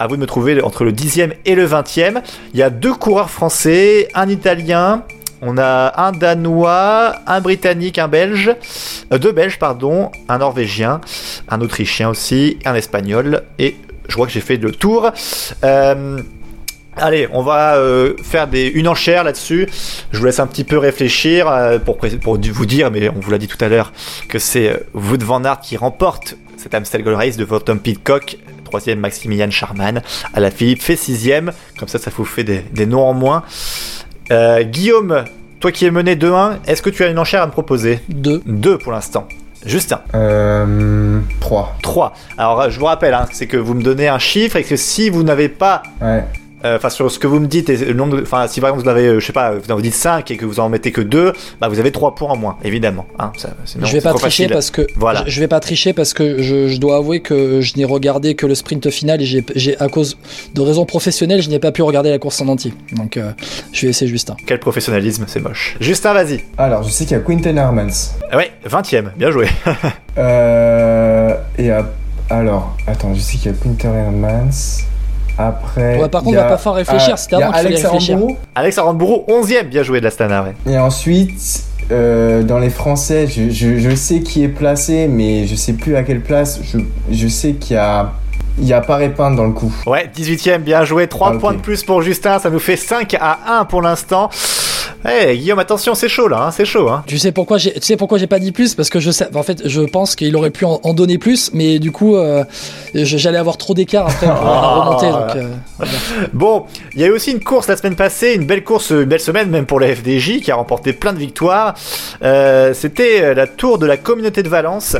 à 0.00 0.06
vous 0.06 0.16
de 0.16 0.20
me 0.20 0.26
trouver 0.26 0.60
entre 0.62 0.82
le 0.82 0.92
10e 0.92 1.34
et 1.44 1.54
le 1.54 1.66
20e. 1.66 2.22
Il 2.54 2.58
y 2.58 2.62
a 2.62 2.70
deux 2.70 2.94
coureurs 2.94 3.30
français, 3.30 4.08
un 4.14 4.28
italien, 4.28 5.04
on 5.42 5.58
a 5.58 5.92
un 6.00 6.12
danois, 6.12 7.16
un 7.26 7.40
britannique, 7.40 7.98
un 7.98 8.08
belge, 8.08 8.50
euh, 9.12 9.18
deux 9.18 9.32
belges 9.32 9.58
pardon, 9.58 10.10
un 10.28 10.38
norvégien, 10.38 11.02
un 11.48 11.60
autrichien 11.60 12.08
aussi, 12.08 12.58
un 12.64 12.74
espagnol 12.74 13.42
et 13.58 13.76
je 14.08 14.14
crois 14.14 14.26
que 14.26 14.32
j'ai 14.32 14.40
fait 14.40 14.56
le 14.56 14.72
tour. 14.72 15.12
Euh, 15.64 16.20
Allez, 16.96 17.28
on 17.32 17.42
va 17.42 17.76
euh, 17.76 18.14
faire 18.22 18.48
une 18.52 18.88
enchère 18.88 19.22
là-dessus. 19.22 19.68
Je 20.10 20.18
vous 20.18 20.24
laisse 20.24 20.40
un 20.40 20.46
petit 20.46 20.64
peu 20.64 20.76
réfléchir 20.76 21.46
pour, 21.84 21.98
vous 22.02 22.66
dire, 22.66 22.90
mais 22.90 23.08
on 23.08 23.20
vous 23.20 23.30
l'a 23.30 23.38
dit 23.38 23.46
tout 23.46 23.64
à 23.64 23.68
l'heure, 23.68 23.92
que 24.28 24.38
c'est 24.38 24.84
Wout 24.92 25.22
van 25.22 25.44
Aert 25.44 25.60
qui 25.60 25.76
remporte 25.76 26.36
cet 26.58 26.74
Amstel 26.74 27.02
Gold 27.02 27.16
Race 27.16 27.36
devant 27.38 27.58
Tom 27.58 27.78
Pitcock, 27.78 28.36
troisième 28.70 29.00
Maximilian 29.00 29.50
Charman, 29.50 30.00
à 30.32 30.40
la 30.40 30.50
Philippe 30.50 30.82
fait 30.82 30.96
sixième. 30.96 31.52
Comme 31.78 31.88
ça, 31.88 31.98
ça 31.98 32.10
vous 32.16 32.24
fait 32.24 32.44
des, 32.44 32.60
des 32.72 32.86
noms 32.86 33.02
en 33.06 33.12
moins. 33.14 33.42
Euh, 34.30 34.62
Guillaume, 34.62 35.24
toi 35.58 35.72
qui 35.72 35.84
es 35.86 35.90
mené 35.90 36.14
2-1, 36.16 36.58
est-ce 36.66 36.80
que 36.82 36.90
tu 36.90 37.02
as 37.04 37.08
une 37.08 37.18
enchère 37.18 37.42
à 37.42 37.46
me 37.46 37.52
proposer? 37.52 38.00
Deux. 38.08 38.40
2 38.46 38.78
pour 38.78 38.92
l'instant. 38.92 39.26
Justin, 39.66 40.00
Euh, 40.14 41.20
3. 41.40 41.76
3. 41.82 42.14
Alors, 42.38 42.70
je 42.70 42.78
vous 42.78 42.86
rappelle, 42.86 43.12
hein, 43.12 43.26
c'est 43.32 43.46
que 43.46 43.58
vous 43.58 43.74
me 43.74 43.82
donnez 43.82 44.08
un 44.08 44.18
chiffre 44.18 44.56
et 44.56 44.64
que 44.64 44.76
si 44.76 45.10
vous 45.10 45.22
n'avez 45.22 45.48
pas 45.50 45.82
Ouais. 46.00 46.24
Euh, 46.64 46.76
enfin 46.76 46.90
sur 46.90 47.10
ce 47.10 47.18
que 47.18 47.26
vous 47.26 47.40
me 47.40 47.46
dites 47.46 47.68
et 47.70 47.76
le 47.76 47.94
nombre 47.94 48.16
de- 48.16 48.22
enfin 48.22 48.46
si 48.48 48.60
par 48.60 48.70
exemple 48.70 48.84
vous 48.84 48.90
avez 48.90 49.06
euh, 49.06 49.20
je 49.20 49.26
sais 49.26 49.32
pas 49.32 49.52
vous 49.52 49.70
en 49.72 49.80
dites 49.80 49.94
5 49.94 50.30
et 50.30 50.36
que 50.36 50.44
vous 50.44 50.60
en 50.60 50.68
mettez 50.68 50.92
que 50.92 51.00
2 51.00 51.32
bah 51.60 51.68
vous 51.68 51.78
avez 51.78 51.90
3 51.92 52.14
points 52.14 52.28
en 52.30 52.36
moins 52.36 52.56
évidemment 52.64 53.06
hein, 53.18 53.32
ça, 53.36 53.50
sinon, 53.64 53.86
je 53.86 53.92
vais 53.92 54.00
c'est 54.00 54.04
pas 54.08 54.14
tricher 54.14 54.44
facile. 54.44 54.50
parce 54.52 54.70
que 54.70 54.86
Voilà. 54.96 55.24
je, 55.26 55.30
je 55.30 55.40
vais 55.40 55.48
pas 55.48 55.60
tricher 55.60 55.92
parce 55.92 56.12
que 56.14 56.42
je, 56.42 56.68
je 56.68 56.78
dois 56.78 56.96
avouer 56.96 57.20
que 57.20 57.60
je 57.60 57.76
n'ai 57.76 57.84
regardé 57.84 58.34
que 58.34 58.46
le 58.46 58.54
sprint 58.54 58.90
final 58.90 59.20
et 59.22 59.24
j'ai, 59.24 59.44
j'ai 59.56 59.78
à 59.80 59.88
cause 59.88 60.16
de 60.54 60.60
raisons 60.60 60.84
professionnelles 60.86 61.42
je 61.42 61.50
n'ai 61.50 61.58
pas 61.58 61.72
pu 61.72 61.82
regarder 61.82 62.10
la 62.10 62.18
course 62.18 62.40
en 62.40 62.48
entier 62.48 62.74
donc 62.92 63.16
euh, 63.16 63.30
je 63.72 63.82
vais 63.86 63.90
essayer 63.90 64.10
Justin 64.10 64.36
quel 64.46 64.58
professionnalisme 64.60 65.24
c'est 65.26 65.40
moche 65.40 65.76
Justin 65.80 66.12
vas-y 66.12 66.40
Alors, 66.58 66.82
je 66.82 66.90
sais 66.90 67.04
qu'il 67.04 67.16
y 67.16 67.20
a 67.20 67.22
Quinten 67.22 67.56
Hermans. 67.58 67.88
Ah 68.30 68.36
ouais 68.36 68.50
20ème 68.68 69.10
bien 69.16 69.30
joué 69.30 69.46
Euh, 70.18 71.34
et 71.58 71.70
à- 71.70 71.88
alors, 72.28 72.76
attends, 72.86 73.14
je 73.14 73.20
sais 73.20 73.38
qu'il 73.38 73.50
y 73.50 73.54
a 73.54 73.56
Quinten 73.56 73.94
Hermans. 73.94 74.82
Après. 75.48 75.98
Ouais, 75.98 76.08
par 76.08 76.22
il 76.22 76.24
contre, 76.24 76.34
y 76.36 76.38
on 76.38 76.40
a- 76.40 76.44
va 76.44 76.50
pas 76.50 76.58
faire 76.58 76.72
réfléchir, 76.74 77.18
c'était 77.18 77.36
a 77.36 77.38
avant 77.38 77.46
qu'il 77.48 77.54
fallait 77.56 77.68
Alex 77.68 77.84
réfléchir. 77.86 78.18
Alex 78.54 78.78
Aramburu 78.78 79.14
11ème 79.28 79.68
bien 79.68 79.82
joué 79.82 80.00
de 80.00 80.04
l'Astana 80.04 80.42
ouais. 80.42 80.72
Et 80.72 80.78
ensuite, 80.78 81.62
euh, 81.92 82.42
dans 82.42 82.58
les 82.58 82.70
Français, 82.70 83.26
je, 83.26 83.50
je, 83.50 83.78
je 83.78 83.94
sais 83.94 84.20
qui 84.20 84.44
est 84.44 84.48
placé, 84.48 85.08
mais 85.08 85.46
je 85.46 85.54
sais 85.54 85.72
plus 85.72 85.96
à 85.96 86.02
quelle 86.02 86.20
place. 86.20 86.60
Je, 86.62 86.78
je 87.10 87.28
sais 87.28 87.52
qu'il 87.54 87.76
y 87.76 87.78
a. 87.78 88.12
Il 88.58 88.66
y 88.66 88.72
a 88.74 88.80
Paré-Pinte 88.80 89.36
dans 89.36 89.44
le 89.46 89.52
coup. 89.52 89.72
Ouais 89.86 90.10
18ème 90.14 90.58
bien 90.58 90.84
joué 90.84 91.06
3 91.06 91.32
Ah, 91.34 91.38
points 91.38 91.52
de 91.54 91.60
plus 91.60 91.82
pour 91.84 92.02
Justin 92.02 92.38
ça 92.40 92.50
nous 92.50 92.58
fait 92.58 92.76
5 92.76 93.16
à 93.18 93.38
1 93.60 93.64
pour 93.64 93.80
l'instant 93.80 94.28
Eh 95.08 95.36
Guillaume 95.36 95.58
attention 95.58 95.94
c'est 95.94 96.08
chaud 96.08 96.28
là 96.28 96.44
hein, 96.46 96.50
c'est 96.50 96.64
chaud 96.64 96.88
hein. 96.88 97.02
tu 97.06 97.18
sais 97.18 97.32
pourquoi 97.32 97.58
j'ai 97.58 97.72
tu 97.72 97.80
sais 97.82 97.96
pourquoi 97.96 98.18
j'ai 98.18 98.26
pas 98.26 98.38
dit 98.38 98.52
plus? 98.52 98.74
Parce 98.74 98.90
que 98.90 99.00
je 99.00 99.10
sais 99.10 99.28
en 99.34 99.42
fait 99.42 99.62
je 99.66 99.80
pense 99.82 100.14
qu'il 100.16 100.34
aurait 100.36 100.50
pu 100.50 100.64
en, 100.64 100.80
en 100.82 100.92
donner 100.94 101.18
plus 101.18 101.50
mais 101.54 101.78
du 101.78 101.90
coup 101.92 102.16
euh, 102.16 102.44
j'allais 102.94 103.38
avoir 103.38 103.56
trop 103.56 103.74
d'écart 103.74 104.06
après 104.08 104.26
pour 104.26 104.36
Ah. 104.46 104.74
remonter 104.80 105.10
donc 105.10 105.36
euh, 105.36 105.86
Bon, 106.32 106.64
il 106.94 107.00
y 107.00 107.04
a 107.04 107.06
eu 107.06 107.10
aussi 107.12 107.32
une 107.32 107.42
course 107.42 107.66
la 107.68 107.76
semaine 107.76 107.96
passée, 107.96 108.34
une 108.34 108.44
belle 108.44 108.64
course, 108.64 108.90
une 108.90 109.04
belle 109.04 109.20
semaine 109.20 109.48
même 109.48 109.64
pour 109.66 109.80
la 109.80 109.94
FDJ 109.94 110.40
qui 110.40 110.50
a 110.50 110.54
remporté 110.56 110.92
plein 110.92 111.12
de 111.12 111.18
victoires. 111.18 111.74
Euh, 112.22 112.74
C'était 112.74 113.34
la 113.34 113.46
tour 113.46 113.78
de 113.78 113.86
la 113.86 113.96
communauté 113.96 114.42
de 114.42 114.48
Valence. 114.48 114.96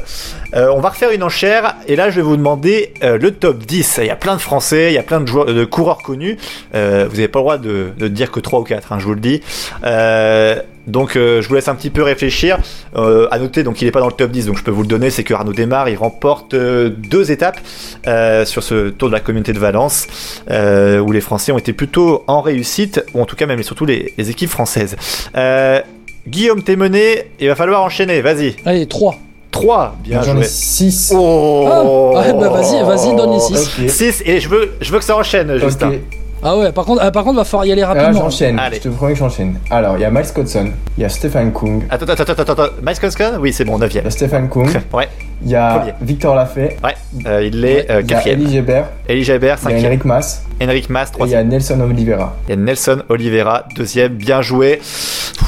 On 0.55 0.81
va 0.81 0.89
refaire 0.89 1.11
une 1.11 1.22
enchère 1.22 1.76
et 1.87 1.97
là 1.97 2.11
je 2.11 2.16
vais 2.16 2.22
vous 2.22 2.37
demander 2.37 2.95
le 3.03 3.31
top 3.31 3.59
10. 3.59 3.99
Il 4.03 4.07
y 4.07 4.11
a 4.11 4.16
plein 4.16 4.35
de 4.37 4.41
Français, 4.41 4.91
il 4.91 4.95
y 4.95 4.99
a 4.99 5.03
plein 5.03 5.20
de, 5.20 5.26
joueurs, 5.26 5.47
de 5.47 5.64
coureurs 5.64 5.99
connus. 5.99 6.39
Vous 6.72 6.78
n'avez 6.78 7.28
pas 7.28 7.39
le 7.39 7.43
droit 7.43 7.59
de, 7.59 7.91
de 7.99 8.09
dire 8.09 8.31
que 8.31 8.41
3 8.41 8.61
ou 8.61 8.64
4, 8.64 8.93
hein, 8.93 8.99
je 8.99 9.05
vous 9.05 9.14
le 9.14 9.20
dis. 9.20 9.41
Euh, 9.85 10.57
donc 10.87 11.14
euh, 11.14 11.41
je 11.43 11.49
vous 11.49 11.55
laisse 11.55 11.68
un 11.68 11.74
petit 11.74 11.91
peu 11.91 12.03
réfléchir. 12.03 12.59
Euh, 12.97 13.28
à 13.31 13.39
noter, 13.39 13.62
donc 13.62 13.81
il 13.81 13.85
n'est 13.85 13.91
pas 13.93 14.01
dans 14.01 14.07
le 14.09 14.12
top 14.12 14.31
10, 14.31 14.47
donc 14.47 14.59
je 14.59 14.64
peux 14.64 14.70
vous 14.70 14.83
le 14.83 14.89
donner, 14.89 15.11
c'est 15.11 15.24
que 15.24 15.35
Arnaud 15.35 15.53
Desmar, 15.53 15.89
il 15.89 15.97
remporte 15.97 16.55
euh, 16.55 16.89
deux 16.91 17.31
étapes 17.31 17.61
euh, 18.07 18.45
sur 18.45 18.62
ce 18.62 18.89
tour 18.91 19.09
de 19.09 19.14
la 19.14 19.20
communauté 19.20 19.53
de 19.53 19.59
Valence, 19.59 20.07
euh, 20.51 20.99
où 20.99 21.12
les 21.12 21.20
Français 21.20 21.53
ont 21.53 21.59
été 21.59 21.72
plutôt 21.72 22.24
en 22.26 22.41
réussite, 22.41 23.05
ou 23.14 23.20
en 23.22 23.26
tout 23.26 23.37
cas 23.37 23.47
même 23.47 23.61
et 23.61 23.62
surtout 23.62 23.85
les, 23.87 24.12
les 24.18 24.31
équipes 24.31 24.51
françaises. 24.51 24.97
Euh, 25.37 25.81
Guillaume, 26.26 26.62
t'es 26.62 26.76
mené, 26.76 27.31
il 27.41 27.49
va 27.49 27.55
falloir 27.55 27.83
enchaîner, 27.83 28.20
vas-y. 28.20 28.57
allez 28.64 28.87
3 28.87 29.16
3, 29.51 29.97
bien 30.05 30.22
joué. 30.22 30.43
ai 30.43 30.45
6. 30.45 31.12
Oh 31.16 31.66
Ah, 31.68 31.85
ouais, 32.20 32.33
bah 32.35 32.49
vas-y, 32.51 32.83
vas-y, 32.85 33.16
donne 33.16 33.33
les 33.33 33.41
six. 33.41 33.81
Ok. 33.83 33.91
6, 33.91 34.22
et 34.24 34.39
je 34.41 34.49
veux, 34.49 34.70
je 34.81 34.93
veux 34.93 34.99
que 34.99 35.05
ça 35.05 35.16
enchaîne, 35.16 35.57
Justin. 35.59 35.89
Ok. 35.89 36.01
Ah 36.43 36.57
ouais 36.57 36.72
par 36.72 36.84
contre 36.84 37.03
ah, 37.03 37.11
par 37.11 37.24
contre 37.24 37.36
va 37.36 37.45
falloir 37.45 37.66
y 37.66 37.72
aller 37.72 37.82
Ah, 37.82 37.88
rapidement 37.88 38.12
j'enchaîne. 38.22 38.59
Allez. 38.59 38.76
Je 38.78 38.82
te 38.82 38.88
promets 38.88 39.12
que 39.12 39.18
j'enchaîne. 39.18 39.59
Alors, 39.70 39.97
il 39.97 40.01
y 40.01 40.05
a 40.05 40.11
Miles 40.11 40.32
Codson, 40.34 40.70
il 40.97 41.03
y 41.03 41.05
a 41.05 41.09
Stefan 41.09 41.53
Kung, 41.53 41.84
Attends, 41.91 42.07
attends, 42.07 42.22
attends, 42.22 42.43
attends, 42.43 42.53
attends. 42.62 42.72
Miles 42.82 42.99
Koskan 42.99 43.32
Oui, 43.41 43.53
c'est 43.53 43.64
bon, 43.64 43.78
9 43.78 43.93
il 43.95 44.03
y 44.03 44.07
a 44.07 44.11
Stefan 44.11 44.49
Kung, 44.49 44.68
Ouais, 44.93 45.09
il 45.43 45.51
y 45.51 45.57
a 45.57 45.74
Premier. 45.78 45.95
Victor 46.03 46.34
Lafay, 46.34 46.76
ouais, 46.84 46.95
euh, 47.26 47.43
il 47.45 47.64
est 47.64 47.91
euh, 47.91 48.01
il 48.03 48.11
y 48.11 48.14
a 48.14 48.16
quatrième. 48.16 48.41
Elie 48.41 48.53
Gebert, 48.53 48.84
Elie 49.09 49.20
il 49.22 49.26
y 49.28 49.49
a 49.49 49.57
5 49.57 49.72
Henrik 49.84 50.05
Mas, 50.05 50.43
Henrik 50.61 50.91
Mas, 50.91 51.11
et 51.18 51.22
il 51.24 51.28
y 51.30 51.34
a 51.34 51.43
Nelson 51.45 51.80
Oliveira. 51.80 52.36
Il 52.47 52.51
y 52.51 52.53
a 52.53 52.57
Nelson 52.57 53.03
Oliveira, 53.09 53.64
deuxième, 53.74 54.12
bien 54.14 54.43
joué. 54.43 54.80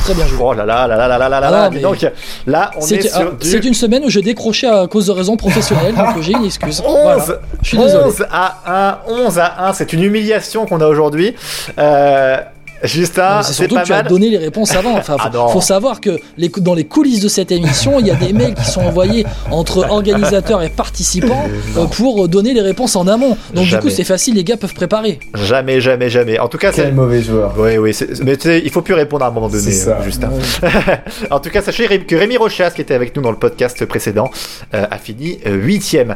très 0.05 0.15
bien 0.15 0.27
joué 0.27 0.39
Oh 0.41 0.53
là 0.55 0.65
là 0.65 0.87
là 0.87 0.97
là 0.97 1.07
là 1.09 1.19
là 1.19 1.29
là 1.29 1.41
là 1.41 1.51
là. 1.51 1.71
mais- 1.71 1.81
Donc 1.81 2.05
là, 2.47 2.71
on 2.77 2.81
c'est 2.81 2.97
est 3.05 3.11
ah, 3.15 3.25
du 3.39 3.47
c'est 3.47 3.65
une 3.65 3.75
semaine 3.75 4.05
où 4.05 4.09
je 4.11 4.21
décrochais 4.21 4.67
à 4.67 4.87
cause 4.87 5.07
de 5.07 5.13
raisons 5.13 5.37
professionnelles 5.37 5.95
donc 5.95 6.21
j'ai 6.23 6.33
une 6.33 6.45
excuse 6.45 6.81
11, 6.87 6.97
Voilà. 7.03 7.25
je 7.63 7.69
suis 7.69 7.79
désolé 7.79 8.05
11 8.07 8.27
à 8.31 8.99
1, 9.09 9.13
11 9.27 9.39
à 9.39 9.69
1, 9.69 9.73
c'est 9.75 9.93
une 9.93 10.03
humiliation 10.03 10.67
qu'on 10.67 10.81
a 10.81 10.87
aujourd'hui. 10.87 11.35
Euh, 11.79 12.39
Justin, 12.85 13.43
c'est 13.43 13.49
c'est 13.49 13.55
surtout 13.55 13.75
pas 13.77 13.83
que 13.83 13.87
tu 13.87 13.93
as 13.93 14.03
donné 14.03 14.29
les 14.31 14.39
réponses 14.39 14.75
avant. 14.75 14.97
Enfin, 14.97 15.17
faut, 15.19 15.29
Ah 15.33 15.49
faut 15.53 15.61
savoir 15.61 16.01
que 16.01 16.19
les, 16.37 16.49
dans 16.49 16.75
les 16.75 16.85
coulisses 16.85 17.21
de 17.21 17.29
cette 17.29 17.53
émission, 17.53 18.01
il 18.01 18.07
y 18.07 18.11
a 18.11 18.15
des 18.15 18.33
mails 18.33 18.55
qui 18.55 18.65
sont 18.65 18.81
envoyés 18.83 19.25
entre 19.51 19.87
organisateurs 19.91 20.63
et 20.63 20.69
participants 20.69 21.45
euh, 21.77 21.85
pour 21.87 22.29
donner 22.29 22.55
les 22.55 22.61
réponses 22.61 22.97
en 22.97 23.07
amont. 23.07 23.37
Donc 23.55 23.65
Jamais. 23.67 23.83
du 23.83 23.89
coup, 23.89 23.95
c'est 23.95 24.05
facile, 24.05 24.35
les 24.35 24.45
gars 24.45 24.57
peuvent 24.57 24.75
préparer. 24.75 25.19
Jamais, 25.35 25.81
jamais, 25.81 26.11
jamais. 26.11 26.39
En 26.39 26.49
tout 26.49 26.59
cas, 26.59 26.73
c'est. 26.73 26.83
Quel 26.85 26.95
mauvais 26.95 27.23
joueur. 27.23 27.55
Oui, 27.59 27.79
oui, 27.79 27.97
mais 28.25 28.37
tu 28.37 28.43
sais, 28.49 28.63
il 28.65 28.71
faut 28.71 28.83
plus 28.83 28.95
répondre 28.95 29.25
à 29.25 29.29
un 29.29 29.31
moment 29.31 29.49
donné, 29.49 29.63
C'est 29.63 29.73
ça. 29.73 29.99
euh, 30.01 30.05
Justin. 30.05 30.31
en 31.31 31.41
tout 31.41 31.51
cas, 31.51 31.63
sachez 31.63 32.01
que 32.01 32.17
Rémi 32.17 32.37
Rochas, 32.37 32.71
qui 32.71 32.81
était 32.81 32.95
avec 32.95 33.15
nous 33.17 33.23
dans 33.23 33.31
le 33.31 33.37
podcast 33.39 33.85
précédent, 33.87 34.31
euh, 34.75 34.87
a 34.91 34.99
fini 34.99 35.39
8ème. 35.47 36.15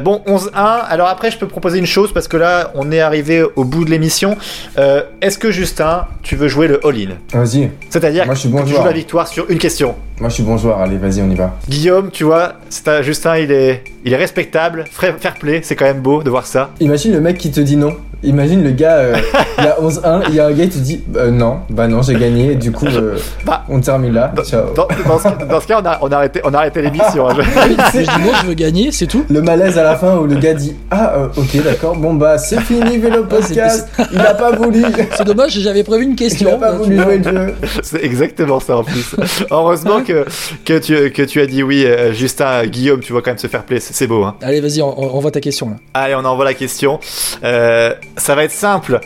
bon, 0.00 0.22
11-1. 0.26 0.50
Alors 0.54 1.08
après, 1.08 1.30
je 1.30 1.38
peux 1.38 1.48
proposer 1.48 1.78
une 1.78 1.86
chose, 1.86 2.12
parce 2.12 2.28
que 2.28 2.36
là, 2.36 2.72
on 2.74 2.90
est 2.92 3.00
arrivé 3.00 3.42
au 3.56 3.64
bout 3.64 3.84
de 3.84 3.90
l'émission. 3.90 4.36
Euh, 4.78 5.02
Est-ce 5.20 5.38
que 5.38 5.50
Justin, 5.50 5.73
tu 6.22 6.36
veux 6.36 6.48
jouer 6.48 6.68
le 6.68 6.84
all-in 6.86 7.14
Vas-y. 7.32 7.70
C'est-à-dire 7.90 8.24
Moi, 8.26 8.34
je 8.34 8.40
suis 8.40 8.50
que 8.50 8.56
tu 8.62 8.68
joueur. 8.68 8.82
joues 8.82 8.86
la 8.88 8.92
victoire 8.92 9.28
sur 9.28 9.50
une 9.50 9.58
question. 9.58 9.94
Moi, 10.20 10.28
je 10.28 10.34
suis 10.34 10.42
bon 10.42 10.56
joueur. 10.56 10.78
Allez, 10.78 10.96
vas-y, 10.98 11.20
on 11.22 11.30
y 11.30 11.34
va. 11.34 11.54
Guillaume, 11.68 12.10
tu 12.10 12.24
vois, 12.24 12.54
c'est 12.68 12.88
un- 12.88 13.02
Justin, 13.02 13.36
il 13.38 13.50
est, 13.52 13.82
il 14.04 14.12
est 14.12 14.16
respectable, 14.16 14.84
fair 14.90 15.16
fair 15.18 15.34
play, 15.34 15.60
c'est 15.62 15.76
quand 15.76 15.84
même 15.86 16.00
beau 16.00 16.22
de 16.22 16.30
voir 16.30 16.46
ça. 16.46 16.70
Imagine 16.80 17.12
le 17.12 17.20
mec 17.20 17.38
qui 17.38 17.50
te 17.50 17.60
dit 17.60 17.76
non. 17.76 17.96
Imagine 18.24 18.62
le 18.64 18.70
gars, 18.70 18.94
euh, 18.96 19.16
il 19.58 19.64
y 19.64 19.66
a 19.68 19.76
11-1, 19.80 20.22
il 20.28 20.34
y 20.34 20.40
a 20.40 20.46
un 20.46 20.52
gars 20.52 20.64
qui 20.64 20.70
te 20.70 20.78
dit 20.78 21.02
euh, 21.16 21.30
non, 21.30 21.58
bah 21.70 21.86
non, 21.88 22.02
j'ai 22.02 22.14
gagné, 22.14 22.54
du 22.54 22.72
coup, 22.72 22.86
euh, 22.86 23.16
Bah, 23.44 23.64
on 23.68 23.80
termine 23.80 24.12
là. 24.14 24.32
Ciao. 24.44 24.72
Dans, 24.74 24.88
dans 25.06 25.18
ce, 25.18 25.28
dans 25.46 25.60
ce 25.60 25.66
cas, 25.66 25.80
on 25.82 25.86
a, 25.86 25.98
on 26.00 26.08
a 26.12 26.16
arrêté, 26.16 26.40
on 26.44 26.52
a 26.54 26.58
arrêté 26.58 26.82
l'émission. 26.82 27.28
hein. 27.28 27.34
Je 27.94 27.98
dis, 28.00 28.06
moi, 28.24 28.34
je 28.42 28.46
veux 28.46 28.54
gagner, 28.54 28.90
c'est 28.92 29.06
tout. 29.06 29.24
Le 29.28 29.40
malaise 29.42 29.78
à 29.78 29.82
la 29.84 29.96
fin 29.96 30.16
où 30.16 30.26
le 30.26 30.36
gars 30.36 30.54
dit 30.54 30.74
Ah, 30.90 31.14
euh, 31.16 31.28
ok, 31.36 31.62
d'accord, 31.62 31.96
bon 31.96 32.14
bah 32.14 32.38
c'est 32.38 32.60
fini, 32.60 32.98
vélo 32.98 33.24
podcast. 33.24 33.88
Il 34.12 34.18
a 34.20 34.34
pas 34.34 34.52
voulu. 34.52 34.82
C'est 35.16 35.24
dommage, 35.24 35.52
j'avais 35.58 35.84
prévu 35.84 36.04
une 36.04 36.10
Il 36.10 36.16
question. 36.16 36.54
a 36.54 36.58
pas 36.58 36.72
donc, 36.72 36.82
voulu 36.84 37.00
jouer 37.00 37.18
le 37.18 37.24
jeu. 37.24 37.54
C'est 37.82 38.02
exactement 38.04 38.58
ça 38.60 38.78
en 38.78 38.84
plus. 38.84 39.14
Heureusement 39.50 40.02
que, 40.02 40.24
que, 40.64 40.78
tu, 40.78 41.10
que 41.12 41.22
tu 41.22 41.40
as 41.40 41.46
dit 41.46 41.62
oui, 41.62 41.84
euh, 41.86 42.12
Justin, 42.12 42.64
Guillaume, 42.66 43.00
tu 43.00 43.12
vois 43.12 43.22
quand 43.22 43.30
même 43.30 43.38
se 43.38 43.46
faire 43.46 43.62
play, 43.64 43.80
c'est 43.80 43.94
c'est 43.94 44.06
beau. 44.06 44.24
Hein. 44.24 44.34
Allez, 44.42 44.60
vas-y, 44.60 44.82
on, 44.82 44.98
on 44.98 45.08
envoie 45.16 45.30
ta 45.30 45.40
question 45.40 45.70
là. 45.70 45.76
Allez, 45.94 46.14
on 46.14 46.24
envoie 46.24 46.44
la 46.44 46.54
question. 46.54 46.98
Euh, 47.44 47.94
ça 48.16 48.34
va 48.34 48.44
être 48.44 48.52
simple. 48.52 49.00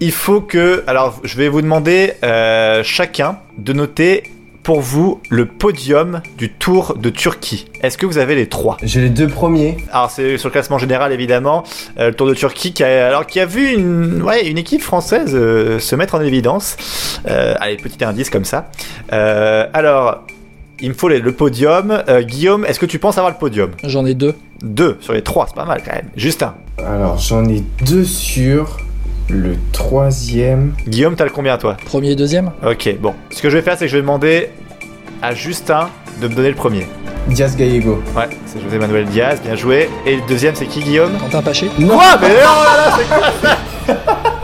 Il 0.00 0.12
faut 0.12 0.40
que. 0.40 0.82
Alors, 0.86 1.20
je 1.22 1.36
vais 1.36 1.48
vous 1.48 1.62
demander 1.62 2.14
euh, 2.24 2.82
chacun 2.82 3.38
de 3.58 3.72
noter 3.72 4.24
pour 4.62 4.80
vous 4.80 5.20
le 5.28 5.46
podium 5.46 6.22
du 6.38 6.52
Tour 6.52 6.96
de 6.96 7.10
Turquie. 7.10 7.66
Est-ce 7.82 7.98
que 7.98 8.06
vous 8.06 8.18
avez 8.18 8.34
les 8.34 8.48
trois? 8.48 8.76
J'ai 8.82 9.00
les 9.00 9.10
deux 9.10 9.26
premiers. 9.26 9.76
Alors, 9.92 10.10
c'est 10.10 10.38
sur 10.38 10.48
le 10.48 10.52
classement 10.52 10.78
général 10.78 11.12
évidemment. 11.12 11.64
Euh, 11.98 12.08
le 12.08 12.14
Tour 12.14 12.28
de 12.28 12.34
Turquie 12.34 12.72
qui 12.72 12.84
a, 12.84 13.08
alors, 13.08 13.26
qui 13.26 13.40
a 13.40 13.46
vu 13.46 13.72
une, 13.72 14.22
ouais, 14.22 14.48
une 14.48 14.58
équipe 14.58 14.82
française 14.82 15.32
euh, 15.34 15.78
se 15.78 15.96
mettre 15.96 16.14
en 16.14 16.20
évidence. 16.20 16.76
Euh, 17.26 17.54
allez, 17.60 17.76
petit 17.76 18.04
indice 18.04 18.30
comme 18.30 18.44
ça. 18.44 18.70
Alors. 19.10 20.24
Il 20.84 20.88
me 20.90 20.94
faut 20.94 21.08
les- 21.08 21.20
le 21.20 21.32
podium. 21.32 22.02
Euh, 22.08 22.22
Guillaume, 22.22 22.64
est-ce 22.64 22.80
que 22.80 22.86
tu 22.86 22.98
penses 22.98 23.16
avoir 23.16 23.32
le 23.32 23.38
podium? 23.38 23.70
J'en 23.84 24.04
ai 24.04 24.14
deux. 24.14 24.34
Deux 24.62 24.96
sur 25.00 25.12
les 25.12 25.22
trois, 25.22 25.46
c'est 25.48 25.54
pas 25.54 25.64
mal 25.64 25.80
quand 25.84 25.94
même. 25.94 26.08
Justin. 26.16 26.54
Alors, 26.84 27.18
j'en 27.18 27.44
ai 27.48 27.62
deux 27.86 28.04
sur 28.04 28.78
le 29.28 29.54
troisième. 29.72 30.74
Guillaume, 30.88 31.14
t'as 31.14 31.24
le 31.24 31.30
combien 31.30 31.56
toi? 31.56 31.76
Premier 31.84 32.10
et 32.10 32.16
deuxième? 32.16 32.50
Ok, 32.66 32.96
bon. 33.00 33.14
Ce 33.30 33.40
que 33.40 33.48
je 33.48 33.56
vais 33.56 33.62
faire, 33.62 33.78
c'est 33.78 33.84
que 33.84 33.90
je 33.90 33.96
vais 33.96 34.02
demander 34.02 34.48
à 35.22 35.34
Justin 35.34 35.88
de 36.20 36.26
me 36.28 36.34
donner 36.34 36.48
le 36.48 36.56
premier. 36.56 36.86
Diaz 37.28 37.56
Gallego. 37.56 38.02
Ouais, 38.16 38.28
c'est 38.46 38.60
José 38.60 38.78
Manuel 38.78 39.04
Diaz, 39.06 39.40
bien 39.40 39.54
joué. 39.54 39.88
Et 40.04 40.16
le 40.16 40.22
deuxième, 40.28 40.56
c'est 40.56 40.66
qui, 40.66 40.80
Guillaume? 40.80 41.12
Quentin 41.20 41.42
Paché 41.42 41.68
Quoi 41.68 42.18
Mais 42.20 42.34
oh 42.40 42.64
là 42.64 42.76
là, 42.76 42.96
c'est 42.98 43.08
quoi 43.08 43.30
ça? 43.40 44.41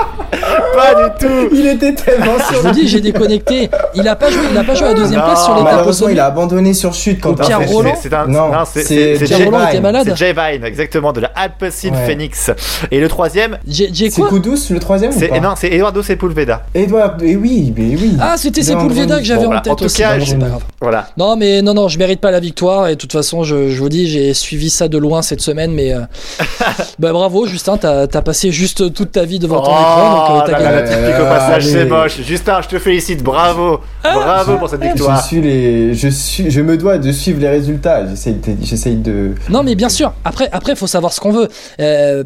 Pas 0.78 0.94
du 1.08 1.26
tout 1.26 1.48
Il 1.52 1.66
était 1.66 1.94
tellement 1.94 2.32
Je 2.38 2.54
sur 2.54 2.62
vous 2.62 2.70
dis, 2.72 2.88
j'ai 2.88 3.00
déconnecté. 3.00 3.70
Il 3.94 4.06
a 4.08 4.16
pas 4.16 4.30
joué, 4.30 4.40
il 4.50 4.56
a 4.58 4.64
pas 4.64 4.74
joué 4.74 4.86
à 4.86 4.88
la 4.92 4.94
deuxième 4.94 5.20
Non, 5.20 5.26
place 5.26 5.44
sur 5.44 5.54
l'étape 5.54 5.66
au 5.68 5.74
Malheureusement, 5.76 6.08
il 6.08 6.20
a 6.20 6.26
abandonné 6.26 6.74
sur 6.74 6.94
chute 6.94 7.20
quand 7.20 7.34
Pierre 7.34 7.68
Roland 7.68 7.94
C'est 8.00 8.12
un. 8.14 8.26
Non, 8.26 8.50
c'est 8.64 8.84
Pierre 8.84 9.26
Jay- 9.38 9.44
Roland 9.44 9.62
était 9.64 9.72
Vine. 9.74 9.82
malade. 9.82 10.06
c'est 10.08 10.16
Jay 10.16 10.32
Vine, 10.32 10.64
exactement, 10.64 11.12
de 11.12 11.20
la 11.20 11.28
Alpecin 11.34 11.90
Ouais. 11.90 12.06
Phoenix. 12.06 12.50
Et 12.90 13.00
le 13.00 13.08
troisième, 13.08 13.58
C'est 13.70 14.10
Kudus 14.28 14.70
le 14.70 14.78
troisième 14.78 15.12
ou 15.12 15.18
pas 15.18 15.40
non, 15.40 15.54
c'est 15.56 15.68
Eduardo 15.72 16.02
Sepulveda. 16.02 16.62
Edouard, 16.74 17.16
et 17.22 17.36
oui, 17.36 17.72
mais 17.76 17.96
oui. 17.96 18.16
Ah, 18.20 18.36
c'était 18.36 18.62
Sepulveda 18.62 19.18
que 19.18 19.24
j'avais 19.24 19.40
Bon, 19.40 19.44
en 19.46 19.48
voilà. 19.48 19.60
tête 19.62 19.82
aussi. 19.82 19.98
cas, 19.98 20.16
Bon, 20.18 20.24
je- 20.24 20.30
c'est 20.30 20.36
pas 20.38 20.46
grave. 20.48 20.62
Voilà. 20.80 21.06
Non, 21.16 21.36
mais 21.36 21.62
non, 21.62 21.74
non, 21.74 21.88
je 21.88 21.98
mérite 21.98 22.20
pas 22.20 22.30
la 22.30 22.40
victoire. 22.40 22.88
Et 22.88 22.92
de 22.92 22.94
toute 22.96 23.12
façon, 23.12 23.42
je, 23.44 23.68
je 23.70 23.80
vous 23.80 23.88
dis, 23.88 24.08
j'ai 24.08 24.34
suivi 24.34 24.70
ça 24.70 24.88
de 24.88 24.98
loin 24.98 25.22
cette 25.22 25.40
semaine. 25.40 25.72
Mais 25.72 25.92
euh, 25.92 26.00
bah, 26.98 27.12
bravo, 27.12 27.46
Justin, 27.46 27.76
t'as 27.78 28.02
as 28.12 28.22
passé 28.22 28.50
juste 28.52 28.92
toute 28.92 29.12
ta 29.12 29.24
vie 29.24 29.38
devant 29.38 29.60
ton 29.60 29.70
écran. 29.70 30.10
Donc, 30.10 30.30
euh, 30.30 30.40
Oh 30.40 30.42
t'as 30.46 30.52
gagné. 30.58 30.67
La 30.70 30.82
au 30.82 31.24
Euh, 31.24 31.28
passage, 31.28 31.66
c'est 31.66 31.84
moche. 31.84 32.20
Justin, 32.22 32.60
je 32.62 32.68
te 32.68 32.78
félicite, 32.78 33.22
bravo. 33.22 33.80
Bravo 34.02 34.56
pour 34.58 34.68
cette 34.68 34.82
Je 34.82 34.88
victoire. 34.88 35.24
suis 35.24 35.40
les, 35.40 35.94
je 35.94 36.08
suis, 36.08 36.50
je 36.50 36.60
me 36.60 36.76
dois 36.76 36.98
de 36.98 37.10
suivre 37.12 37.40
les 37.40 37.48
résultats. 37.48 38.06
J'essaye, 38.08 38.34
de- 38.34 38.56
j'essaye 38.64 38.96
de. 38.96 39.32
Non, 39.48 39.62
mais 39.62 39.74
bien 39.74 39.88
sûr. 39.88 40.12
Après, 40.24 40.48
après, 40.52 40.74
faut 40.76 40.86
savoir 40.86 41.12
ce 41.12 41.20
qu'on 41.20 41.32
veut. 41.32 41.48
Euh, 41.80 42.22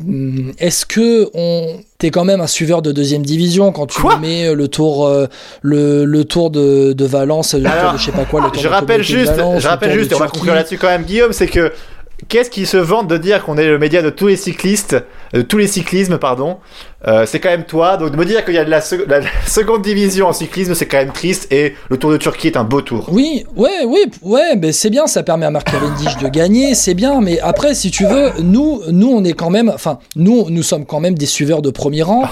Est-ce 0.58 0.86
que 0.86 1.28
on 1.34 1.66
T'es 1.98 2.10
quand 2.10 2.24
même 2.24 2.40
un 2.40 2.48
suiveur 2.48 2.82
de 2.82 2.90
deuxième 2.90 3.22
division 3.22 3.70
quand 3.70 3.86
tu 3.86 4.00
Quoi 4.00 4.18
mets 4.18 4.48
euh, 4.48 4.54
le 4.56 4.66
tour, 4.66 5.06
euh, 5.06 5.28
le, 5.62 6.04
le 6.04 6.24
tour 6.24 6.50
de, 6.50 6.92
de 6.94 7.04
Valence, 7.04 7.54
le 7.54 7.64
Alors, 7.64 7.82
tour 7.84 7.92
de 7.92 7.98
je 7.98 8.04
sais 8.06 8.10
pas 8.12 8.24
quoi, 8.24 8.40
le 8.40 8.46
tour 8.50 8.60
Je 8.60 8.66
de 8.66 8.72
la 8.72 8.80
rappelle 8.80 9.02
juste, 9.04 9.30
Valence, 9.36 9.60
je 9.60 9.64
le 9.64 9.70
rappelle 9.70 9.92
juste, 9.96 10.10
et 10.10 10.14
on 10.16 10.18
va 10.18 10.26
conclure 10.26 10.52
là-dessus 10.54 10.78
quand 10.78 10.88
même, 10.88 11.04
Guillaume, 11.04 11.32
c'est 11.32 11.46
que 11.46 11.72
qu'est-ce 12.28 12.50
qui 12.50 12.66
se 12.66 12.76
vante 12.76 13.06
de 13.06 13.16
dire 13.18 13.44
qu'on 13.44 13.56
est 13.56 13.66
le 13.68 13.78
média 13.78 14.02
de 14.02 14.10
tous 14.10 14.26
les 14.26 14.34
cyclistes, 14.36 14.96
de 15.32 15.42
tous 15.42 15.58
les 15.58 15.68
cyclismes, 15.68 16.18
pardon. 16.18 16.56
Euh, 17.08 17.26
c'est 17.26 17.40
quand 17.40 17.48
même 17.50 17.64
toi, 17.64 17.96
donc 17.96 18.12
de 18.12 18.16
me 18.16 18.24
dire 18.24 18.44
qu'il 18.44 18.54
y 18.54 18.58
a 18.58 18.64
de 18.64 18.70
la, 18.70 18.80
sec- 18.80 19.06
la 19.08 19.20
seconde 19.46 19.82
division 19.82 20.28
en 20.28 20.32
cyclisme, 20.32 20.74
c'est 20.74 20.86
quand 20.86 20.98
même 20.98 21.10
triste, 21.12 21.52
et 21.52 21.74
le 21.90 21.96
Tour 21.96 22.12
de 22.12 22.16
Turquie 22.16 22.46
est 22.46 22.56
un 22.56 22.62
beau 22.62 22.80
tour. 22.80 23.08
Oui, 23.10 23.44
ouais, 23.56 23.84
oui, 23.86 23.98
ouais, 24.22 24.54
mais 24.56 24.70
c'est 24.70 24.88
bien, 24.90 25.06
ça 25.08 25.24
permet 25.24 25.46
à 25.46 25.50
Marc 25.50 25.70
Cavendish 25.70 26.16
de 26.18 26.28
gagner, 26.28 26.74
c'est 26.76 26.94
bien, 26.94 27.20
mais 27.20 27.40
après, 27.40 27.74
si 27.74 27.90
tu 27.90 28.06
veux, 28.06 28.30
nous, 28.40 28.82
nous, 28.90 29.08
on 29.10 29.24
est 29.24 29.32
quand 29.32 29.50
même, 29.50 29.70
enfin, 29.74 29.98
nous, 30.14 30.48
nous 30.48 30.62
sommes 30.62 30.86
quand 30.86 31.00
même 31.00 31.16
des 31.16 31.26
suiveurs 31.26 31.60
de 31.60 31.70
premier 31.70 32.02
rang, 32.02 32.22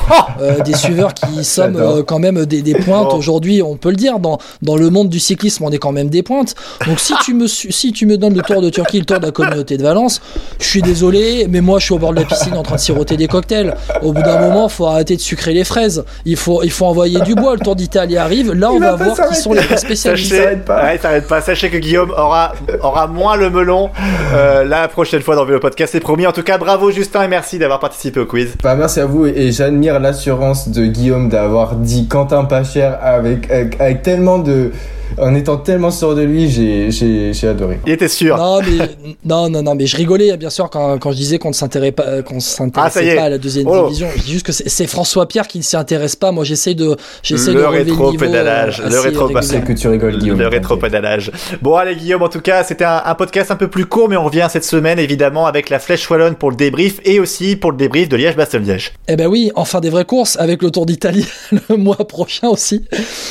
euh, 0.41 0.61
des 0.61 0.75
suiveurs 0.75 1.15
qui 1.15 1.43
sommes 1.45 1.77
euh, 1.77 2.03
quand 2.05 2.21
même 2.21 2.47
des, 2.47 2.63
des 2.63 2.75
pointes 2.75 3.13
aujourd'hui, 3.13 3.63
on 3.63 3.77
peut 3.77 3.91
le 3.91 3.97
dire, 3.97 4.21
dans, 4.21 4.39
dans 4.63 4.77
le 4.77 4.89
monde 4.91 5.09
du 5.09 5.19
cyclisme, 5.19 5.65
on 5.65 5.71
est 5.73 5.79
quand 5.79 5.93
même 5.93 6.11
des 6.11 6.23
pointes. 6.23 6.55
Donc 6.87 7.01
si 7.01 7.15
tu 7.25 7.35
me, 7.35 7.49
si 7.49 7.93
tu 7.93 8.07
me 8.07 8.17
donnes 8.17 8.35
le 8.35 8.43
Tour 8.43 8.63
de 8.63 8.71
Turquie, 8.71 9.01
le 9.01 9.05
Tour 9.05 9.19
de 9.19 9.27
la 9.27 9.33
communauté 9.33 9.77
de 9.77 9.83
Valence, 9.83 10.21
je 10.61 10.65
suis 10.67 10.83
désolé, 10.83 11.47
mais 11.51 11.61
moi, 11.61 11.81
je 11.81 11.87
suis 11.87 11.95
au 11.95 11.99
bord 11.99 12.11
de 12.13 12.21
la 12.21 12.25
piscine 12.25 12.55
en 12.55 12.63
train 12.63 12.77
de 12.77 12.81
siroter 12.81 13.17
des 13.17 13.27
cocktails. 13.27 13.75
Au 14.03 14.13
bout 14.13 14.23
d'un 14.23 14.39
moment, 14.39 14.60
faut 14.69 14.87
arrêter 14.87 15.17
de 15.17 15.21
sucrer 15.21 15.53
les 15.53 15.65
fraises. 15.65 16.05
Il 16.25 16.37
faut, 16.37 16.63
il 16.63 16.71
faut 16.71 16.87
envoyer 16.87 17.21
du 17.21 17.35
bois. 17.35 17.55
Le 17.55 17.61
Tour 17.61 17.77
d'Italie 17.77 18.17
arrive. 18.17 18.53
Là, 18.53 18.71
on 18.71 18.77
Il 18.77 18.81
va 18.81 18.93
va 18.93 19.05
pas 19.05 19.15
voir 19.15 19.29
qui 19.29 19.37
sont 19.37 19.53
les 19.53 19.63
spécialistes. 19.77 20.31
Sachez, 20.31 20.43
s'arrête 20.43 20.65
pas. 20.65 20.85
Ouais, 20.85 21.21
pas. 21.23 21.41
Sachez 21.41 21.71
que 21.71 21.77
Guillaume 21.79 22.11
aura, 22.11 22.53
aura 22.83 23.07
moins 23.07 23.37
le 23.37 23.51
melon 23.51 23.91
euh, 24.35 24.65
la 24.65 24.89
prochaine 24.89 25.23
fois 25.23 25.37
dans 25.37 25.45
le 25.45 25.61
podcast, 25.61 25.93
c'est 25.93 26.01
promis. 26.01 26.27
En 26.27 26.33
tout 26.33 26.43
cas, 26.43 26.59
bravo 26.59 26.91
Justin 26.91 27.25
et 27.25 27.29
merci 27.29 27.59
d'avoir 27.59 27.81
participé 27.81 28.21
au 28.21 28.27
quiz. 28.27 28.55
Bah, 28.63 28.75
merci 28.75 29.01
à 29.01 29.07
vous 29.07 29.27
et, 29.27 29.31
et 29.37 29.53
j'admire 29.53 29.99
l'assurance 30.01 30.69
de 30.69 30.87
Guillaume 30.87 31.29
d'avoir 31.29 31.75
dit 31.75 32.09
Quentin 32.09 32.45
Pacher 32.45 32.91
avec, 33.03 33.51
avec, 33.51 33.81
avec 33.81 34.03
tellement 34.03 34.39
de. 34.39 34.73
En 35.19 35.35
étant 35.35 35.57
tellement 35.57 35.91
sûr 35.91 36.15
de 36.15 36.23
lui, 36.23 36.49
j'ai, 36.51 37.49
adoré. 37.49 37.79
Il 37.87 37.93
était 37.93 38.09
sûr. 38.09 38.37
Non, 38.37 38.61
mais, 38.61 38.89
non, 39.25 39.49
non, 39.51 39.63
non, 39.63 39.75
mais 39.75 39.87
je 39.87 39.97
rigolais, 39.97 40.37
bien 40.37 40.51
sûr, 40.51 40.71
quand, 40.71 40.99
quand 40.99 41.13
je 41.13 41.17
disais 41.17 41.39
qu'on 41.39 41.49
ne 41.49 41.55
s'intéressait 41.55 41.93
pas, 41.93 42.23
qu'on 42.23 42.37
Ah, 42.37 42.41
s'intéressait 42.41 43.17
pas 43.17 43.23
à 43.25 43.29
la 43.31 43.39
deuxième 43.39 43.67
Oh. 43.69 43.85
division. 43.87 44.09
Je 44.17 44.23
dis 44.23 44.33
juste 44.33 44.47
que 44.47 44.53
c'est 44.53 44.87
François 44.87 45.27
Pierre 45.27 45.47
qui 45.49 45.59
ne 45.59 45.63
s'y 45.63 45.77
intéresse 45.77 46.17
pas. 46.17 46.33
Moi, 46.33 46.45
j'essaie 46.45 46.75
de, 46.75 46.97
j'essaie 47.23 47.53
de 47.53 47.59
le 47.59 47.67
rétro-pédalage, 47.67 48.79
le 48.81 48.87
assez 48.87 48.97
rétro- 48.97 49.27
régulièrement. 49.27 49.43
C'est 49.43 49.65
que 49.65 49.73
tu 49.73 49.89
rigoles, 49.89 50.19
Guillaume. 50.19 50.39
Le 50.39 50.49
rétro-pédalage. 50.49 51.33
Bon, 51.63 51.75
allez, 51.77 51.97
Guillaume, 51.97 52.23
en 52.23 52.29
tout 52.29 52.41
cas, 52.41 52.65
c'était 52.65 52.85
un, 52.85 53.03
un 53.05 53.15
podcast 53.15 53.51
un 53.51 53.57
peu 53.57 53.69
plus 53.69 53.87
court, 53.87 54.09
mais 54.09 54.17
on 54.17 54.25
revient 54.25 54.47
cette 54.51 54.65
semaine, 54.65 54.99
évidemment, 54.99 55.47
avec 55.47 55.71
la 55.71 55.79
Flèche 55.79 56.09
Wallonne 56.11 56.35
pour 56.35 56.51
le 56.51 56.57
débrief 56.57 57.01
et 57.05 57.21
aussi 57.21 57.57
pour 57.57 57.71
le 57.73 57.77
débrief 57.77 58.09
de 58.09 58.17
Liège-Bastogne-Liège. 58.17 58.93
Eh 59.09 59.17
ben 59.17 59.27
oui, 59.27 59.51
enfin 59.55 59.81
des 59.81 59.91
vraies 59.91 60.05
courses 60.05 60.37
avec 60.39 60.63
le 60.63 60.71
Tour 60.71 60.87
d'Italie 60.87 61.27
le 61.69 61.77
mois 61.77 61.97
prochain 62.09 62.49
aussi. 62.49 62.85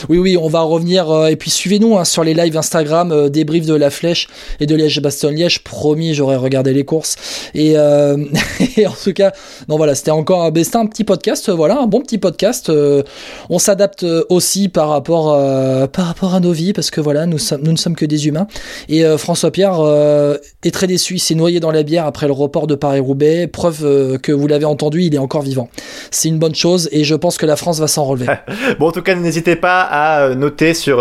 Oui, 0.10 0.18
oui, 0.18 0.38
on 0.38 0.48
va 0.50 0.62
revenir 0.62 1.10
euh, 1.10 1.28
et 1.28 1.36
puis 1.36 1.50
suivez-nous 1.70 2.00
hein, 2.00 2.04
sur 2.06 2.24
les 2.24 2.34
lives 2.34 2.58
Instagram, 2.58 3.12
euh, 3.12 3.30
débrief 3.30 3.68
de 3.68 3.76
la 3.76 3.92
Flèche 3.92 4.28
et 4.60 4.66
de 4.66 4.76
Liège-Bastogne-Liège. 4.76 5.64
Promis, 5.64 6.16
j'aurais 6.16 6.36
regardé 6.36 6.74
les 6.74 6.84
courses. 6.84 7.16
Et, 7.54 7.74
euh, 7.78 8.18
en 8.88 9.04
tout 9.04 9.14
cas, 9.14 9.34
non 9.68 9.78
voilà, 9.78 9.94
c'était 9.94 10.10
encore 10.10 10.44
un, 10.44 10.50
ben, 10.50 10.66
un 10.74 10.88
petit 10.88 11.04
podcast, 11.04 11.48
euh, 11.48 11.54
voilà, 11.54 11.80
un 11.80 11.86
bon 11.86 12.02
petit 12.02 12.18
podcast. 12.18 12.70
euh, 12.70 13.04
on 13.52 13.60
s'adapte 13.60 14.04
aussi 14.30 14.68
par 14.68 14.90
rapport 14.90 15.38
par 15.92 16.06
rapport 16.06 16.34
à 16.34 16.40
nos 16.40 16.52
vies 16.52 16.74
parce 16.74 16.90
que 16.90 17.02
voilà, 17.02 17.28
nous 17.28 17.38
sommes 17.38 17.62
nous 17.62 17.72
ne 17.72 17.78
sommes 17.78 17.96
que 17.96 18.06
des 18.06 18.28
humains. 18.28 18.48
Et 18.88 19.04
François 19.18 19.52
Pierre 19.52 19.80
euh, 19.80 20.38
est 20.64 20.72
très 20.72 20.88
déçu, 20.88 21.16
il 21.16 21.20
s'est 21.20 21.36
noyé 21.36 21.60
dans 21.60 21.72
la 21.72 21.84
bière 21.84 22.06
après 22.08 22.26
le 22.26 22.34
report 22.34 22.66
de 22.66 22.76
Paris-Roubaix. 22.76 23.48
Preuve 23.48 24.18
que 24.20 24.32
vous 24.32 24.48
l'avez 24.48 24.66
entendu, 24.66 25.04
il 25.04 25.14
est 25.14 25.20
encore 25.20 25.44
vivant. 25.44 25.70
C'est 26.10 26.30
une 26.30 26.40
bonne 26.40 26.56
chose 26.56 26.90
et 26.92 27.04
je 27.04 27.16
pense 27.16 27.38
que 27.38 27.46
la 27.46 27.56
France 27.56 27.80
va 27.80 27.88
s'en 27.88 28.06
relever. 28.06 28.34
Bon, 28.80 28.88
en 28.88 28.92
tout 28.92 29.02
cas, 29.02 29.16
n'hésitez 29.16 29.56
pas 29.56 29.82
à 29.82 30.36
noter 30.36 30.74
sur 30.74 31.00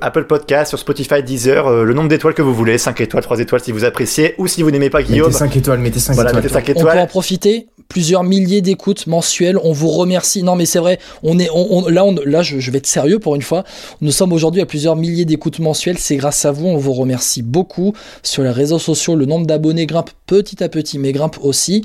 Apple 0.00 0.24
Podcast, 0.24 0.70
sur 0.70 0.78
Spotify, 0.78 1.22
Deezer, 1.22 1.66
euh, 1.66 1.84
le 1.84 1.94
nombre 1.94 2.08
d'étoiles 2.08 2.34
que 2.34 2.42
vous 2.42 2.54
voulez, 2.54 2.78
5 2.78 3.00
étoiles, 3.00 3.22
3 3.22 3.40
étoiles 3.40 3.60
si 3.62 3.72
vous 3.72 3.84
appréciez, 3.84 4.34
ou 4.38 4.46
si 4.46 4.62
vous 4.62 4.70
n'aimez 4.70 4.90
pas 4.90 5.02
Guillaume, 5.02 5.28
Mettez 5.28 5.38
5 5.38 5.56
étoiles, 5.56 5.78
mettez 5.80 5.98
5 6.00 6.14
voilà, 6.14 6.30
étoiles. 6.30 6.42
mettez 6.44 6.54
5 6.54 6.72
On 6.76 6.82
peut 6.84 6.98
en 6.98 7.06
profiter. 7.06 7.66
Plusieurs 7.88 8.24
milliers 8.24 8.62
d'écoutes 8.62 9.06
mensuelles. 9.06 9.58
On 9.62 9.72
vous 9.72 9.88
remercie. 9.88 10.42
Non, 10.42 10.56
mais 10.56 10.64
c'est 10.64 10.78
vrai. 10.78 10.98
On 11.22 11.38
est, 11.38 11.50
on, 11.52 11.78
on- 11.84 11.88
là, 11.88 12.04
on, 12.06 12.14
là, 12.24 12.42
je, 12.42 12.58
je 12.58 12.70
vais 12.70 12.78
être 12.78 12.86
sérieux 12.86 13.18
pour 13.18 13.34
une 13.34 13.42
fois. 13.42 13.64
Nous 14.00 14.12
sommes 14.12 14.32
aujourd'hui 14.32 14.62
à 14.62 14.66
plusieurs 14.66 14.96
milliers 14.96 15.26
d'écoutes 15.26 15.58
mensuelles. 15.58 15.98
C'est 15.98 16.16
grâce 16.16 16.44
à 16.46 16.52
vous. 16.52 16.66
On 16.68 16.78
vous 16.78 16.94
remercie 16.94 17.42
beaucoup. 17.42 17.92
Sur 18.22 18.44
les 18.44 18.50
réseaux 18.50 18.78
sociaux, 18.78 19.14
le 19.14 19.26
nombre 19.26 19.46
d'abonnés 19.46 19.84
grimpe 19.84 20.10
petit 20.26 20.64
à 20.64 20.70
petit, 20.70 20.98
mais 20.98 21.12
grimpe 21.12 21.36
aussi. 21.42 21.82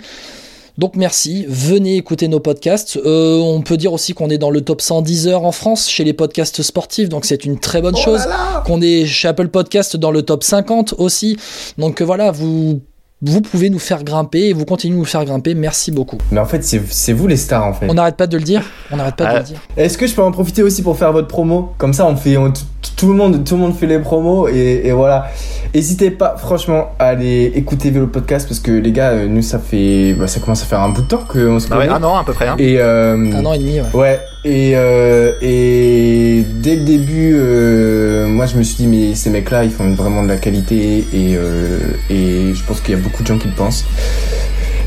Donc 0.78 0.96
merci, 0.96 1.46
venez 1.50 1.96
écouter 1.96 2.28
nos 2.28 2.40
podcasts. 2.40 2.98
Euh, 2.98 3.40
on 3.40 3.62
peut 3.62 3.78
dire 3.78 3.94
aussi 3.94 4.14
qu'on 4.14 4.30
est 4.30 4.38
dans 4.38 4.52
le 4.52 4.62
top 4.62 4.82
110 4.82 5.28
heures 5.28 5.44
en 5.44 5.52
France 5.52 5.90
chez 5.90 6.04
les 6.04 6.14
podcasts 6.14 6.62
sportifs, 6.62 7.10
donc 7.10 7.26
c'est 7.26 7.46
une 7.46 7.60
très 7.60 7.82
bonne 7.82 7.98
chose. 7.98 8.22
Qu'on 8.66 8.82
est 8.82 9.06
chez 9.06 9.28
Apple 9.28 9.48
Podcast 9.48 9.98
dans 9.98 10.12
le 10.12 10.22
top 10.22 10.44
50 10.44 10.94
aussi. 11.00 11.38
Donc 11.80 12.02
euh, 12.02 12.06
voilà, 12.06 12.30
vous 12.30 12.82
vous 13.22 13.42
pouvez 13.42 13.70
nous 13.72 13.80
faire 13.80 14.04
grimper 14.04 14.50
et 14.50 14.54
vous 14.54 14.66
continuez 14.66 14.94
de 14.94 15.00
nous 15.00 15.06
faire 15.06 15.26
grimper. 15.26 15.56
Merci 15.56 15.92
beaucoup. 15.92 16.18
Mais 16.32 16.40
en 16.40 16.46
fait, 16.46 16.64
c'est, 16.64 17.14
vous 17.14 17.26
les 17.28 17.38
stars 17.38 17.66
en 17.66 17.74
fait. 17.74 17.88
On 17.90 17.96
n'arrête 17.96 18.16
pas 18.16 18.28
de 18.28 18.38
le 18.38 18.44
dire. 18.44 18.62
On 18.92 18.98
n'arrête 18.98 19.16
pas 19.16 19.34
de 19.34 19.38
le 19.40 19.44
dire. 19.44 19.60
Est-ce 19.76 19.98
que 19.98 20.06
je 20.06 20.14
peux 20.14 20.22
en 20.22 20.32
profiter 20.32 20.62
aussi 20.62 20.84
pour 20.84 20.98
faire 20.98 21.12
votre 21.12 21.28
promo? 21.28 21.74
Comme 21.80 21.94
ça, 21.94 22.06
on 22.06 22.16
fait, 22.16 22.38
on- 22.38 22.54
tout 22.96 23.08
le 23.08 23.16
monde, 23.16 23.44
tout 23.44 23.56
le 23.56 23.62
monde 23.62 23.76
fait 23.76 23.88
les 23.88 24.00
promos 24.00 24.48
et, 24.48 24.82
et 24.86 24.92
voilà. 24.92 25.28
N'hésitez 25.74 26.12
pas, 26.12 26.36
franchement, 26.38 26.92
à 27.00 27.08
aller 27.08 27.52
écouter 27.56 27.90
Vélo 27.92 28.08
Podcast 28.08 28.48
parce 28.48 28.60
que 28.60 28.72
les 28.72 28.92
gars, 28.92 29.10
euh, 29.10 29.28
nous 29.28 29.42
ça 29.42 29.60
fait, 29.60 30.14
bah, 30.14 30.28
ça 30.28 30.40
commence 30.40 30.62
à 30.62 30.66
faire 30.66 30.80
un 30.82 30.90
bout 30.90 31.02
de 31.02 31.08
temps 31.08 31.24
qu'on 31.28 31.60
se 31.60 31.68
Ah 31.72 31.78
ouais, 31.78 31.88
connaît. 31.88 31.98
un 32.00 32.04
an 32.04 32.18
à 32.18 32.24
peu 32.24 32.34
près. 32.34 32.48
Hein. 32.48 32.56
Et 32.60 32.80
euh, 32.80 33.16
Un 33.34 33.46
an 33.46 33.54
et 33.54 33.60
demi, 33.60 33.80
ouais. 33.82 33.88
Ouais, 33.94 34.20
et, 34.48 34.72
euh, 34.76 35.34
et 35.42 36.46
dès 36.62 36.78
le 36.78 36.84
début, 36.84 37.36
euh, 37.36 38.28
moi 38.28 38.46
je 38.46 38.56
me 38.56 38.64
suis 38.64 38.78
dit, 38.78 38.88
mais 38.88 39.14
ces 39.14 39.30
mecs-là, 39.30 39.66
ils 39.66 39.72
font 39.72 39.90
vraiment 39.94 40.24
de 40.24 40.30
la 40.30 40.38
qualité 40.38 41.06
et, 41.14 41.36
euh, 41.36 41.80
je 42.10 42.64
pense 42.64 42.80
qu'il 42.80 42.96
y 42.96 42.98
a 42.98 43.02
beaucoup 43.02 43.24
de 43.24 43.28
gens 43.28 43.38
qui 43.38 43.50
le 43.50 43.54
pensent. 43.54 43.84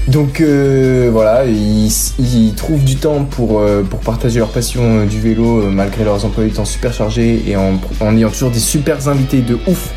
Donc 0.08 0.40
voilà, 0.40 1.44
ils, 1.44 2.54
trouvent 2.56 2.84
du 2.84 2.96
temps 2.96 3.24
pour, 3.24 3.62
pour 3.90 4.00
partager 4.00 4.38
leur 4.38 4.48
passion 4.48 5.04
du 5.04 5.20
vélo 5.20 5.70
malgré 5.70 6.04
leurs 6.04 6.24
emplois 6.24 6.44
du 6.44 6.50
temps 6.50 6.64
super 6.64 6.94
chargés 6.94 7.42
et 7.46 7.54
en, 7.54 7.78
en 8.00 8.16
ayant 8.16 8.30
toujours 8.30 8.50
des 8.50 8.58
super 8.58 9.08
invités 9.08 9.42
de 9.42 9.58
ouf 9.68 9.90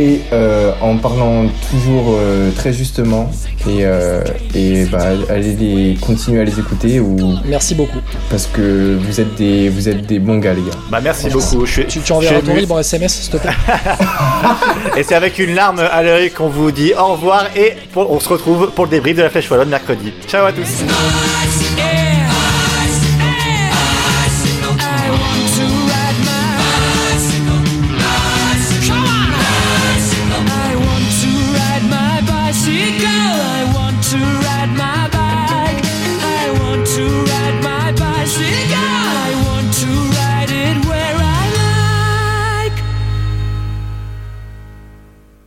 et 0.00 0.20
euh, 0.32 0.72
en 0.80 0.96
parlant 0.96 1.46
toujours 1.70 2.14
euh, 2.18 2.50
très 2.52 2.72
justement 2.72 3.30
et, 3.66 3.80
euh, 3.84 4.22
et 4.54 4.84
bah, 4.84 5.06
allez 5.28 5.54
les, 5.54 5.94
continuer 6.00 6.40
à 6.40 6.44
les 6.44 6.58
écouter 6.58 7.00
ou 7.00 7.16
Merci 7.46 7.74
beaucoup. 7.74 7.98
parce 8.30 8.46
que 8.46 8.96
vous 9.00 9.20
êtes 9.20 9.34
des 9.34 9.68
vous 9.68 9.88
êtes 9.88 10.06
des 10.06 10.18
bons 10.20 10.38
gars 10.38 10.54
les 10.54 10.62
gars. 10.62 10.76
Bah 10.90 11.00
merci 11.02 11.28
beaucoup. 11.30 11.66
Je 11.66 11.72
suis, 11.72 11.86
Tu, 11.86 12.00
tu 12.00 12.12
enverras 12.12 12.40
ton 12.40 12.74
en 12.74 12.78
SMS, 12.78 13.12
s'il 13.14 13.32
te 13.32 13.36
plaît. 13.38 13.50
Et 14.96 15.02
c'est 15.02 15.14
avec 15.14 15.38
une 15.38 15.54
larme 15.54 15.80
à 15.80 16.02
l'œil 16.02 16.30
qu'on 16.30 16.48
vous 16.48 16.70
dit 16.70 16.92
au 16.94 17.12
revoir 17.12 17.46
et 17.56 17.74
pour- 17.92 18.10
on 18.10 18.20
se 18.20 18.28
retrouve 18.28 18.70
pour 18.74 18.84
le 18.84 18.90
débrief 18.90 19.16
de 19.16 19.22
la 19.22 19.30
Flèche 19.30 19.50
Wallonne 19.50 19.68
mercredi. 19.68 20.12
Ciao 20.28 20.46
à 20.46 20.52
tous. 20.52 20.84